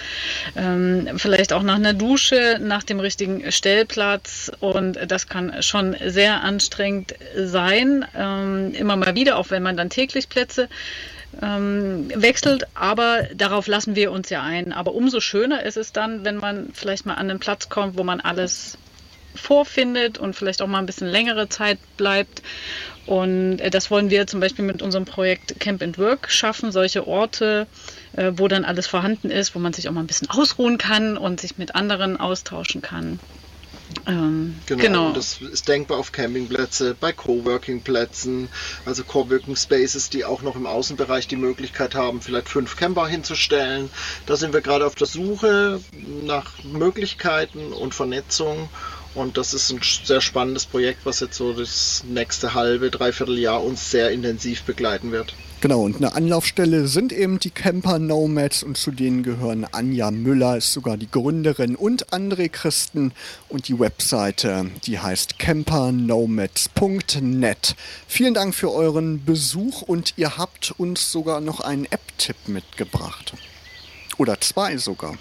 ähm, 0.55 1.09
vielleicht 1.17 1.53
auch 1.53 1.63
nach 1.63 1.75
einer 1.75 1.93
Dusche, 1.93 2.57
nach 2.59 2.83
dem 2.83 2.99
richtigen 2.99 3.51
Stellplatz. 3.51 4.51
Und 4.59 4.99
das 5.07 5.27
kann 5.27 5.61
schon 5.61 5.95
sehr 6.03 6.41
anstrengend 6.41 7.13
sein, 7.35 8.05
ähm, 8.15 8.73
immer 8.73 8.95
mal 8.95 9.15
wieder, 9.15 9.37
auch 9.37 9.51
wenn 9.51 9.63
man 9.63 9.77
dann 9.77 9.89
täglich 9.89 10.29
Plätze 10.29 10.69
ähm, 11.41 12.09
wechselt, 12.15 12.67
aber 12.73 13.23
darauf 13.35 13.67
lassen 13.67 13.95
wir 13.95 14.11
uns 14.11 14.29
ja 14.29 14.43
ein. 14.43 14.73
Aber 14.73 14.93
umso 14.93 15.19
schöner 15.19 15.63
ist 15.63 15.77
es 15.77 15.91
dann, 15.93 16.25
wenn 16.25 16.37
man 16.37 16.69
vielleicht 16.73 17.05
mal 17.05 17.15
an 17.15 17.29
einen 17.29 17.39
Platz 17.39 17.69
kommt, 17.69 17.97
wo 17.97 18.03
man 18.03 18.19
alles 18.19 18.77
vorfindet 19.35 20.17
und 20.17 20.35
vielleicht 20.35 20.61
auch 20.61 20.67
mal 20.67 20.79
ein 20.79 20.85
bisschen 20.85 21.07
längere 21.07 21.47
Zeit 21.49 21.77
bleibt. 21.95 22.41
Und 23.05 23.59
äh, 23.59 23.69
das 23.69 23.89
wollen 23.89 24.09
wir 24.09 24.27
zum 24.27 24.39
Beispiel 24.39 24.65
mit 24.65 24.81
unserem 24.81 25.05
Projekt 25.05 25.59
Camp 25.59 25.81
and 25.81 25.97
Work 25.97 26.29
schaffen, 26.29 26.71
solche 26.71 27.07
Orte, 27.07 27.67
äh, 28.13 28.31
wo 28.35 28.47
dann 28.47 28.65
alles 28.65 28.87
vorhanden 28.87 29.31
ist, 29.31 29.55
wo 29.55 29.59
man 29.59 29.73
sich 29.73 29.87
auch 29.87 29.93
mal 29.93 30.01
ein 30.01 30.07
bisschen 30.07 30.29
ausruhen 30.29 30.77
kann 30.77 31.17
und 31.17 31.39
sich 31.39 31.57
mit 31.57 31.75
anderen 31.75 32.19
austauschen 32.19 32.81
kann. 32.81 33.19
Ähm, 34.07 34.55
genau, 34.65 34.81
genau. 34.81 35.11
das 35.11 35.41
ist 35.41 35.67
denkbar 35.67 35.97
auf 35.97 36.13
Campingplätze, 36.13 36.95
bei 36.97 37.11
Coworking-Plätzen, 37.11 38.47
also 38.85 39.03
Coworking 39.03 39.57
Spaces, 39.57 40.09
die 40.09 40.23
auch 40.23 40.41
noch 40.41 40.55
im 40.55 40.65
Außenbereich 40.65 41.27
die 41.27 41.35
Möglichkeit 41.35 41.93
haben, 41.93 42.21
vielleicht 42.21 42.47
fünf 42.47 42.77
Camper 42.77 43.07
hinzustellen. 43.07 43.89
Da 44.25 44.37
sind 44.37 44.53
wir 44.53 44.61
gerade 44.61 44.85
auf 44.85 44.95
der 44.95 45.07
Suche 45.07 45.81
nach 46.23 46.63
Möglichkeiten 46.63 47.73
und 47.73 47.93
Vernetzung. 47.93 48.69
Und 49.13 49.37
das 49.37 49.53
ist 49.53 49.71
ein 49.71 49.81
sehr 49.81 50.21
spannendes 50.21 50.65
Projekt, 50.65 51.05
was 51.05 51.19
jetzt 51.19 51.37
so 51.37 51.51
das 51.51 52.03
nächste 52.07 52.53
halbe, 52.53 52.91
dreiviertel 52.91 53.37
Jahr 53.37 53.63
uns 53.63 53.91
sehr 53.91 54.11
intensiv 54.11 54.63
begleiten 54.63 55.11
wird. 55.11 55.33
Genau, 55.59 55.81
und 55.81 55.95
eine 55.95 56.13
Anlaufstelle 56.13 56.87
sind 56.87 57.11
eben 57.11 57.39
die 57.39 57.49
Camper 57.49 57.97
Nomads 57.97 58.61
und 58.61 58.77
zu 58.77 58.91
denen 58.91 59.23
gehören 59.23 59.65
Anja 59.71 60.11
Müller, 60.11 60.57
ist 60.57 60.71
sogar 60.71 60.97
die 60.97 61.09
Gründerin 61.09 61.75
und 61.75 62.13
André 62.13 62.47
Christen 62.47 63.11
und 63.49 63.67
die 63.67 63.79
Webseite, 63.79 64.69
die 64.85 64.99
heißt 64.99 65.39
campernomads.net. 65.39 67.75
Vielen 68.07 68.35
Dank 68.35 68.53
für 68.53 68.71
euren 68.71 69.25
Besuch 69.25 69.81
und 69.81 70.13
ihr 70.17 70.37
habt 70.37 70.75
uns 70.77 71.11
sogar 71.11 71.41
noch 71.41 71.61
einen 71.61 71.85
App-Tipp 71.85 72.37
mitgebracht. 72.45 73.33
Oder 74.19 74.39
zwei 74.39 74.77
sogar. 74.77 75.17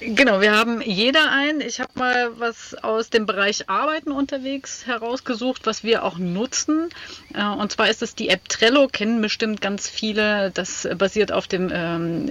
Genau, 0.00 0.40
wir 0.40 0.50
haben 0.50 0.82
jeder 0.82 1.30
einen. 1.30 1.60
Ich 1.60 1.80
habe 1.80 1.92
mal 1.94 2.32
was 2.38 2.74
aus 2.74 3.10
dem 3.10 3.26
Bereich 3.26 3.70
Arbeiten 3.70 4.10
unterwegs 4.10 4.86
herausgesucht, 4.86 5.66
was 5.66 5.84
wir 5.84 6.02
auch 6.02 6.18
nutzen. 6.18 6.90
Äh, 7.32 7.44
und 7.44 7.70
zwar 7.70 7.88
ist 7.88 8.02
es 8.02 8.16
die 8.16 8.28
App 8.28 8.48
Trello, 8.48 8.88
kennen 8.88 9.22
bestimmt 9.22 9.60
ganz 9.60 9.88
viele. 9.88 10.50
Das 10.50 10.88
basiert 10.98 11.30
auf 11.30 11.46
dem 11.46 11.70
ähm, 11.72 12.28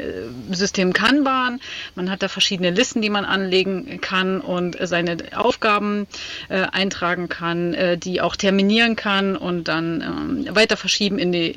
System 0.51 0.91
Kanban. 0.91 1.61
Man 1.95 2.11
hat 2.11 2.22
da 2.22 2.28
verschiedene 2.28 2.70
Listen, 2.70 3.01
die 3.01 3.09
man 3.09 3.24
anlegen 3.24 4.01
kann 4.01 4.41
und 4.41 4.78
seine 4.82 5.18
Aufgaben 5.34 6.05
äh, 6.49 6.64
eintragen 6.64 7.30
kann, 7.30 7.74
äh, 7.74 7.97
die 7.97 8.20
auch 8.20 8.36
terminieren 8.36 8.97
kann 8.97 9.38
und 9.38 9.70
dann 9.70 10.01
ähm, 10.01 10.55
weiter 10.55 10.76
verschieben 10.76 11.18
in 11.18 11.32
die 11.32 11.55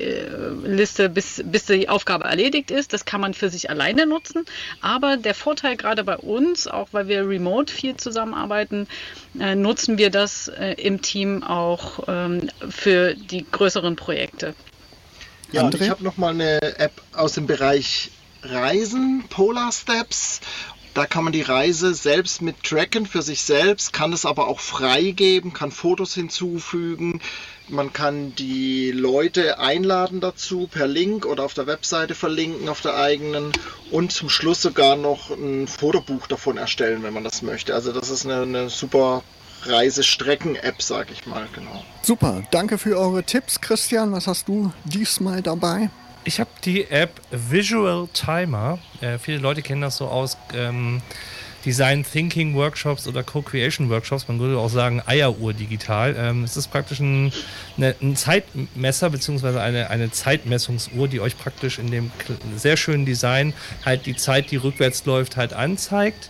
Liste, 0.63 1.09
bis, 1.09 1.43
bis 1.45 1.65
die 1.65 1.89
Aufgabe 1.89 2.23
erledigt 2.25 2.71
ist. 2.71 2.93
Das 2.93 3.03
kann 3.03 3.19
man 3.19 3.33
für 3.33 3.49
sich 3.49 3.69
alleine 3.69 4.07
nutzen. 4.07 4.45
Aber 4.79 5.17
der 5.17 5.35
Vorteil 5.35 5.75
gerade 5.75 6.06
bei 6.07 6.17
uns, 6.17 6.67
auch 6.67 6.87
weil 6.93 7.07
wir 7.07 7.27
remote 7.27 7.71
viel 7.71 7.97
zusammenarbeiten, 7.97 8.87
äh, 9.39 9.53
nutzen 9.53 9.99
wir 9.99 10.09
das 10.09 10.47
äh, 10.47 10.73
im 10.73 11.01
Team 11.03 11.43
auch 11.43 12.07
ähm, 12.07 12.49
für 12.67 13.13
die 13.13 13.45
größeren 13.51 13.95
Projekte. 13.95 14.55
Ja, 15.51 15.63
André? 15.63 15.83
ich 15.83 15.89
habe 15.89 16.03
noch 16.03 16.17
mal 16.17 16.33
eine 16.33 16.61
App 16.79 17.01
aus 17.13 17.33
dem 17.33 17.45
Bereich 17.45 18.09
Reisen, 18.41 19.25
Polar 19.29 19.71
Steps. 19.71 20.39
Da 20.93 21.05
kann 21.05 21.23
man 21.23 21.33
die 21.33 21.41
Reise 21.41 21.93
selbst 21.93 22.41
mit 22.41 22.63
tracken 22.63 23.05
für 23.05 23.21
sich 23.21 23.43
selbst, 23.43 23.93
kann 23.93 24.13
es 24.13 24.25
aber 24.25 24.47
auch 24.47 24.59
freigeben, 24.59 25.53
kann 25.53 25.71
Fotos 25.71 26.15
hinzufügen, 26.15 27.21
man 27.69 27.91
kann 27.91 28.33
die 28.35 28.91
Leute 28.91 29.59
einladen 29.59 30.21
dazu 30.21 30.67
per 30.67 30.87
Link 30.87 31.25
oder 31.25 31.43
auf 31.43 31.53
der 31.53 31.67
Webseite 31.67 32.15
verlinken, 32.15 32.69
auf 32.69 32.81
der 32.81 32.95
eigenen 32.95 33.51
und 33.91 34.11
zum 34.13 34.29
Schluss 34.29 34.61
sogar 34.61 34.95
noch 34.95 35.31
ein 35.31 35.67
Fotobuch 35.67 36.27
davon 36.27 36.57
erstellen, 36.57 37.03
wenn 37.03 37.13
man 37.13 37.25
das 37.25 37.41
möchte. 37.41 37.73
Also 37.73 37.91
das 37.91 38.09
ist 38.09 38.25
eine, 38.25 38.43
eine 38.43 38.69
super 38.69 39.21
Reisestrecken-App, 39.63 40.81
sag 40.81 41.11
ich 41.11 41.25
mal, 41.25 41.47
genau. 41.53 41.83
Super, 42.03 42.43
danke 42.51 42.77
für 42.77 42.97
eure 42.97 43.23
Tipps. 43.23 43.59
Christian, 43.59 44.13
was 44.13 44.27
hast 44.27 44.47
du 44.47 44.71
diesmal 44.85 45.41
dabei? 45.41 45.89
Ich 46.27 46.41
habe 46.41 46.49
die 46.65 46.91
App 46.91 47.21
Visual 47.31 48.09
Timer. 48.11 48.79
Äh, 48.99 49.17
viele 49.17 49.37
Leute 49.37 49.61
kennen 49.61 49.79
das 49.79 49.95
so 49.95 50.07
aus. 50.07 50.37
Ähm, 50.53 51.01
Design 51.63 52.03
Thinking 52.03 52.53
Workshops 52.53 53.07
oder 53.07 53.23
Co-Creation 53.23 53.89
Workshops, 53.89 54.27
man 54.27 54.37
würde 54.37 54.57
auch 54.57 54.69
sagen 54.69 55.01
Eieruhr 55.05 55.53
digital. 55.53 56.17
Ähm, 56.17 56.43
es 56.43 56.57
ist 56.57 56.67
praktisch 56.67 56.99
ein, 56.99 57.31
eine, 57.77 57.95
ein 58.01 58.17
Zeitmesser 58.17 59.09
bzw. 59.09 59.57
Eine, 59.57 59.89
eine 59.89 60.11
Zeitmessungsuhr, 60.11 61.07
die 61.07 61.21
euch 61.21 61.37
praktisch 61.37 61.79
in 61.79 61.91
dem 61.91 62.11
sehr 62.57 62.75
schönen 62.75 63.05
Design 63.05 63.53
halt 63.85 64.05
die 64.05 64.17
Zeit, 64.17 64.51
die 64.51 64.57
rückwärts 64.57 65.05
läuft, 65.05 65.37
halt 65.37 65.53
anzeigt. 65.53 66.29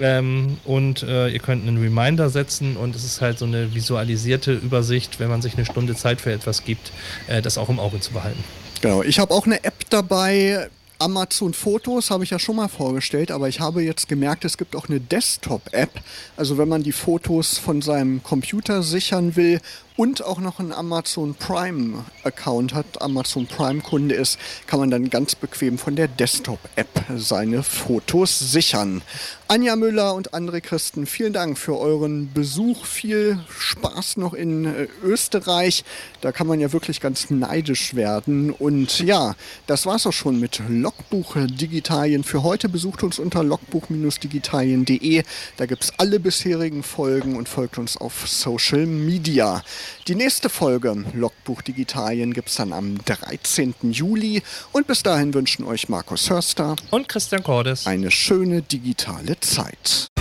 Ähm, 0.00 0.56
und 0.64 1.02
äh, 1.02 1.28
ihr 1.28 1.38
könnt 1.38 1.68
einen 1.68 1.76
Reminder 1.76 2.30
setzen 2.30 2.78
und 2.78 2.96
es 2.96 3.04
ist 3.04 3.20
halt 3.20 3.38
so 3.38 3.44
eine 3.44 3.74
visualisierte 3.74 4.54
Übersicht, 4.54 5.20
wenn 5.20 5.28
man 5.28 5.42
sich 5.42 5.54
eine 5.54 5.66
Stunde 5.66 5.94
Zeit 5.94 6.22
für 6.22 6.32
etwas 6.32 6.64
gibt, 6.64 6.92
äh, 7.26 7.42
das 7.42 7.58
auch 7.58 7.68
im 7.68 7.78
Auge 7.78 8.00
zu 8.00 8.12
behalten. 8.12 8.42
Genau, 8.84 9.02
ich 9.02 9.18
habe 9.18 9.32
auch 9.32 9.46
eine 9.46 9.64
App 9.64 9.88
dabei, 9.88 10.68
Amazon 10.98 11.54
Fotos 11.54 12.10
habe 12.10 12.22
ich 12.22 12.28
ja 12.28 12.38
schon 12.38 12.56
mal 12.56 12.68
vorgestellt, 12.68 13.30
aber 13.30 13.48
ich 13.48 13.58
habe 13.58 13.82
jetzt 13.82 14.08
gemerkt, 14.08 14.44
es 14.44 14.58
gibt 14.58 14.76
auch 14.76 14.90
eine 14.90 15.00
Desktop-App. 15.00 16.02
Also 16.36 16.58
wenn 16.58 16.68
man 16.68 16.82
die 16.82 16.92
Fotos 16.92 17.56
von 17.56 17.80
seinem 17.80 18.22
Computer 18.22 18.82
sichern 18.82 19.36
will 19.36 19.62
und 19.96 20.24
auch 20.24 20.40
noch 20.40 20.58
einen 20.58 20.72
Amazon 20.72 21.34
Prime 21.34 22.04
Account 22.24 22.74
hat, 22.74 23.00
Amazon 23.00 23.46
Prime 23.46 23.80
Kunde 23.80 24.14
ist, 24.14 24.38
kann 24.66 24.80
man 24.80 24.90
dann 24.90 25.10
ganz 25.10 25.34
bequem 25.34 25.78
von 25.78 25.94
der 25.94 26.08
Desktop 26.08 26.58
App 26.74 26.88
seine 27.16 27.62
Fotos 27.62 28.38
sichern. 28.38 29.02
Anja 29.46 29.76
Müller 29.76 30.14
und 30.14 30.32
André 30.32 30.60
Christen, 30.60 31.06
vielen 31.06 31.32
Dank 31.34 31.58
für 31.58 31.78
euren 31.78 32.32
Besuch. 32.32 32.86
Viel 32.86 33.38
Spaß 33.56 34.16
noch 34.16 34.32
in 34.32 34.64
äh, 34.64 34.88
Österreich. 35.02 35.84
Da 36.22 36.32
kann 36.32 36.46
man 36.46 36.60
ja 36.60 36.72
wirklich 36.72 37.00
ganz 37.00 37.30
neidisch 37.30 37.94
werden. 37.94 38.50
Und 38.50 39.00
ja, 39.00 39.36
das 39.66 39.84
war's 39.84 40.06
auch 40.06 40.12
schon 40.12 40.40
mit 40.40 40.60
Logbuch 40.68 41.36
Digitalien 41.36 42.24
für 42.24 42.42
heute. 42.42 42.68
Besucht 42.68 43.02
uns 43.02 43.18
unter 43.18 43.44
logbuch-digitalien.de. 43.44 45.22
Da 45.58 45.66
gibt's 45.66 45.92
alle 45.98 46.18
bisherigen 46.18 46.82
Folgen 46.82 47.36
und 47.36 47.48
folgt 47.48 47.76
uns 47.76 47.98
auf 47.98 48.26
Social 48.26 48.86
Media. 48.86 49.62
Die 50.08 50.14
nächste 50.14 50.48
Folge 50.48 51.04
Logbuch 51.12 51.62
Digitalien 51.62 52.32
gibt 52.32 52.48
es 52.48 52.56
dann 52.56 52.72
am 52.72 52.98
13. 53.04 53.74
Juli. 53.90 54.42
Und 54.72 54.86
bis 54.86 55.02
dahin 55.02 55.34
wünschen 55.34 55.64
euch 55.64 55.88
Markus 55.88 56.30
Hörster 56.30 56.76
und 56.90 57.08
Christian 57.08 57.42
Cordes 57.42 57.86
eine 57.86 58.10
schöne 58.10 58.62
digitale 58.62 59.38
Zeit. 59.40 60.13